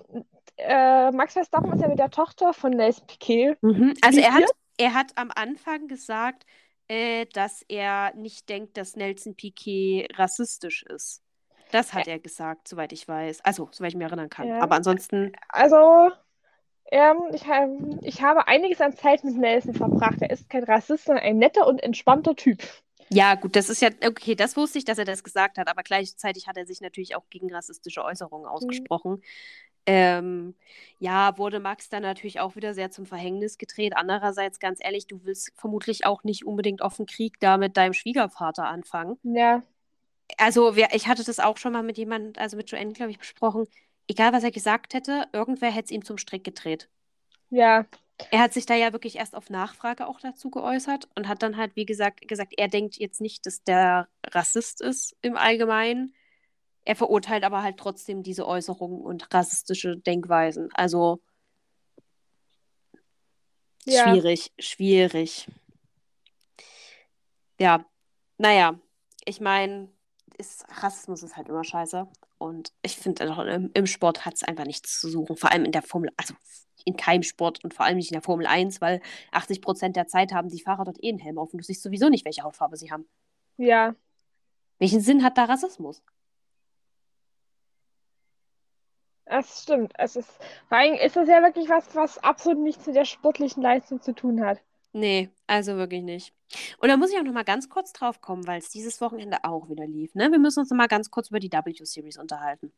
äh, 0.58 1.12
Max 1.12 1.34
Verstappen 1.34 1.72
ist 1.74 1.82
ja 1.82 1.88
mit 1.88 2.00
der 2.00 2.10
Tochter 2.10 2.54
von 2.54 2.72
Nelson 2.72 3.08
Piquet. 3.08 3.56
Mhm. 3.62 3.94
Also 4.02 4.20
er 4.20 4.34
hat, 4.34 4.52
er 4.78 4.94
hat 4.94 5.18
am 5.18 5.32
Anfang 5.34 5.88
gesagt, 5.88 6.46
äh, 6.92 7.26
dass 7.34 7.64
er 7.70 8.14
nicht 8.16 8.50
denkt, 8.50 8.76
dass 8.76 8.96
Nelson 8.98 9.36
Piquet 9.36 10.08
rassistisch 10.16 10.84
ist. 10.84 11.22
Das 11.72 11.94
hat 11.94 12.08
er 12.08 12.20
gesagt, 12.20 12.68
soweit 12.68 12.92
ich 12.92 13.08
weiß. 13.08 13.46
Also, 13.46 13.70
soweit 13.72 13.92
ich 13.92 13.96
mich 13.96 14.06
erinnern 14.06 14.30
kann. 14.30 14.48
Ja. 14.48 14.60
Aber 14.60 14.76
ansonsten, 14.76 15.32
Also, 15.48 16.12
ähm, 16.92 17.18
ich, 17.34 17.48
hab- 17.48 17.70
ich 18.04 18.22
habe 18.22 18.48
einiges 18.48 18.82
an 18.82 18.94
Zeit 18.96 19.24
mit 19.24 19.38
Nelson 19.38 19.74
verbracht. 19.74 20.22
Er 20.22 20.32
ist 20.32 20.50
kein 20.50 20.66
Rassist, 20.66 21.06
sondern 21.06 21.24
ein 21.24 21.38
netter 21.38 21.66
und 21.68 21.82
entspannter 21.82 22.36
Typ. 22.36 22.62
ja, 23.10 23.36
gut, 23.36 23.56
das 23.56 23.70
ist 23.70 23.82
ja, 23.82 23.89
okay, 24.06 24.36
das 24.36 24.58
wusste 24.58 24.78
ich, 24.80 24.86
dass 24.86 24.98
er 24.98 25.06
das 25.06 25.24
gesagt 25.24 25.58
hat, 25.58 25.70
aber 25.70 25.84
gleichzeitig 25.84 26.48
hat 26.48 26.58
er 26.58 26.66
sich 26.66 26.82
natürlich 26.82 27.16
auch 27.16 27.30
gegen 27.30 27.54
rassistische 27.54 28.04
Äußerungen 28.04 28.48
ausgesprochen. 28.48 29.22
Ähm, 29.88 30.55
ja, 30.99 31.38
wurde 31.38 31.59
Max 31.59 31.89
dann 31.89 32.03
natürlich 32.03 32.39
auch 32.39 32.55
wieder 32.55 32.73
sehr 32.73 32.91
zum 32.91 33.05
Verhängnis 33.05 33.57
gedreht. 33.57 33.93
Andererseits, 33.95 34.59
ganz 34.59 34.79
ehrlich, 34.84 35.07
du 35.07 35.23
willst 35.25 35.51
vermutlich 35.55 36.05
auch 36.05 36.23
nicht 36.23 36.45
unbedingt 36.45 36.82
auf 36.82 36.97
den 36.97 37.05
Krieg 37.07 37.39
da 37.39 37.57
mit 37.57 37.77
deinem 37.77 37.93
Schwiegervater 37.93 38.65
anfangen. 38.67 39.17
Ja, 39.23 39.63
Also, 40.38 40.75
wer, 40.75 40.93
ich 40.95 41.07
hatte 41.07 41.23
das 41.23 41.39
auch 41.39 41.57
schon 41.57 41.71
mal 41.73 41.84
mit 41.84 41.97
jemandem, 41.97 42.34
also 42.41 42.57
mit 42.57 42.69
Joanne, 42.71 42.91
glaube 42.93 43.11
ich, 43.11 43.17
besprochen. 43.19 43.67
Egal, 44.07 44.34
was 44.34 44.43
er 44.43 44.51
gesagt 44.51 44.93
hätte, 44.93 45.27
irgendwer 45.34 45.71
hätte 45.71 45.86
es 45.86 45.91
ihm 45.91 46.03
zum 46.05 46.17
Strick 46.17 46.43
gedreht. 46.43 46.89
ja, 47.49 47.86
Er 48.29 48.39
hat 48.39 48.53
sich 48.53 48.65
da 48.65 48.75
ja 48.75 48.93
wirklich 48.93 49.17
erst 49.17 49.36
auf 49.36 49.49
Nachfrage 49.49 50.07
auch 50.07 50.19
dazu 50.21 50.49
geäußert 50.49 51.09
und 51.15 51.27
hat 51.27 51.43
dann 51.43 51.57
halt, 51.57 51.75
wie 51.75 51.86
gesagt, 51.86 52.27
gesagt, 52.27 52.53
er 52.57 52.67
denkt 52.69 52.97
jetzt 52.97 53.19
nicht, 53.21 53.45
dass 53.45 53.63
der 53.63 54.07
Rassist 54.25 54.82
ist 54.82 55.15
im 55.21 55.36
Allgemeinen. 55.38 56.13
Er 56.84 56.95
verurteilt 56.95 57.43
aber 57.43 57.61
halt 57.61 57.77
trotzdem 57.77 58.23
diese 58.23 58.47
Äußerungen 58.47 59.01
und 59.01 59.34
rassistische 59.34 59.97
Denkweisen. 59.97 60.69
Also 60.73 61.21
ja. 63.86 64.03
schwierig, 64.03 64.51
schwierig. 64.59 65.47
Ja, 67.59 67.86
naja, 68.38 68.79
ich 69.25 69.39
meine, 69.39 69.89
ist, 70.38 70.65
Rassismus 70.82 71.21
ist 71.21 71.38
halt 71.38 71.49
immer 71.49 71.63
scheiße. 71.63 72.07
Und 72.39 72.73
ich 72.82 72.97
finde, 72.97 73.32
auch 73.32 73.38
im, 73.39 73.69
im 73.75 73.86
Sport 73.86 74.25
hat 74.25 74.34
es 74.34 74.43
einfach 74.43 74.65
nichts 74.65 74.99
zu 74.99 75.09
suchen. 75.09 75.36
Vor 75.38 75.51
allem 75.51 75.65
in 75.65 75.71
der 75.71 75.84
Formel, 75.84 76.09
also 76.17 76.34
in 76.86 76.97
keinem 76.97 77.21
Sport 77.21 77.63
und 77.63 77.75
vor 77.75 77.86
allem 77.86 77.97
nicht 77.97 78.09
in 78.09 78.15
der 78.15 78.23
Formel 78.23 78.47
1, 78.47 78.82
weil 78.82 79.01
80 79.32 79.61
Prozent 79.61 79.95
der 79.95 80.07
Zeit 80.07 80.34
haben 80.34 80.49
die 80.49 80.61
Fahrer 80.61 80.84
dort 80.84 81.03
eh 81.03 81.09
einen 81.09 81.19
Helm 81.19 81.38
auf 81.38 81.53
und 81.53 81.59
du 81.59 81.63
siehst 81.63 81.84
sowieso 81.84 82.09
nicht, 82.09 82.25
welche 82.25 82.41
Hautfarbe 82.41 82.77
sie 82.77 82.91
haben. 82.91 83.07
Ja, 83.57 83.95
Welchen 84.82 85.01
Sinn 85.01 85.23
hat 85.23 85.38
da 85.38 85.43
Rassismus? 85.43 86.01
Das 89.32 89.63
stimmt. 89.63 89.93
Es 89.97 90.15
ist, 90.15 90.29
vor 90.67 90.77
allem 90.77 90.95
ist 90.95 91.15
das 91.15 91.27
ja 91.27 91.41
wirklich 91.41 91.69
was, 91.69 91.95
was 91.95 92.17
absolut 92.19 92.59
nichts 92.59 92.86
mit 92.86 92.95
der 92.95 93.05
sportlichen 93.05 93.63
Leistung 93.63 94.01
zu 94.01 94.13
tun 94.13 94.45
hat. 94.45 94.59
Nee, 94.93 95.29
also 95.47 95.77
wirklich 95.77 96.03
nicht. 96.03 96.34
Und 96.79 96.89
da 96.89 96.97
muss 96.97 97.11
ich 97.11 97.17
auch 97.17 97.23
noch 97.23 97.32
mal 97.32 97.45
ganz 97.45 97.69
kurz 97.69 97.93
drauf 97.93 98.19
kommen, 98.19 98.45
weil 98.45 98.59
es 98.59 98.69
dieses 98.69 98.99
Wochenende 98.99 99.38
auch 99.43 99.69
wieder 99.69 99.88
lief. 99.88 100.13
Ne? 100.15 100.32
Wir 100.32 100.39
müssen 100.39 100.59
uns 100.59 100.69
noch 100.69 100.75
mal 100.75 100.88
ganz 100.88 101.09
kurz 101.09 101.29
über 101.29 101.39
die 101.39 101.51
W-Series 101.51 102.17
unterhalten. 102.17 102.73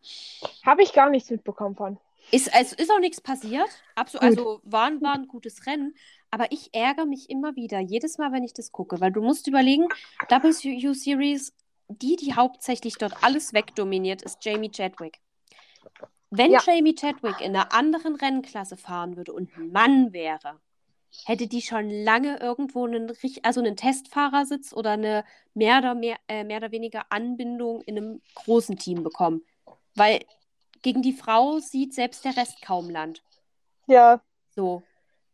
Habe 0.64 0.84
ich 0.84 0.94
gar 0.94 1.10
nichts 1.10 1.32
mitbekommen 1.32 1.76
von. 1.76 1.98
Ist, 2.32 2.52
es 2.54 2.74
ist 2.74 2.92
auch 2.92 3.00
nichts 3.00 3.20
passiert. 3.20 3.68
Absolut, 3.96 4.24
also 4.24 4.62
war, 4.64 4.92
war 5.02 5.16
ein 5.16 5.28
gutes 5.28 5.66
Rennen. 5.66 5.96
Aber 6.30 6.52
ich 6.52 6.70
ärgere 6.74 7.08
mich 7.08 7.32
immer 7.32 7.56
wieder, 7.56 7.80
jedes 7.80 8.20
Mal, 8.20 8.32
wenn 8.32 8.44
ich 8.44 8.54
das 8.54 8.72
gucke, 8.72 9.02
weil 9.02 9.12
du 9.12 9.22
musst 9.22 9.48
überlegen, 9.48 9.88
W-Series, 10.30 11.54
die, 11.88 12.16
die 12.16 12.36
hauptsächlich 12.36 12.96
dort 12.96 13.24
alles 13.24 13.54
wegdominiert, 13.54 14.22
ist 14.22 14.46
Jamie 14.46 14.72
Chadwick. 14.72 15.20
Wenn 16.36 16.52
Ja. 16.52 16.62
Jamie 16.66 16.96
Chadwick 16.96 17.42
in 17.42 17.56
einer 17.56 17.74
anderen 17.74 18.16
Rennklasse 18.16 18.76
fahren 18.76 19.18
würde 19.18 19.34
und 19.34 19.56
ein 19.56 19.72
Mann 19.72 20.14
wäre, 20.14 20.60
hätte 21.26 21.46
die 21.46 21.62
schon 21.62 21.92
lange 21.92 22.40
irgendwo 22.40 22.88
einen, 22.88 23.12
also 23.44 23.60
einen 23.60 23.76
Testfahrersitz 23.76 24.74
oder 24.74 24.92
eine 24.92 25.26
mehr 25.54 25.78
oder, 25.78 25.94
mehr, 25.94 26.18
äh, 26.28 26.44
mehr 26.44 26.58
oder 26.58 26.72
weniger 26.72 27.06
Anbindung 27.12 27.82
in 27.84 27.98
einem 27.98 28.22
großen 28.34 28.78
Team 28.78 29.04
bekommen. 29.04 29.44
Weil 29.94 30.26
gegen 30.82 31.04
die 31.04 31.14
Frau 31.14 31.60
sieht 31.60 31.94
selbst 31.94 32.26
der 32.26 32.36
Rest 32.36 32.64
kaum 32.64 32.90
Land. 32.90 33.24
Ja, 33.86 34.20
So. 34.56 34.82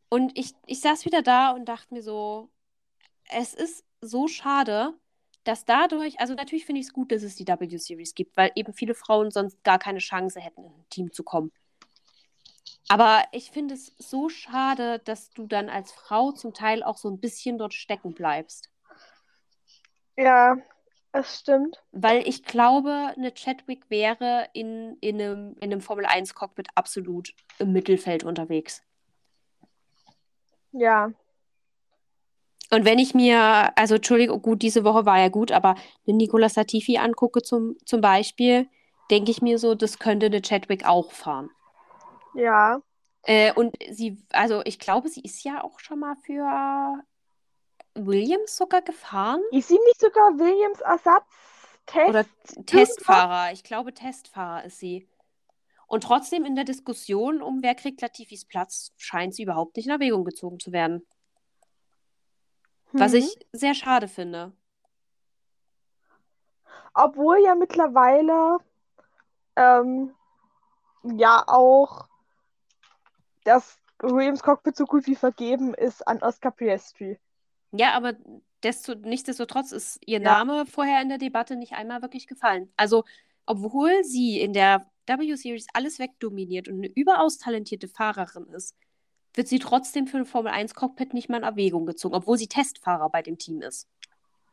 Und 0.10 0.38
ich, 0.38 0.54
ich 0.66 0.82
saß 0.82 1.06
wieder 1.06 1.22
da 1.22 1.52
und 1.52 1.66
dachte 1.66 1.94
mir 1.94 2.04
so, 2.04 2.50
es 3.30 3.54
ist 3.54 3.86
so 4.02 4.28
schade, 4.28 4.94
dass 5.44 5.66
dadurch, 5.66 6.20
also 6.20 6.34
natürlich 6.34 6.66
finde 6.66 6.82
ich 6.82 6.88
es 6.88 6.94
gut, 6.94 7.12
dass 7.12 7.24
es 7.24 7.36
die 7.36 7.48
W-Series 7.48 8.14
gibt, 8.14 8.36
weil 8.38 8.52
eben 8.56 8.74
viele 8.74 8.94
Frauen 8.94 9.32
sonst 9.32 9.64
gar 9.64 9.80
keine 9.80 10.00
Chance 10.00 10.40
hätten, 10.40 10.64
in 10.64 10.72
ein 10.72 10.90
Team 10.90 11.12
zu 11.12 11.24
kommen. 11.24 11.52
Aber 12.88 13.24
ich 13.32 13.52
finde 13.52 13.76
es 13.76 13.94
so 13.98 14.30
schade, 14.30 15.00
dass 15.00 15.30
du 15.32 15.46
dann 15.48 15.70
als 15.70 15.92
Frau 15.92 16.32
zum 16.32 16.54
Teil 16.54 16.84
auch 16.84 16.98
so 16.98 17.10
ein 17.10 17.20
bisschen 17.20 17.58
dort 17.58 17.74
stecken 17.74 18.14
bleibst. 18.14 18.70
ja, 20.18 20.58
es 21.12 21.40
stimmt. 21.40 21.82
Weil 21.92 22.28
ich 22.28 22.44
glaube, 22.44 23.14
eine 23.16 23.34
Chadwick 23.34 23.90
wäre 23.90 24.48
in, 24.54 24.98
in 25.02 25.22
einem, 25.22 25.56
in 25.60 25.72
einem 25.72 25.82
Formel-1-Cockpit 25.82 26.68
absolut 26.76 27.34
im 27.58 27.74
Mittelfeld 27.74 28.24
unterwegs. 28.24 28.84
Ja, 30.72 31.12
Und 32.72 32.86
wenn 32.86 33.00
ich 33.00 33.14
mir, 33.14 33.72
also 33.76 33.96
Entschuldigung, 33.96 34.42
gut, 34.42 34.62
diese 34.62 34.84
Woche 34.84 35.06
war 35.06 35.20
ja 35.20 35.30
gut, 35.30 35.52
aber 35.52 35.76
den 36.06 36.18
Nicolas 36.18 36.56
Latifi 36.56 36.98
angucke 36.98 37.42
zum, 37.42 37.78
zum 37.86 38.02
Beispiel, 38.02 38.68
denke 39.10 39.32
ich 39.32 39.42
mir 39.42 39.58
so, 39.58 39.74
das 39.76 39.98
könnte 39.98 40.28
eine 40.28 40.42
Chadwick 40.42 40.86
auch 40.86 41.12
fahren. 41.12 41.50
ja. 42.34 42.82
Äh, 43.24 43.54
und 43.54 43.76
sie, 43.92 44.24
also 44.32 44.62
ich 44.64 44.80
glaube, 44.80 45.10
sie 45.10 45.22
ist 45.22 45.44
ja 45.44 45.62
auch 45.62 45.80
schon 45.80 46.00
mal 46.00 46.16
für 46.26 47.04
Williams 47.96 48.56
sogar 48.56 48.82
gefahren. 48.82 49.42
Ist 49.52 49.68
sie 49.68 49.80
nicht 49.88 50.00
sogar 50.00 50.40
Williams 50.40 50.80
Ersatztest? 50.80 52.08
Oder 52.08 52.26
Testfahrer. 52.66 53.52
Ich 53.52 53.64
glaube, 53.64 53.94
Testfahrer 53.94 54.64
ist 54.66 54.80
sie. 54.80 55.08
Und 55.88 56.04
trotzdem 56.04 56.46
in 56.46 56.56
der 56.56 56.66
Diskussion 56.66 57.42
um 57.42 57.64
wer 57.64 57.76
kriegt 57.76 58.00
Latifis 58.02 58.46
Platz, 58.46 58.94
scheint 58.98 59.34
sie 59.34 59.44
überhaupt 59.44 59.76
nicht 59.76 59.88
in 59.88 59.92
Erwägung 59.92 60.24
gezogen 60.24 60.60
zu 60.60 60.72
werden. 60.72 61.06
Was 62.94 63.12
Mhm. 63.14 63.20
ich 63.20 63.38
sehr 63.52 63.74
schade 63.76 64.08
finde. 64.08 64.52
Obwohl 66.94 67.40
ja 67.44 67.56
mittlerweile 67.56 68.58
ähm, 69.56 70.14
ja 71.04 71.44
auch 71.48 72.08
das 73.44 73.78
Williams 74.00 74.42
Cockpit 74.42 74.76
so 74.76 74.86
gut 74.86 75.08
wie 75.08 75.16
vergeben 75.16 75.74
ist 75.74 76.08
an 76.08 76.22
Oscar 76.22 76.52
Piastri. 76.52 77.20
Ja, 77.72 77.94
aber 77.94 78.14
desto, 78.64 78.96
nichtsdestotrotz 78.96 79.72
ist 79.72 80.00
ihr 80.06 80.20
Ja. 80.20 80.44
Name 80.44 80.66
vorher 80.66 81.02
in 81.02 81.10
der 81.10 81.18
Debatte 81.18 81.56
nicht 81.56 81.74
einmal 81.74 82.02
wirklich 82.02 82.28
gefallen. 82.28 82.72
Also, 82.78 83.04
obwohl 83.46 84.04
sie 84.04 84.40
in 84.40 84.54
der 84.54 84.90
W-Series 85.08 85.68
alles 85.74 86.00
wegdominiert 86.00 86.68
und 86.68 86.76
eine 86.76 86.88
überaus 86.88 87.38
talentierte 87.38 87.88
Fahrerin 87.88 88.48
ist, 88.50 88.76
wird 89.34 89.48
sie 89.48 89.60
trotzdem 89.60 90.08
für 90.08 90.18
ein 90.18 90.26
Formel-1-Cockpit 90.26 91.14
nicht 91.14 91.30
mal 91.30 91.38
in 91.38 91.44
Erwägung 91.44 91.86
gezogen, 91.86 92.16
obwohl 92.16 92.38
sie 92.38 92.48
Testfahrer 92.48 93.10
bei 93.10 93.22
dem 93.22 93.38
Team 93.38 93.62
ist. 93.62 93.88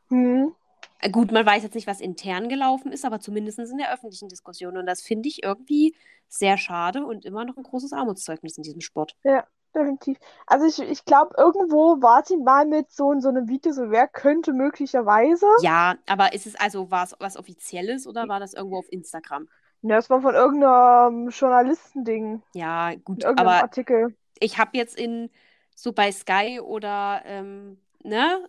Hm. 0.08 0.54
Äh, 1.00 1.10
Gut, 1.10 1.32
man 1.32 1.44
weiß 1.44 1.62
jetzt 1.62 1.74
nicht, 1.74 1.86
was 1.86 2.00
intern 2.00 2.48
gelaufen 2.48 2.92
ist, 2.92 3.04
aber 3.04 3.20
zumindest 3.20 3.58
in 3.58 3.78
der 3.78 3.92
öffentlichen 3.92 4.28
Diskussion. 4.28 4.76
Und 4.76 4.86
das 4.86 5.02
finde 5.02 5.28
ich 5.28 5.42
irgendwie 5.42 5.94
sehr 6.28 6.58
schade 6.58 7.04
und 7.04 7.24
immer 7.24 7.44
noch 7.44 7.56
ein 7.56 7.62
großes 7.62 7.92
Armutszeugnis 7.92 8.56
in 8.56 8.62
diesem 8.62 8.80
Sport. 8.80 9.16
Ja, 9.24 9.44
definitiv. 9.74 10.18
Also 10.46 10.66
ich, 10.66 10.78
ich 10.90 11.04
glaube, 11.04 11.34
irgendwo 11.38 12.00
war 12.02 12.24
sie 12.24 12.36
mal 12.36 12.66
mit 12.66 12.90
so, 12.90 13.18
so 13.20 13.28
einem 13.28 13.48
Video, 13.48 13.72
so 13.72 13.90
wer 13.90 14.08
könnte 14.08 14.52
möglicherweise. 14.52 15.46
Ja, 15.62 15.96
aber 16.06 16.32
ist 16.32 16.46
es 16.46 16.56
also, 16.56 16.90
war 16.90 17.04
es 17.04 17.14
was 17.18 17.36
Offizielles 17.36 18.06
oder 18.06 18.28
war 18.28 18.40
das 18.40 18.54
irgendwo 18.54 18.78
auf 18.78 18.90
Instagram? 18.90 19.48
Ja, 19.82 19.96
das 19.96 20.10
war 20.10 20.20
von 20.20 20.34
irgendeinem 20.34 21.28
Journalistending, 21.28 22.42
Ja, 22.54 22.94
gut, 23.04 23.24
aber 23.24 23.62
Artikel. 23.62 24.16
Ich 24.40 24.58
habe 24.58 24.70
jetzt 24.74 24.98
in 24.98 25.30
so 25.74 25.92
bei 25.92 26.10
Sky 26.12 26.60
oder 26.60 27.22
ähm, 27.24 27.78
ne, 28.02 28.48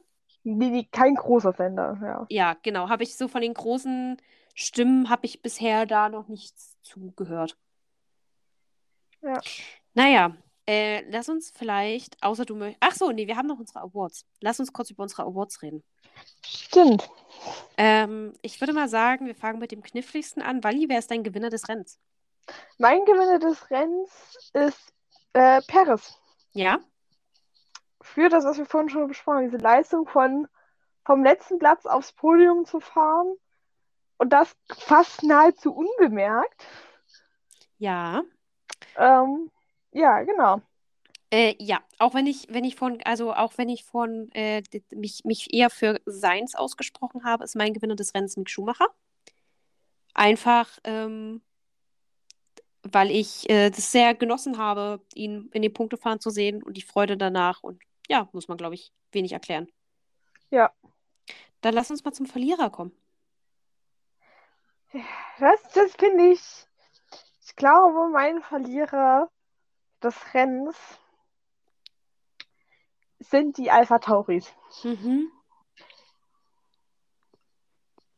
kein 0.91 1.15
großer 1.15 1.53
Sender, 1.53 1.97
ja. 2.01 2.25
ja, 2.29 2.57
genau, 2.63 2.89
habe 2.89 3.03
ich 3.03 3.15
so 3.15 3.27
von 3.27 3.41
den 3.41 3.53
großen 3.53 4.17
Stimmen 4.55 5.09
habe 5.09 5.25
ich 5.25 5.41
bisher 5.41 5.85
da 5.85 6.09
noch 6.09 6.27
nichts 6.27 6.77
zugehört. 6.81 7.57
Ja. 9.21 9.39
Naja, 9.93 10.35
äh, 10.67 11.01
lass 11.09 11.29
uns 11.29 11.51
vielleicht, 11.55 12.21
außer 12.23 12.45
du 12.45 12.55
möchtest. 12.55 12.77
Ach 12.81 12.95
so, 12.95 13.11
nee, 13.11 13.27
wir 13.27 13.37
haben 13.37 13.47
noch 13.47 13.59
unsere 13.59 13.81
Awards. 13.81 14.25
Lass 14.41 14.59
uns 14.59 14.73
kurz 14.73 14.89
über 14.89 15.03
unsere 15.03 15.23
Awards 15.23 15.61
reden. 15.61 15.83
Stimmt. 16.43 17.09
Ähm, 17.77 18.33
ich 18.41 18.59
würde 18.59 18.73
mal 18.73 18.89
sagen, 18.89 19.27
wir 19.27 19.35
fangen 19.35 19.59
mit 19.59 19.71
dem 19.71 19.83
kniffligsten 19.83 20.41
an. 20.41 20.63
Wally, 20.63 20.89
wer 20.89 20.99
ist 20.99 21.11
dein 21.11 21.23
Gewinner 21.23 21.49
des 21.49 21.69
Rennens? 21.69 21.99
Mein 22.77 23.05
Gewinner 23.05 23.39
des 23.39 23.69
Rennens 23.69 24.49
ist 24.53 24.93
äh, 25.33 25.61
Perez. 25.67 26.17
Ja? 26.51 26.79
Für 28.01 28.29
das, 28.29 28.45
was 28.45 28.57
wir 28.57 28.65
vorhin 28.65 28.89
schon 28.89 29.07
besprochen 29.07 29.37
haben, 29.37 29.51
diese 29.51 29.57
Leistung 29.57 30.07
von 30.07 30.47
vom 31.07 31.23
letzten 31.23 31.57
Platz 31.57 31.85
aufs 31.85 32.11
Podium 32.11 32.65
zu 32.65 32.81
fahren 32.81 33.33
und 34.17 34.33
das 34.33 34.55
fast 34.77 35.23
nahezu 35.23 35.73
unbemerkt. 35.73 36.65
Ja. 37.77 38.23
Ähm, 38.97 39.49
ja, 39.93 40.23
genau. 40.23 40.61
Äh, 41.31 41.55
ja, 41.59 41.79
auch 41.99 42.13
wenn 42.13 42.27
ich, 42.27 42.47
wenn 42.49 42.65
ich 42.65 42.75
von, 42.75 42.99
also 43.05 43.33
auch 43.33 43.57
wenn 43.57 43.69
ich 43.69 43.85
von 43.85 44.29
äh, 44.33 44.61
mich, 44.91 45.23
mich 45.23 45.53
eher 45.53 45.69
für 45.69 46.01
Seins 46.05 46.55
ausgesprochen 46.55 47.23
habe, 47.23 47.45
ist 47.45 47.55
mein 47.55 47.73
Gewinner 47.73 47.95
des 47.95 48.13
Rennens 48.13 48.35
Mick 48.35 48.49
Schumacher. 48.49 48.87
Einfach, 50.13 50.67
ähm, 50.83 51.41
weil 52.93 53.11
ich 53.11 53.49
äh, 53.49 53.69
das 53.69 53.91
sehr 53.91 54.15
genossen 54.15 54.57
habe, 54.57 55.01
ihn 55.13 55.49
in 55.53 55.61
den 55.61 55.73
Punktefahren 55.73 56.19
zu 56.19 56.29
sehen 56.29 56.63
und 56.63 56.75
die 56.77 56.81
Freude 56.81 57.17
danach. 57.17 57.63
Und 57.63 57.81
ja, 58.07 58.27
muss 58.31 58.47
man, 58.47 58.57
glaube 58.57 58.75
ich, 58.75 58.91
wenig 59.11 59.31
erklären. 59.31 59.67
Ja. 60.49 60.71
Dann 61.61 61.73
lass 61.73 61.91
uns 61.91 62.03
mal 62.03 62.13
zum 62.13 62.25
Verlierer 62.25 62.69
kommen. 62.69 62.91
Das, 65.39 65.61
das 65.73 65.95
finde 65.95 66.31
ich. 66.31 66.41
Ich 67.45 67.55
glaube, 67.55 68.09
mein 68.09 68.41
Verlierer 68.41 69.29
des 70.01 70.15
Rennens 70.33 70.77
sind 73.19 73.57
die 73.57 73.71
Alpha 73.71 73.99
Tauris. 73.99 74.53
Mhm. 74.83 75.31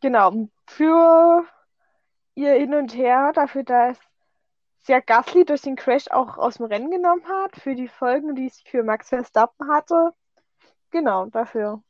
Genau. 0.02 0.50
Für 0.68 1.46
ihr 2.36 2.54
Hin 2.54 2.74
und 2.74 2.96
Her, 2.96 3.32
dafür, 3.34 3.64
dass 3.64 3.98
ja 4.88 5.00
Gasly 5.00 5.46
durch 5.46 5.62
den 5.62 5.76
Crash 5.76 6.08
auch 6.10 6.38
aus 6.38 6.56
dem 6.58 6.66
Rennen 6.66 6.92
genommen 6.92 7.26
hat, 7.28 7.56
für 7.58 7.76
die 7.76 7.88
Folgen, 7.88 8.36
die 8.36 8.48
es 8.48 8.62
für 8.62 8.84
Max 8.84 9.10
Verstappen 9.10 9.70
hatte. 9.72 10.14
Genau, 10.92 11.28
dafür. 11.28 11.84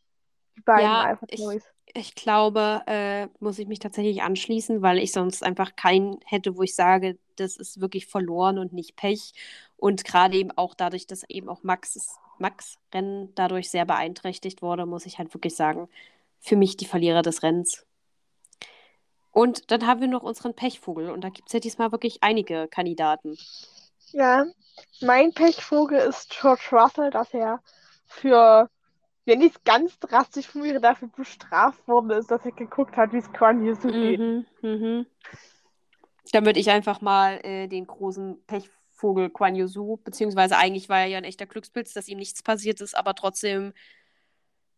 Die 0.58 0.62
beiden 0.64 0.96
Ja, 0.96 1.00
Alpha 1.00 1.28
ich, 1.28 1.38
Tauris. 1.38 1.66
ich 1.94 2.16
glaube, 2.16 2.84
äh, 2.88 3.28
muss 3.40 3.60
ich 3.60 3.68
mich 3.68 3.80
tatsächlich 3.80 4.22
anschließen, 4.22 4.82
weil 4.82 5.00
ich 5.00 5.12
sonst 5.12 5.44
einfach 5.44 5.76
keinen 5.76 6.20
hätte, 6.26 6.56
wo 6.58 6.64
ich 6.64 6.76
sage, 6.76 7.18
das 7.38 7.58
ist 7.58 7.82
wirklich 7.82 8.06
verloren 8.08 8.60
und 8.60 8.74
nicht 8.74 8.96
Pech. 8.96 9.34
Und 9.78 10.04
gerade 10.06 10.38
eben 10.38 10.52
auch 10.52 10.76
dadurch, 10.76 11.08
dass 11.08 11.24
eben 11.30 11.50
auch 11.50 11.64
Max, 11.64 12.20
Max 12.38 12.78
Rennen 12.94 13.34
dadurch 13.36 13.70
sehr 13.70 13.86
beeinträchtigt 13.86 14.62
wurde, 14.62 14.86
muss 14.86 15.06
ich 15.06 15.18
halt 15.20 15.34
wirklich 15.34 15.56
sagen, 15.56 15.90
für 16.40 16.56
mich 16.56 16.78
die 16.78 16.86
Verlierer 16.86 17.22
des 17.22 17.44
Rennens. 17.44 17.86
Und 19.32 19.72
dann 19.72 19.86
haben 19.86 20.02
wir 20.02 20.08
noch 20.08 20.24
unseren 20.24 20.56
Pechvogel 20.56 21.12
und 21.12 21.24
da 21.24 21.30
gibt 21.30 21.50
es 21.50 21.54
ja 21.54 21.60
diesmal 21.60 21.92
wirklich 21.92 22.20
einige 22.22 22.68
Kandidaten. 22.68 23.38
Ja, 24.12 24.46
mein 25.02 25.34
Pechvogel 25.34 26.00
ist 26.00 26.30
George 26.30 26.64
Russell, 26.72 27.12
dass 27.12 27.34
er 27.34 27.62
für, 28.08 28.70
wenn 29.26 29.42
ich 29.42 29.54
es 29.54 29.64
ganz 29.64 30.00
drastisch 30.00 30.48
formuliere, 30.48 30.82
dafür 30.82 31.10
bestraft 31.10 31.88
worden 31.88 32.10
ist, 32.12 32.32
dass 32.32 32.44
er 32.46 32.52
geguckt 32.52 32.98
hat, 32.98 33.14
wie 33.14 33.18
es 33.18 33.32
Quan 33.32 33.64
Yu 33.64 33.76
so 33.76 33.90
geht. 33.90 34.20
Mhm, 34.20 34.46
mhm. 34.62 35.06
Dann 36.32 36.46
würde 36.46 36.60
ich 36.60 36.70
einfach 36.70 37.02
mal 37.02 37.40
äh, 37.44 37.68
den 37.68 37.86
großen 37.86 38.44
Pechvogel 38.46 39.30
Guan 39.30 39.56
Yu 39.56 39.98
beziehungsweise 39.98 40.58
eigentlich 40.58 40.90
war 40.90 41.00
er 41.00 41.08
ja 41.08 41.18
ein 41.20 41.24
echter 41.24 41.46
Glückspilz, 41.46 41.94
dass 41.94 42.08
ihm 42.08 42.18
nichts 42.18 42.42
passiert 42.42 42.82
ist, 42.82 42.96
aber 42.96 43.14
trotzdem 43.14 43.74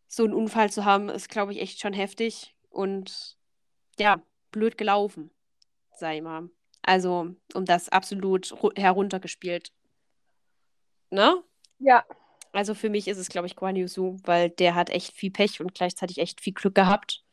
so 0.07 0.25
einen 0.25 0.33
Unfall 0.33 0.69
zu 0.69 0.83
haben, 0.83 1.07
ist, 1.07 1.29
glaube 1.29 1.53
ich, 1.53 1.61
echt 1.61 1.79
schon 1.79 1.93
heftig 1.93 2.53
und 2.69 3.37
ja, 3.97 4.21
blöd 4.51 4.77
gelaufen, 4.77 5.31
sag 5.95 6.15
ich 6.15 6.21
mal. 6.21 6.49
Also, 6.81 7.35
um 7.53 7.65
das 7.65 7.89
absolut 7.89 8.47
ru- 8.47 8.77
heruntergespielt. 8.79 9.71
Ne? 11.09 11.43
Ja, 11.79 12.05
Also 12.53 12.73
für 12.73 12.89
mich 12.89 13.07
ist 13.07 13.17
es, 13.17 13.29
glaube 13.29 13.47
ich, 13.47 13.55
Guan 13.55 13.75
Yu 13.75 13.87
weil 14.23 14.49
der 14.49 14.75
hat 14.75 14.89
echt 14.89 15.13
viel 15.13 15.31
Pech 15.31 15.61
und 15.61 15.73
gleichzeitig 15.73 16.17
echt 16.19 16.41
viel 16.41 16.53
Glück 16.53 16.75
gehabt. 16.75 17.23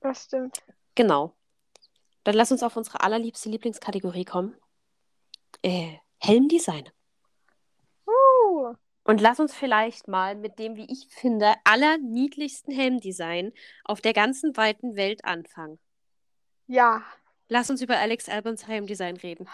das 0.00 0.24
stimmt. 0.24 0.62
Genau. 0.94 1.34
Dann 2.24 2.34
lass 2.34 2.52
uns 2.52 2.62
auf 2.62 2.76
unsere 2.76 3.00
allerliebste 3.00 3.48
Lieblingskategorie 3.48 4.24
kommen. 4.24 4.56
Äh, 5.62 5.96
Helmdesign. 6.18 6.88
Uh, 8.06 8.74
Und 9.04 9.20
lass 9.20 9.40
uns 9.40 9.54
vielleicht 9.54 10.08
mal 10.08 10.34
mit 10.34 10.58
dem, 10.58 10.76
wie 10.76 10.90
ich 10.90 11.08
finde, 11.08 11.54
allerniedlichsten 11.64 12.74
Helmdesign 12.74 13.52
auf 13.84 14.00
der 14.00 14.12
ganzen 14.12 14.56
weiten 14.56 14.96
Welt 14.96 15.24
anfangen. 15.24 15.78
Ja, 16.68 17.02
Lass 17.48 17.70
uns 17.70 17.80
über 17.80 17.98
Alex 17.98 18.28
Albons 18.28 18.66
Helmdesign 18.66 19.16
reden. 19.16 19.48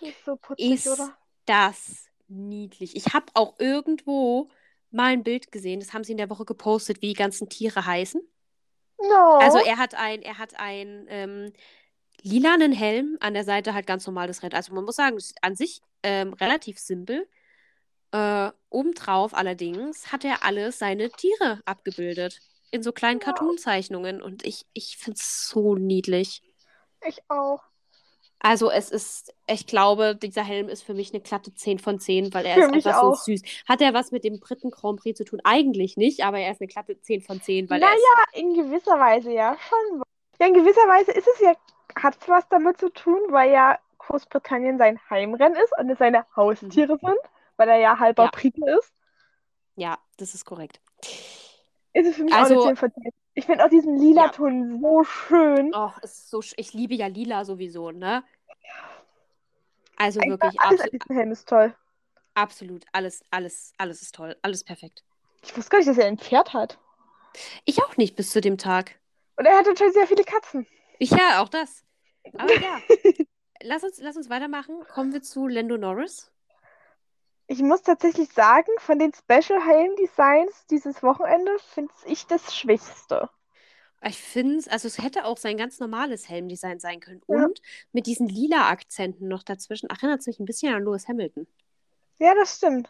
ist 0.00 0.24
so 0.24 0.36
putzig, 0.36 0.72
Ist 0.72 0.86
oder? 0.88 1.16
das 1.46 2.06
niedlich? 2.28 2.96
Ich 2.96 3.12
habe 3.12 3.26
auch 3.34 3.58
irgendwo 3.58 4.48
mal 4.90 5.12
ein 5.12 5.22
Bild 5.22 5.52
gesehen, 5.52 5.80
das 5.80 5.92
haben 5.92 6.04
sie 6.04 6.12
in 6.12 6.18
der 6.18 6.30
Woche 6.30 6.44
gepostet, 6.44 7.02
wie 7.02 7.08
die 7.08 7.14
ganzen 7.14 7.48
Tiere 7.48 7.84
heißen. 7.84 8.20
No. 8.98 9.38
Also 9.40 9.58
er 9.58 9.78
hat 9.78 9.94
ein, 9.94 10.22
er 10.22 10.38
hat 10.38 10.58
ein 10.58 11.06
ähm, 11.08 11.52
lilanen 12.22 12.72
Helm, 12.72 13.18
an 13.20 13.34
der 13.34 13.44
Seite 13.44 13.74
halt 13.74 13.86
ganz 13.86 14.06
normales 14.06 14.42
Red. 14.42 14.54
Also 14.54 14.72
man 14.74 14.84
muss 14.84 14.96
sagen, 14.96 15.16
es 15.16 15.26
ist 15.26 15.38
an 15.42 15.56
sich 15.56 15.82
ähm, 16.02 16.32
relativ 16.34 16.78
simpel. 16.78 17.28
Äh, 18.12 18.50
obendrauf 18.70 19.34
allerdings 19.34 20.12
hat 20.12 20.24
er 20.24 20.44
alle 20.44 20.72
seine 20.72 21.10
Tiere 21.10 21.60
abgebildet. 21.64 22.40
In 22.72 22.82
so 22.82 22.90
kleinen 22.92 23.20
Ja. 23.20 23.26
Cartoon-Zeichnungen. 23.26 24.20
Und 24.20 24.44
ich, 24.44 24.66
ich 24.72 24.96
finde 24.96 25.18
es 25.20 25.46
so 25.48 25.76
niedlich. 25.76 26.42
Ich 27.06 27.22
auch. 27.28 27.60
Also 28.44 28.70
es 28.72 28.90
ist, 28.90 29.32
ich 29.46 29.68
glaube, 29.68 30.16
dieser 30.16 30.42
Helm 30.42 30.68
ist 30.68 30.82
für 30.82 30.94
mich 30.94 31.12
eine 31.14 31.22
glatte 31.22 31.54
10 31.54 31.78
von 31.78 32.00
10, 32.00 32.34
weil 32.34 32.44
er 32.44 32.54
Für 32.54 32.76
ist 32.76 32.86
einfach 32.86 33.00
so 33.00 33.14
süß. 33.14 33.42
Hat 33.68 33.80
er 33.80 33.94
was 33.94 34.10
mit 34.10 34.24
dem 34.24 34.40
dritten 34.40 34.72
Grand 34.72 34.98
Prix 34.98 35.16
zu 35.16 35.24
tun? 35.24 35.40
Eigentlich 35.44 35.96
nicht, 35.96 36.24
aber 36.24 36.40
er 36.40 36.50
ist 36.50 36.60
eine 36.60 36.66
glatte 36.66 37.00
10 37.00 37.20
von 37.22 37.40
10, 37.40 37.70
weil 37.70 37.80
er 37.80 37.88
Naja, 37.88 37.98
ist 38.32 38.40
in 38.40 38.54
gewisser 38.54 38.98
Weise 38.98 39.30
ja 39.32 39.56
schon. 39.68 40.02
Ja, 40.40 40.48
in 40.48 40.54
gewisser 40.54 40.80
Weise 40.88 41.12
ist 41.12 41.28
es 41.28 41.40
ja, 41.40 41.54
hat 41.94 42.16
es 42.20 42.28
was 42.28 42.48
damit 42.48 42.78
zu 42.80 42.88
tun, 42.92 43.20
weil 43.30 43.52
ja 43.52 43.78
Großbritannien 43.98 44.76
sein 44.76 44.98
Heimrennen 45.08 45.56
ist 45.62 45.72
und 45.78 45.88
es 45.90 45.98
seine 45.98 46.26
Haustiere 46.34 46.98
sind, 47.00 47.18
weil 47.56 47.68
er 47.68 47.76
ja 47.78 47.98
halber 48.00 48.24
Ja. 48.24 48.30
Brite 48.32 48.60
ist. 48.76 48.92
ja, 49.76 49.98
das 50.16 50.34
ist 50.34 50.44
korrekt. 50.44 50.80
Ist 51.94 52.06
es 52.08 52.16
für 52.16 52.24
mich 52.24 52.32
auch 52.34 52.38
Also- 52.38 52.54
eine 52.64 52.74
10 52.74 52.76
von 52.76 52.92
10. 53.02 53.12
Ich 53.34 53.46
finde 53.46 53.64
auch 53.64 53.70
diesen 53.70 53.96
lila 53.96 54.26
Ja. 54.26 54.28
Ton 54.30 54.78
so 54.80 55.04
schön. 55.04 55.72
Es 56.02 56.12
ist 56.18 56.30
so, 56.30 56.38
sch- 56.40 56.52
ich 56.58 56.74
liebe 56.74 56.94
ja 56.94 57.06
lila 57.06 57.44
sowieso, 57.46 57.90
ne? 57.90 58.22
Also 59.96 60.20
Einfach 60.20 60.40
wirklich 60.46 60.60
alles 60.60 60.80
abso 60.80 60.92
an 60.92 60.98
diesem 60.98 61.16
Helm 61.16 61.32
ist 61.32 61.48
toll. 61.48 61.74
absolut, 62.34 62.84
alles, 62.92 63.22
alles, 63.30 63.72
alles 63.78 64.02
ist 64.02 64.14
toll, 64.14 64.36
alles 64.42 64.64
perfekt. 64.64 65.04
Ich 65.44 65.56
wusste 65.56 65.70
gar 65.70 65.78
nicht, 65.78 65.88
dass 65.88 65.98
er 65.98 66.06
ein 66.06 66.18
Pferd 66.18 66.52
hat. 66.54 66.78
Ich 67.64 67.82
auch 67.82 67.96
nicht 67.96 68.16
bis 68.16 68.30
zu 68.30 68.40
dem 68.40 68.58
Tag. 68.58 68.98
Und 69.36 69.46
er 69.46 69.56
hat 69.56 69.66
natürlich 69.66 69.94
sehr 69.94 70.06
viele 70.06 70.24
Katzen. 70.24 70.66
Ja, 70.98 71.42
auch 71.42 71.48
das. 71.48 71.84
Aber 72.36 72.52
ja, 72.52 72.78
lass 73.62 73.82
uns, 73.82 73.98
lass 73.98 74.16
uns 74.16 74.28
weitermachen. 74.28 74.84
Kommen 74.92 75.12
wir 75.12 75.22
zu 75.22 75.46
Lando 75.48 75.76
Norris. 75.78 76.30
Ich 77.46 77.60
muss 77.60 77.82
tatsächlich 77.82 78.32
sagen, 78.32 78.70
von 78.78 78.98
den 78.98 79.12
Special 79.12 79.60
Helm 79.64 79.94
Designs 79.96 80.66
dieses 80.70 81.02
Wochenende 81.02 81.52
finde 81.74 81.92
ich 82.06 82.26
das 82.26 82.54
schwächste. 82.54 83.28
Ich 84.04 84.18
finde 84.20 84.56
es, 84.56 84.68
also 84.68 84.88
es 84.88 84.98
hätte 84.98 85.24
auch 85.24 85.36
sein 85.36 85.56
ganz 85.56 85.78
normales 85.78 86.28
Helmdesign 86.28 86.80
sein 86.80 86.98
können. 87.00 87.22
Ja. 87.28 87.44
Und 87.44 87.60
mit 87.92 88.06
diesen 88.06 88.28
lila 88.28 88.68
Akzenten 88.68 89.28
noch 89.28 89.44
dazwischen 89.44 89.88
erinnert 89.90 90.20
es 90.20 90.26
mich 90.26 90.40
ein 90.40 90.44
bisschen 90.44 90.74
an 90.74 90.82
Lewis 90.82 91.06
Hamilton. 91.06 91.46
Ja, 92.18 92.34
das 92.34 92.56
stimmt. 92.56 92.88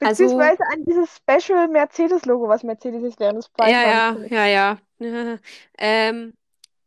Also- 0.00 0.24
Beziehungsweise 0.24 0.62
an 0.72 0.84
dieses 0.84 1.16
Special 1.16 1.68
Mercedes-Logo, 1.68 2.48
was 2.48 2.62
Mercedes 2.62 3.02
jetzt 3.02 3.20
während 3.20 3.38
des 3.38 3.50
Ja, 3.58 3.68
ja, 3.68 4.46
ja, 4.46 4.78
ja. 4.98 5.38
ähm, 5.78 6.34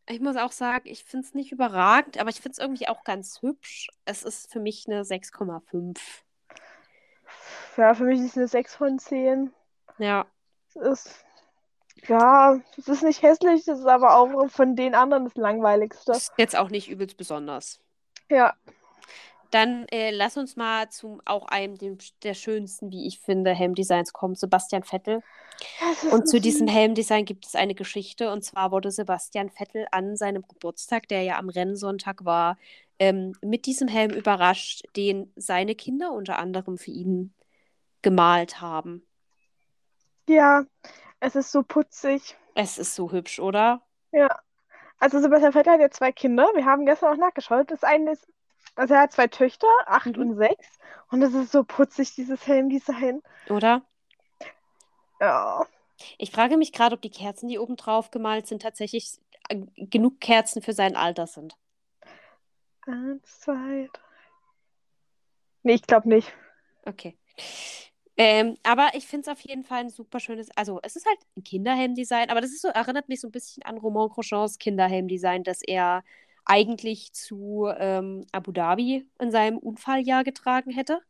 ich 0.07 0.20
muss 0.20 0.36
auch 0.36 0.51
sagen, 0.51 0.88
ich 0.88 1.03
finde 1.03 1.26
es 1.28 1.34
nicht 1.34 1.51
überragend, 1.51 2.20
aber 2.20 2.30
ich 2.30 2.41
finde 2.41 2.53
es 2.53 2.57
irgendwie 2.59 2.88
auch 2.88 3.03
ganz 3.03 3.41
hübsch. 3.41 3.89
Es 4.05 4.24
ist 4.24 4.51
für 4.51 4.59
mich 4.59 4.86
eine 4.88 5.03
6,5. 5.03 5.97
Ja, 7.78 7.94
für 7.94 8.04
mich 8.06 8.20
ist 8.20 8.32
es 8.32 8.38
eine 8.38 8.48
6 8.48 8.76
von 8.76 9.00
10. 9.00 9.54
Ja. 9.98 10.26
Es 10.70 10.76
ist, 10.76 11.26
ja, 12.08 12.60
es 12.78 12.88
ist 12.88 13.04
nicht 13.04 13.22
hässlich, 13.22 13.68
es 13.68 13.80
ist 13.80 13.86
aber 13.88 14.16
auch 14.18 14.50
von 14.50 14.76
den 14.76 14.96
anderen 14.96 15.26
das 15.26 15.36
langweiligste. 15.36 16.12
Ist 16.14 16.34
jetzt 16.38 16.56
auch 16.56 16.70
nicht 16.70 16.90
übelst 16.90 17.18
besonders. 17.18 17.80
Ja, 18.30 18.54
Dann 19.52 19.86
äh, 19.92 20.10
lass 20.10 20.36
uns 20.38 20.56
mal 20.56 20.90
zu 20.90 21.20
auch 21.26 21.46
einem 21.46 21.78
dem, 21.78 22.00
der 22.24 22.34
schönsten, 22.34 22.92
wie 22.92 23.06
ich 23.08 23.20
finde, 23.20 23.52
Helmdesigns 23.54 24.12
kommen, 24.12 24.34
Sebastian 24.34 24.84
Vettel. 24.84 25.22
Und 26.12 26.28
zu 26.28 26.42
diesem 26.42 26.68
Helmdesign 26.68 27.26
gibt 27.26 27.46
es 27.46 27.54
eine 27.56 27.76
Geschichte. 27.76 28.32
Und 28.32 28.44
zwar 28.44 28.72
wurde 28.72 28.90
Sebastian 28.90 29.52
Vettel 29.52 29.88
an 29.92 30.18
seinem 30.18 30.44
Geburtstag, 30.48 31.08
der 31.08 31.22
ja 31.22 31.38
am 31.38 31.50
Rennsonntag 31.50 32.26
war, 32.26 32.58
ähm, 33.00 33.34
mit 33.41 33.66
diesem 33.66 33.88
Helm 33.88 34.12
überrascht, 34.12 34.84
den 34.96 35.32
seine 35.36 35.76
Kinder 35.76 36.12
unter 36.12 36.39
anderem 36.39 36.78
für 36.78 36.91
ihn 36.91 37.34
gemalt 38.02 38.62
haben. 38.62 39.06
Ja, 40.28 40.64
es 41.20 41.36
ist 41.36 41.52
so 41.52 41.64
putzig. 41.64 42.36
Es 42.56 42.78
ist 42.78 42.96
so 42.96 43.12
hübsch, 43.12 43.39
oder? 43.39 43.82
Ja. 44.12 44.39
Also 45.00 45.20
Sebastian 45.20 45.52
Vettel 45.54 45.74
hat 45.74 45.82
ja 45.82 45.89
zwei 45.89 46.12
Kinder. 46.12 46.50
Wir 46.54 46.66
haben 46.66 46.86
gestern 46.86 47.14
auch 47.14 47.18
nachgeschaut. 47.18 47.70
Das 47.72 47.84
eine 47.84 48.12
ist, 48.12 48.28
also 48.76 48.94
er 48.94 49.02
hat 49.02 49.12
zwei 49.12 49.28
Töchter, 49.28 49.68
acht 49.86 50.16
Mhm. 50.18 50.22
und 50.22 50.38
sechs. 50.38 50.68
Und 51.12 51.22
es 51.22 51.34
ist 51.34 51.52
so 51.52 51.64
putzig, 51.64 52.16
dieses 52.16 52.48
Helmdesign. 52.48 53.22
Oder? 53.50 53.82
Ja. 55.20 55.66
Ich 56.18 56.32
frage 56.32 56.58
mich 56.58 56.72
gerade, 56.72 56.96
ob 56.96 57.02
die 57.02 57.10
Kerzen, 57.12 57.48
die 57.48 57.60
oben 57.60 57.76
drauf 57.76 58.12
gemalt 58.12 58.48
sind, 58.48 58.62
tatsächlich 58.62 59.20
äh, 59.50 59.58
genug 59.76 60.20
Kerzen 60.20 60.62
für 60.62 60.74
sein 60.74 60.96
Alter 60.96 61.28
sind. 61.28 61.58
Eins, 62.86 63.40
zwei, 63.42 63.90
drei. 63.92 64.02
Nee, 65.64 65.74
ich 65.76 65.84
glaube 65.84 66.10
nicht. 66.10 66.34
Okay. 66.86 67.18
Ähm, 68.18 68.58
aber 68.64 68.92
ich 68.94 69.08
finde 69.08 69.24
es 69.32 69.38
auf 69.38 69.42
jeden 69.42 69.64
Fall 69.64 69.80
ein 69.82 69.90
super 69.90 70.20
schönes, 70.20 70.50
also 70.56 70.80
es 70.84 70.96
ist 70.96 71.06
halt 71.08 71.18
ein 71.36 71.44
Kinderhelmdesign, 71.44 72.30
aber 72.30 72.42
das 72.42 72.52
ist 72.52 72.62
so, 72.62 72.68
erinnert 72.68 73.10
mich 73.10 73.20
so 73.22 73.28
ein 73.28 73.32
bisschen 73.32 73.64
an 73.64 73.78
Romain 73.80 74.10
Grosjeans 74.10 74.60
Kinderhelmdesign, 74.60 75.44
das 75.44 75.62
er 75.64 76.04
eigentlich 76.46 77.14
zu 77.14 77.68
ähm, 77.76 78.26
Abu 78.32 78.52
Dhabi 78.52 79.08
in 79.20 79.32
seinem 79.32 79.58
Unfalljahr 79.58 80.24
getragen 80.24 80.72
hätte. 80.72 81.02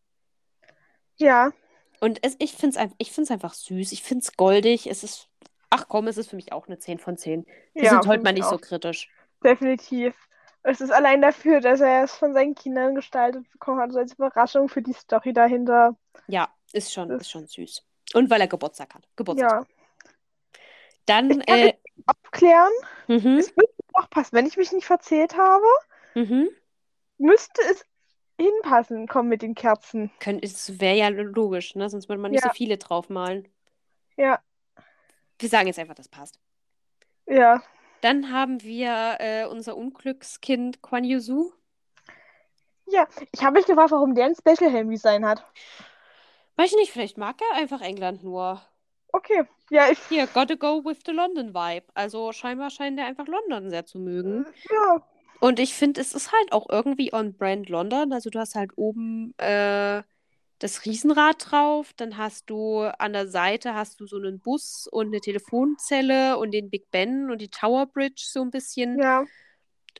Ja, 1.18 1.52
Und 2.00 2.20
es, 2.24 2.36
ich 2.40 2.54
finde 2.54 2.80
es 2.80 2.92
ich 2.98 3.12
find's 3.12 3.32
einfach 3.32 3.54
süß, 3.54 3.92
ich 3.94 4.04
finde 4.04 4.24
es 4.24 4.36
goldig, 4.38 4.88
es 4.88 5.04
ist, 5.04 5.30
ach 5.70 5.88
komm, 5.88 6.08
es 6.08 6.18
ist 6.18 6.30
für 6.30 6.36
mich 6.36 6.52
auch 6.54 6.68
eine 6.68 6.78
10 6.80 7.00
von 7.00 7.18
10. 7.18 7.46
Wir 7.78 7.86
ja, 7.86 7.90
sind 7.90 8.08
heute 8.08 8.24
mal 8.24 8.34
nicht 8.34 8.48
so 8.48 8.58
auch. 8.58 8.62
kritisch. 8.62 9.10
Definitiv. 9.44 10.16
Es 10.64 10.80
ist 10.82 10.92
allein 10.92 11.22
dafür, 11.22 11.60
dass 11.60 11.82
er 11.82 12.04
es 12.04 12.14
von 12.16 12.34
seinen 12.34 12.56
Kindern 12.56 12.96
gestaltet 12.96 13.50
bekommen 13.52 13.82
hat, 13.82 13.92
so 13.92 14.00
als 14.00 14.14
Überraschung 14.14 14.70
für 14.70 14.82
die 14.82 14.94
Story 14.94 15.34
dahinter. 15.34 15.96
Ja, 16.28 16.48
ist 16.72 16.94
schon, 16.94 17.10
ist 17.12 17.30
schon 17.30 17.46
süß. 17.48 17.84
Und 18.14 18.30
weil 18.30 18.42
er 18.42 18.48
Geburtstag 18.48 18.96
hat. 18.96 19.08
Geburtstag. 19.16 19.68
Ja. 19.68 19.68
Dann, 21.06 21.32
Ich 21.32 21.46
kann 21.46 21.60
äh, 21.60 21.74
Abklären. 22.06 22.72
mhm, 23.08 23.38
Es 23.38 23.54
müsste 23.56 23.74
auch 23.94 24.10
passen. 24.10 24.36
Wenn 24.36 24.46
ich 24.48 24.56
mich 24.56 24.72
nicht 24.72 24.86
verzählt 24.86 25.38
habe, 25.38 25.66
mhm. 26.16 26.50
müsste 27.18 27.62
es 27.70 27.86
hinpassen, 28.40 29.08
kommen 29.08 29.30
mit 29.30 29.42
den 29.42 29.56
Kerzen. 29.56 30.12
Es 30.42 30.80
wäre 30.80 30.96
ja 30.98 31.10
logisch, 31.10 31.76
ne? 31.76 31.90
Sonst 31.90 32.08
würde 32.10 32.22
man 32.22 32.32
nicht 32.32 32.44
Ja. 32.44 32.50
so 32.50 32.56
viele 32.56 32.78
draufmalen. 32.78 33.48
Ja, 34.16 34.40
Wir 35.40 35.50
sagen 35.50 35.68
jetzt 35.68 35.80
einfach, 35.80 35.96
das 35.96 36.08
passt. 36.08 36.40
ja. 37.26 37.62
Dann 38.04 38.34
haben 38.34 38.62
wir 38.64 39.16
äh, 39.20 39.46
unser 39.46 39.78
Unglückskind 39.78 40.82
Kwan 40.82 41.06
Yuzu. 41.06 41.54
Ja, 42.88 43.08
ich 43.32 43.42
habe 43.42 43.54
mich 43.58 43.66
gefragt, 43.66 43.92
warum 43.92 44.14
der 44.14 44.26
ein 44.26 44.36
Special 44.36 44.70
Helm 44.70 44.90
Design 44.90 45.26
hat. 45.26 45.46
Weiß 46.58 46.72
ich 46.72 46.78
nicht, 46.78 46.92
vielleicht 46.92 47.18
mag 47.18 47.40
er 47.42 47.58
einfach 47.58 47.80
England 47.80 48.24
nur. 48.24 48.62
Okay, 49.14 49.46
ja, 49.70 49.90
ich, 49.90 50.00
Hier, 50.10 50.28
gotta 50.28 50.56
go 50.56 50.84
with 50.84 51.00
the 51.06 51.14
London 51.14 51.54
Vibe. 51.54 51.86
Also 51.94 52.34
scheinbar 52.34 52.70
scheint 52.70 53.00
er 53.00 53.06
einfach 53.06 53.28
London 53.28 53.70
sehr 53.70 53.86
zu 53.86 54.00
mögen. 54.00 54.46
ja, 54.70 55.02
Und 55.40 55.60
ich 55.60 55.74
finde, 55.74 56.02
es 56.02 56.14
ist 56.14 56.32
halt 56.34 56.52
auch 56.52 56.68
irgendwie 56.70 57.14
on 57.14 57.34
brand 57.34 57.70
London. 57.70 58.12
Also 58.12 58.30
du 58.30 58.40
hast 58.40 58.56
halt 58.56 58.72
oben 58.76 59.34
äh, 59.38 60.04
das 60.64 60.86
Riesenrad 60.86 61.52
drauf, 61.52 61.92
dann 61.98 62.18
hast 62.18 62.50
du 62.50 62.80
an 62.98 63.12
der 63.14 63.28
Seite 63.28 63.76
hast 63.76 64.00
du 64.00 64.08
so 64.08 64.16
einen 64.18 64.40
Bus 64.40 64.88
und 64.90 65.08
eine 65.08 65.20
Telefonzelle 65.20 66.38
und 66.38 66.52
den 66.52 66.70
Big 66.70 66.90
Ben 66.90 67.30
und 67.30 67.42
die 67.42 67.50
Tower 67.50 67.86
Bridge 67.86 68.24
so 68.26 68.42
ein 68.42 68.50
bisschen. 68.50 68.98
ja. 69.00 69.26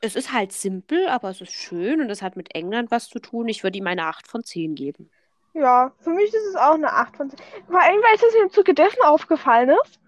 Es 0.00 0.16
ist 0.16 0.32
halt 0.32 0.52
simpel, 0.52 1.06
aber 1.08 1.30
es 1.30 1.40
ist 1.40 1.52
schön 1.52 2.00
und 2.00 2.10
es 2.10 2.20
hat 2.20 2.36
mit 2.36 2.54
England 2.54 2.90
was 2.90 3.08
zu 3.08 3.20
tun. 3.20 3.48
Ich 3.48 3.62
würde 3.62 3.78
ihm 3.78 3.86
eine 3.86 4.04
8 4.06 4.26
von 4.26 4.42
10 4.42 4.74
geben. 4.74 5.08
Ja, 5.54 5.92
für 6.00 6.10
mich 6.10 6.28
ist 6.34 6.46
es 6.50 6.56
auch 6.56 6.74
eine 6.74 6.92
8 6.92 7.16
von 7.16 7.30
10. 7.30 7.38
Vor 7.68 7.80
allem, 7.80 8.00
weil 8.02 8.14
es 8.16 8.34
mir 8.34 8.42
im 8.42 8.50
Zuge 8.50 8.74
dessen 8.74 9.02
aufgefallen 9.02 9.70
ist. 9.84 10.00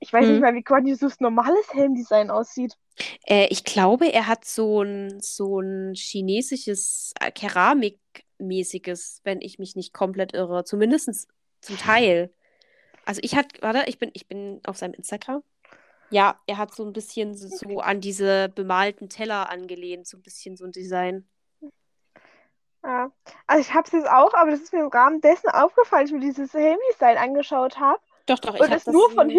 Ich 0.00 0.12
weiß 0.12 0.24
Hm. 0.24 0.32
nicht 0.32 0.40
mal, 0.40 0.54
wie 0.54 0.62
Quan 0.62 0.86
Yusus 0.86 1.20
normales 1.20 1.72
Helmdesign 1.74 2.30
aussieht. 2.30 2.76
Äh, 3.26 3.48
ich 3.50 3.64
glaube, 3.64 4.12
er 4.12 4.26
hat 4.28 4.44
so 4.44 4.82
ein, 4.82 5.20
so 5.20 5.60
ein 5.60 5.94
chinesisches 5.94 7.12
äh, 7.20 7.30
Keramikmäßiges, 8.42 9.20
wenn 9.24 9.40
ich 9.40 9.58
mich 9.58 9.76
nicht 9.76 9.92
komplett 9.92 10.34
irre. 10.34 10.64
Zumindest 10.64 11.28
zum 11.60 11.76
Teil. 11.76 12.32
Also 13.04 13.20
ich 13.24 13.36
hatte, 13.36 13.60
warte, 13.62 13.84
ich 13.86 13.98
bin, 13.98 14.10
ich 14.14 14.26
bin 14.28 14.60
auf 14.66 14.76
seinem 14.76 14.94
Instagram. 14.94 15.42
Ja, 16.10 16.38
er 16.46 16.58
hat 16.58 16.74
so 16.74 16.84
ein 16.84 16.92
bisschen 16.92 17.34
so, 17.34 17.48
so 17.48 17.80
an 17.80 18.00
diese 18.00 18.50
bemalten 18.50 19.08
Teller 19.08 19.48
angelehnt, 19.48 20.06
so 20.06 20.18
ein 20.18 20.22
bisschen 20.22 20.56
so 20.56 20.64
ein 20.64 20.72
Design. 20.72 21.26
Ja. 22.84 23.10
Also 23.46 23.60
ich 23.60 23.72
habe 23.72 23.86
es 23.86 23.92
jetzt 23.92 24.08
auch, 24.08 24.34
aber 24.34 24.50
das 24.50 24.60
ist 24.60 24.72
mir 24.72 24.80
im 24.80 24.88
Rahmen 24.88 25.20
dessen 25.20 25.48
aufgefallen, 25.48 26.02
als 26.02 26.10
ich 26.10 26.14
mir 26.14 26.20
dieses 26.20 26.52
Helmdesign 26.52 27.16
angeschaut 27.16 27.78
habe 27.78 28.00
Doch, 28.26 28.40
doch, 28.40 28.54
ich 28.54 28.60
und 28.60 28.72
es 28.72 28.84
das 28.84 28.92
nur 28.92 29.10
von 29.10 29.30
ähm, 29.30 29.36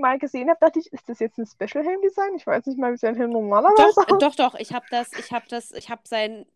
mal 0.00 0.18
gesehen 0.18 0.48
habe, 0.48 0.58
dachte 0.60 0.78
ich, 0.78 0.92
ist 0.92 1.08
das 1.08 1.18
jetzt 1.20 1.38
ein 1.38 1.46
Special 1.46 1.84
Helmdesign? 1.84 2.34
Ich 2.34 2.46
weiß 2.46 2.66
nicht 2.66 2.78
mal, 2.78 2.92
wie 2.92 2.96
sein 2.96 3.16
Helm 3.16 3.30
normalerweise 3.30 3.94
Doch, 4.08 4.18
doch, 4.18 4.34
doch, 4.34 4.54
ich 4.54 4.72
habe 4.72 4.86
das, 4.90 5.12
ich 5.12 5.32
habe 5.32 5.46
das, 5.48 5.72
ich 5.72 5.90
habe 5.90 6.02
sein, 6.04 6.46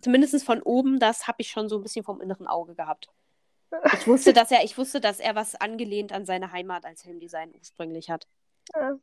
zumindest 0.00 0.44
von 0.44 0.62
oben, 0.62 0.98
das 0.98 1.26
habe 1.26 1.36
ich 1.40 1.50
schon 1.50 1.68
so 1.68 1.76
ein 1.76 1.82
bisschen 1.82 2.04
vom 2.04 2.20
inneren 2.20 2.46
Auge 2.46 2.74
gehabt. 2.74 3.08
Ich 3.94 4.06
wusste, 4.06 4.32
dass 4.32 4.50
er, 4.50 4.64
ich 4.64 4.76
wusste, 4.78 5.00
dass 5.00 5.20
er 5.20 5.34
was 5.34 5.54
angelehnt 5.54 6.12
an 6.12 6.26
seine 6.26 6.52
Heimat 6.52 6.84
als 6.84 7.04
Helmdesign 7.04 7.52
ursprünglich 7.54 8.10
hat. 8.10 8.26
Ja. 8.74 8.96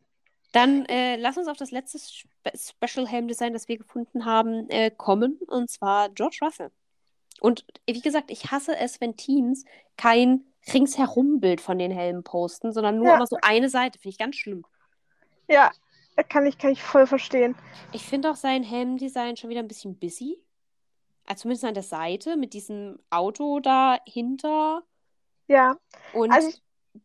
Dann 0.51 0.85
äh, 0.85 1.15
lass 1.15 1.37
uns 1.37 1.47
auf 1.47 1.57
das 1.57 1.71
letzte 1.71 1.99
Spe 1.99 2.51
Special 2.55 3.07
Helmdesign, 3.07 3.53
das 3.53 3.67
wir 3.67 3.77
gefunden 3.77 4.25
haben, 4.25 4.69
äh, 4.69 4.89
kommen, 4.89 5.39
und 5.47 5.69
zwar 5.69 6.09
George 6.09 6.39
Russell. 6.41 6.71
Und 7.39 7.65
wie 7.85 8.01
gesagt, 8.01 8.31
ich 8.31 8.51
hasse 8.51 8.75
es, 8.75 8.99
wenn 8.99 9.15
Teams 9.15 9.63
kein 9.95 10.43
ringsherum-Bild 10.73 11.61
von 11.61 11.77
den 11.79 11.91
Helmen 11.91 12.23
posten, 12.23 12.71
sondern 12.73 12.97
nur 12.97 13.07
Ja. 13.07 13.15
immer 13.15 13.27
so 13.27 13.37
eine 13.41 13.69
Seite. 13.69 13.99
Finde 13.99 14.11
ich 14.13 14.17
ganz 14.17 14.35
schlimm. 14.35 14.65
Ja, 15.47 15.71
kann 16.29 16.45
ich, 16.45 16.57
kann 16.57 16.71
ich 16.71 16.83
voll 16.83 17.07
verstehen. 17.07 17.55
Ich 17.91 18.03
finde 18.03 18.31
auch 18.31 18.35
sein 18.35 18.63
Helmdesign 18.63 19.37
schon 19.37 19.49
wieder 19.49 19.61
ein 19.61 19.67
bisschen 19.67 19.97
busy. 19.97 20.37
Also 21.25 21.43
zumindest 21.43 21.65
an 21.65 21.73
der 21.73 21.83
Seite 21.83 22.37
mit 22.37 22.53
diesem 22.53 22.99
Auto 23.09 23.59
dahinter 23.59 24.83
Ja, 25.47 25.77
und 26.13 26.31
also 26.31 26.51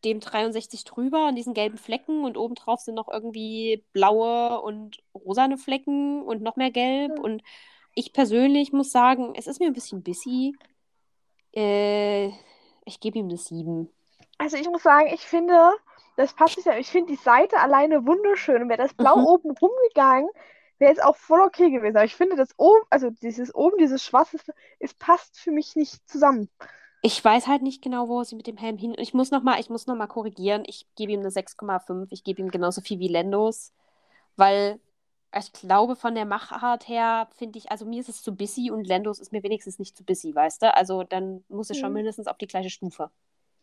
dem 0.03 0.19
63 0.19 0.83
drüber 0.83 1.27
und 1.27 1.35
diesen 1.35 1.53
gelben 1.53 1.77
Flecken 1.77 2.25
und 2.25 2.37
obendrauf 2.37 2.81
sind 2.81 2.95
noch 2.95 3.07
irgendwie 3.07 3.85
blaue 3.93 4.61
und 4.61 4.97
rosane 5.13 5.57
Flecken 5.57 6.23
und 6.23 6.41
noch 6.41 6.55
mehr 6.55 6.71
gelb. 6.71 7.13
Ja. 7.15 7.23
Und 7.23 7.43
ich 7.93 8.11
persönlich 8.11 8.73
muss 8.73 8.91
sagen, 8.91 9.33
es 9.35 9.47
ist 9.47 9.59
mir 9.59 9.67
ein 9.67 9.73
bisschen 9.73 10.03
busy. 10.03 10.55
Äh, 11.53 12.31
ich 12.85 12.99
gebe 12.99 13.19
ihm 13.19 13.25
eine 13.27 13.37
7. 13.37 13.89
also 14.37 14.57
ich 14.57 14.67
muss 14.67 14.83
sagen, 14.83 15.07
ich 15.13 15.21
finde, 15.21 15.71
das 16.17 16.33
passt 16.33 16.57
nicht. 16.57 16.67
Ich 16.79 16.89
finde 16.89 17.11
die 17.13 17.17
Seite 17.21 17.59
alleine 17.59 18.05
wunderschön. 18.05 18.61
Und 18.63 18.69
wäre 18.69 18.81
das 18.81 18.93
Blau 18.93 19.19
Mhm. 19.19 19.25
oben 19.25 19.51
rumgegangen, 19.51 20.29
wäre 20.79 20.93
es 20.93 20.99
auch 20.99 21.15
voll 21.17 21.41
okay 21.41 21.71
gewesen. 21.71 21.95
Aber 21.97 22.05
ich 22.05 22.15
finde 22.15 22.35
das 22.35 22.49
oben, 22.57 22.83
also 22.89 23.09
dieses 23.09 23.53
oben, 23.55 23.77
dieses 23.77 24.03
Schwarze, 24.03 24.37
es 24.79 24.93
passt 24.93 25.39
für 25.39 25.51
mich 25.51 25.75
nicht 25.75 26.07
zusammen. 26.09 26.49
Ich 27.01 27.23
weiß 27.23 27.47
halt 27.47 27.61
nicht 27.61 27.81
genau, 27.83 28.09
wo 28.09 28.23
sie 28.23 28.35
mit 28.35 28.47
dem 28.47 28.57
Helm 28.57 28.77
hin. 28.77 28.95
Ich 28.97 29.13
muss 29.13 29.29
noch 29.31 29.43
mal, 29.43 29.59
ich 29.59 29.69
muss 29.69 29.85
noch 29.87 29.95
mal 29.95 30.07
korrigieren. 30.07 30.63
Ich 30.65 30.87
gebe 30.95 31.11
ihm 31.11 31.19
eine 31.19 31.29
6,5. 31.31 32.11
Ich 32.11 32.23
gebe 32.23 32.41
ihm 32.41 32.49
genauso 32.49 32.81
viel 32.81 32.99
wie 32.99 33.07
Lendos. 33.07 33.71
Weil 34.37 34.79
ich 35.37 35.51
glaube, 35.53 35.95
von 35.95 36.15
der 36.15 36.25
Machart 36.25 36.87
her 36.87 37.27
finde 37.35 37.57
ich, 37.59 37.71
also 37.71 37.85
mir 37.85 37.99
ist 38.01 38.09
es 38.09 38.21
zu 38.23 38.35
busy 38.35 38.71
und 38.71 38.85
Lendos 38.87 39.19
ist 39.19 39.31
mir 39.31 39.43
wenigstens 39.43 39.79
nicht 39.79 39.95
zu 39.97 40.03
busy, 40.05 40.33
weißt 40.35 40.61
du? 40.63 40.73
Also 40.75 41.03
dann 41.03 41.43
muss 41.49 41.69
es 41.69 41.77
schon 41.77 41.91
Mhm. 41.91 41.93
mindestens 41.93 42.27
auf 42.27 42.37
die 42.37 42.47
gleiche 42.47 42.69
Stufe. 42.69 43.11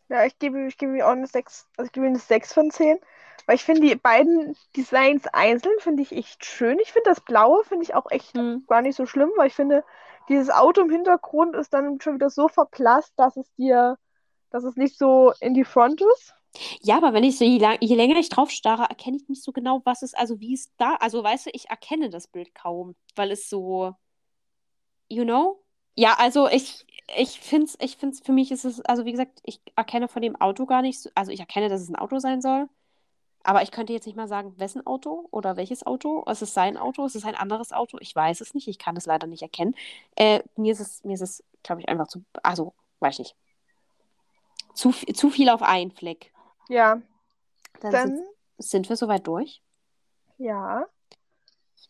Ja, 0.09 0.25
ich 0.27 0.39
gebe, 0.39 0.67
ich 0.67 0.77
gebe 0.79 0.97
ihm 0.97 1.03
auch 1.03 1.09
eine 1.11 1.27
6, 1.27 1.69
also 1.77 1.87
ich 1.87 1.93
gebe 1.93 2.07
ihm 2.07 2.11
eine 2.11 2.19
6 2.19 2.53
von 2.53 2.71
10. 2.71 2.99
Weil 3.47 3.57
ich 3.57 3.65
finde 3.65 3.83
die 3.89 3.97
beiden 3.97 4.57
Designs 4.77 5.27
einzeln 5.29 5.75
finde 5.81 6.03
ich 6.03 6.13
echt 6.13 6.45
schön. 6.45 6.79
Ich 6.81 6.93
finde 6.93 7.11
das 7.11 7.21
Blaue 7.21 7.65
finde 7.65 7.83
ich 7.85 7.95
auch 7.95 8.11
echt 8.11 8.35
Hm. 8.35 8.67
gar 8.69 8.83
nicht 8.83 8.95
so 8.97 9.07
schlimm, 9.07 9.31
weil 9.37 9.49
ich 9.49 9.55
finde, 9.55 9.85
dieses 10.29 10.51
Auto 10.51 10.83
im 10.83 10.91
Hintergrund 10.91 11.57
ist 11.57 11.73
dann 11.75 12.01
schon 12.01 12.15
wieder 12.15 12.31
so 12.31 12.49
verblasst, 12.49 13.13
dass 13.17 13.37
es 13.37 13.53
dir, 13.55 13.99
dass 14.51 14.65
es 14.65 14.77
nicht 14.77 14.99
so 14.99 15.33
in 15.41 15.55
die 15.55 15.65
Front 15.65 16.03
ist. 16.03 16.35
Ja, 16.83 16.99
aber 16.99 17.13
wenn 17.15 17.25
ich 17.25 17.39
so, 17.39 17.45
je, 17.45 17.59
lang, 17.59 17.79
je 17.81 17.95
länger 17.95 18.17
ich 18.17 18.29
drauf 18.29 18.51
starre, 18.51 18.85
erkenne 18.89 19.17
ich 19.17 19.29
nicht 19.29 19.43
so 19.43 19.53
genau, 19.53 19.81
was 19.85 20.03
es, 20.03 20.15
also 20.15 20.41
wie 20.41 20.55
es 20.55 20.71
da, 20.77 20.97
also 20.97 21.23
weißt 21.25 21.47
du, 21.47 21.51
ich 21.55 21.71
erkenne 21.71 22.11
das 22.11 22.29
Bild 22.29 22.55
kaum, 22.55 22.95
weil 23.17 23.31
es 23.31 23.49
so, 23.49 23.95
you 25.09 25.25
know? 25.25 25.59
Ja, 25.95 26.15
also 26.19 26.49
ich, 26.49 26.87
ich 27.17 27.41
finde 27.41 27.67
es, 27.67 27.77
ich 27.81 27.97
find's, 27.97 28.21
für 28.21 28.33
mich 28.33 28.51
ist 28.51 28.65
es, 28.65 28.81
also 28.83 29.05
wie 29.05 29.13
gesagt, 29.13 29.41
ich 29.45 29.61
erkenne 29.77 30.09
von 30.09 30.23
dem 30.23 30.41
Auto 30.41 30.67
gar 30.67 30.83
nicht, 30.83 31.01
so, 31.01 31.11
also 31.15 31.33
ich 31.33 31.41
erkenne, 31.41 31.69
dass 31.69 31.83
es 31.83 31.89
ein 31.89 31.97
Auto 31.97 32.19
sein 32.19 32.41
soll, 32.43 32.69
aber 33.45 33.63
ich 33.63 33.71
könnte 33.73 33.93
jetzt 33.93 34.07
nicht 34.07 34.17
mal 34.17 34.29
sagen, 34.29 34.55
wessen 34.59 34.87
Auto 34.87 35.29
oder 35.31 35.57
welches 35.57 35.85
Auto. 35.85 36.25
Es 36.27 36.43
ist 36.43 36.55
sein 36.55 36.77
Auto, 36.77 37.05
es 37.05 37.15
ist 37.17 37.25
ein 37.25 37.35
anderes 37.35 37.73
Auto, 37.73 37.99
ich 38.01 38.15
weiß 38.15 38.41
es 38.41 38.55
nicht, 38.55 38.69
ich 38.69 38.79
kann 38.79 38.97
es 38.97 39.07
leider 39.07 39.27
nicht 39.27 39.43
erkennen. 39.43 39.75
Äh, 40.17 40.43
mir 40.57 40.73
ist 40.73 40.81
es, 40.81 41.05
mir 41.05 41.15
ist 41.15 41.23
es, 41.23 41.45
glaube 41.63 41.81
ich, 41.81 41.89
einfach 41.89 42.09
zu, 42.09 42.25
also, 42.43 42.75
weiß 43.01 43.15
ich 43.15 43.19
nicht. 43.21 43.37
Zu, 44.75 44.91
zu 44.93 45.31
viel 45.31 45.49
auf 45.51 45.63
einen 45.63 45.91
Fleck. 45.91 46.32
Ja, 46.69 47.01
Dann 47.81 47.93
dann, 47.93 48.09
sind, 48.17 48.27
sind 48.59 48.89
wir 48.89 48.97
soweit 48.97 49.27
durch. 49.27 49.63
ja. 50.39 50.87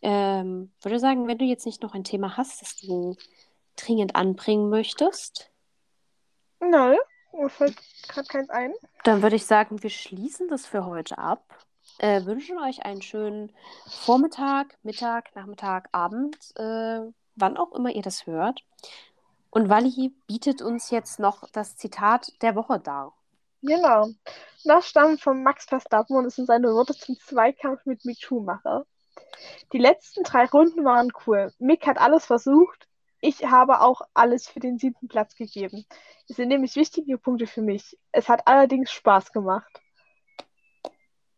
Ähm, 0.05 0.73
würde 0.83 0.99
sagen, 0.99 1.29
wenn 1.29 1.39
du 1.39 1.45
jetzt 1.45 1.65
nicht 1.67 1.83
noch 1.83 1.95
ein 1.95 2.03
Thema 2.05 2.37
hast, 2.37 2.61
das 2.61 2.77
du 2.77 3.17
dringend 3.77 4.17
anbringen 4.17 4.69
möchtest, 4.69 5.51
Nein, 6.61 6.97
mir 7.33 7.49
fällt 7.49 7.77
gerade 8.09 8.27
keins 8.29 8.51
ein. 8.51 8.73
dann 9.05 9.23
würde 9.23 9.37
ich 9.37 9.47
sagen, 9.47 9.83
wir 9.83 9.91
schließen 9.91 10.49
das 10.49 10.67
für 10.67 10.87
heute 10.87 11.19
ab. 11.19 11.45
Äh, 11.99 12.25
wünschen 12.25 12.59
euch 12.59 12.85
einen 12.85 13.03
schönen 13.03 13.53
Vormittag, 13.87 14.77
Mittag, 14.83 15.35
Nachmittag, 15.37 15.89
Abend, 15.93 16.37
äh, 16.57 17.01
wann 17.37 17.57
auch 17.57 17.73
immer 17.73 17.91
ihr 17.91 18.03
das 18.03 18.27
hört. 18.27 18.65
Und 19.51 19.69
Wally 19.69 20.13
bietet 20.27 20.63
uns 20.63 20.91
jetzt 20.91 21.19
noch 21.21 21.49
das 21.51 21.77
Zitat 21.77 22.33
der 22.43 22.55
Woche 22.57 22.81
dar. 22.81 23.13
Genau. 23.63 24.09
Das 24.65 24.89
stammt 24.89 25.21
von 25.21 25.43
Max 25.43 25.65
Verstappen 25.67 26.17
und 26.17 26.27
es 26.27 26.37
sind 26.37 26.47
seine 26.47 26.69
Worte 26.73 26.95
zum 26.95 27.17
Zweikampf 27.19 27.85
mit 27.87 28.05
Mick 28.05 28.21
Schumacher. 28.21 28.87
Die 29.73 29.79
letzten 29.79 30.25
drei 30.25 30.47
Runden 30.47 30.85
waren 30.85 31.13
cool. 31.27 31.53
Mick 31.59 31.87
hat 31.87 31.99
alles 31.99 32.27
versucht. 32.27 32.89
Ich 33.21 33.45
habe 33.47 33.81
auch 33.81 34.03
alles 34.15 34.49
für 34.49 34.61
den 34.61 34.79
siebten 34.79 35.09
Platz 35.09 35.37
gegeben. 35.37 35.87
Es 36.29 36.37
sind 36.37 36.49
nämlich 36.49 36.77
wichtige 36.77 37.19
Punkte 37.19 37.47
für 37.49 37.63
mich. 37.63 37.99
Es 38.13 38.29
hat 38.29 38.47
allerdings 38.49 38.93
Spaß 38.93 39.33
gemacht. 39.33 39.82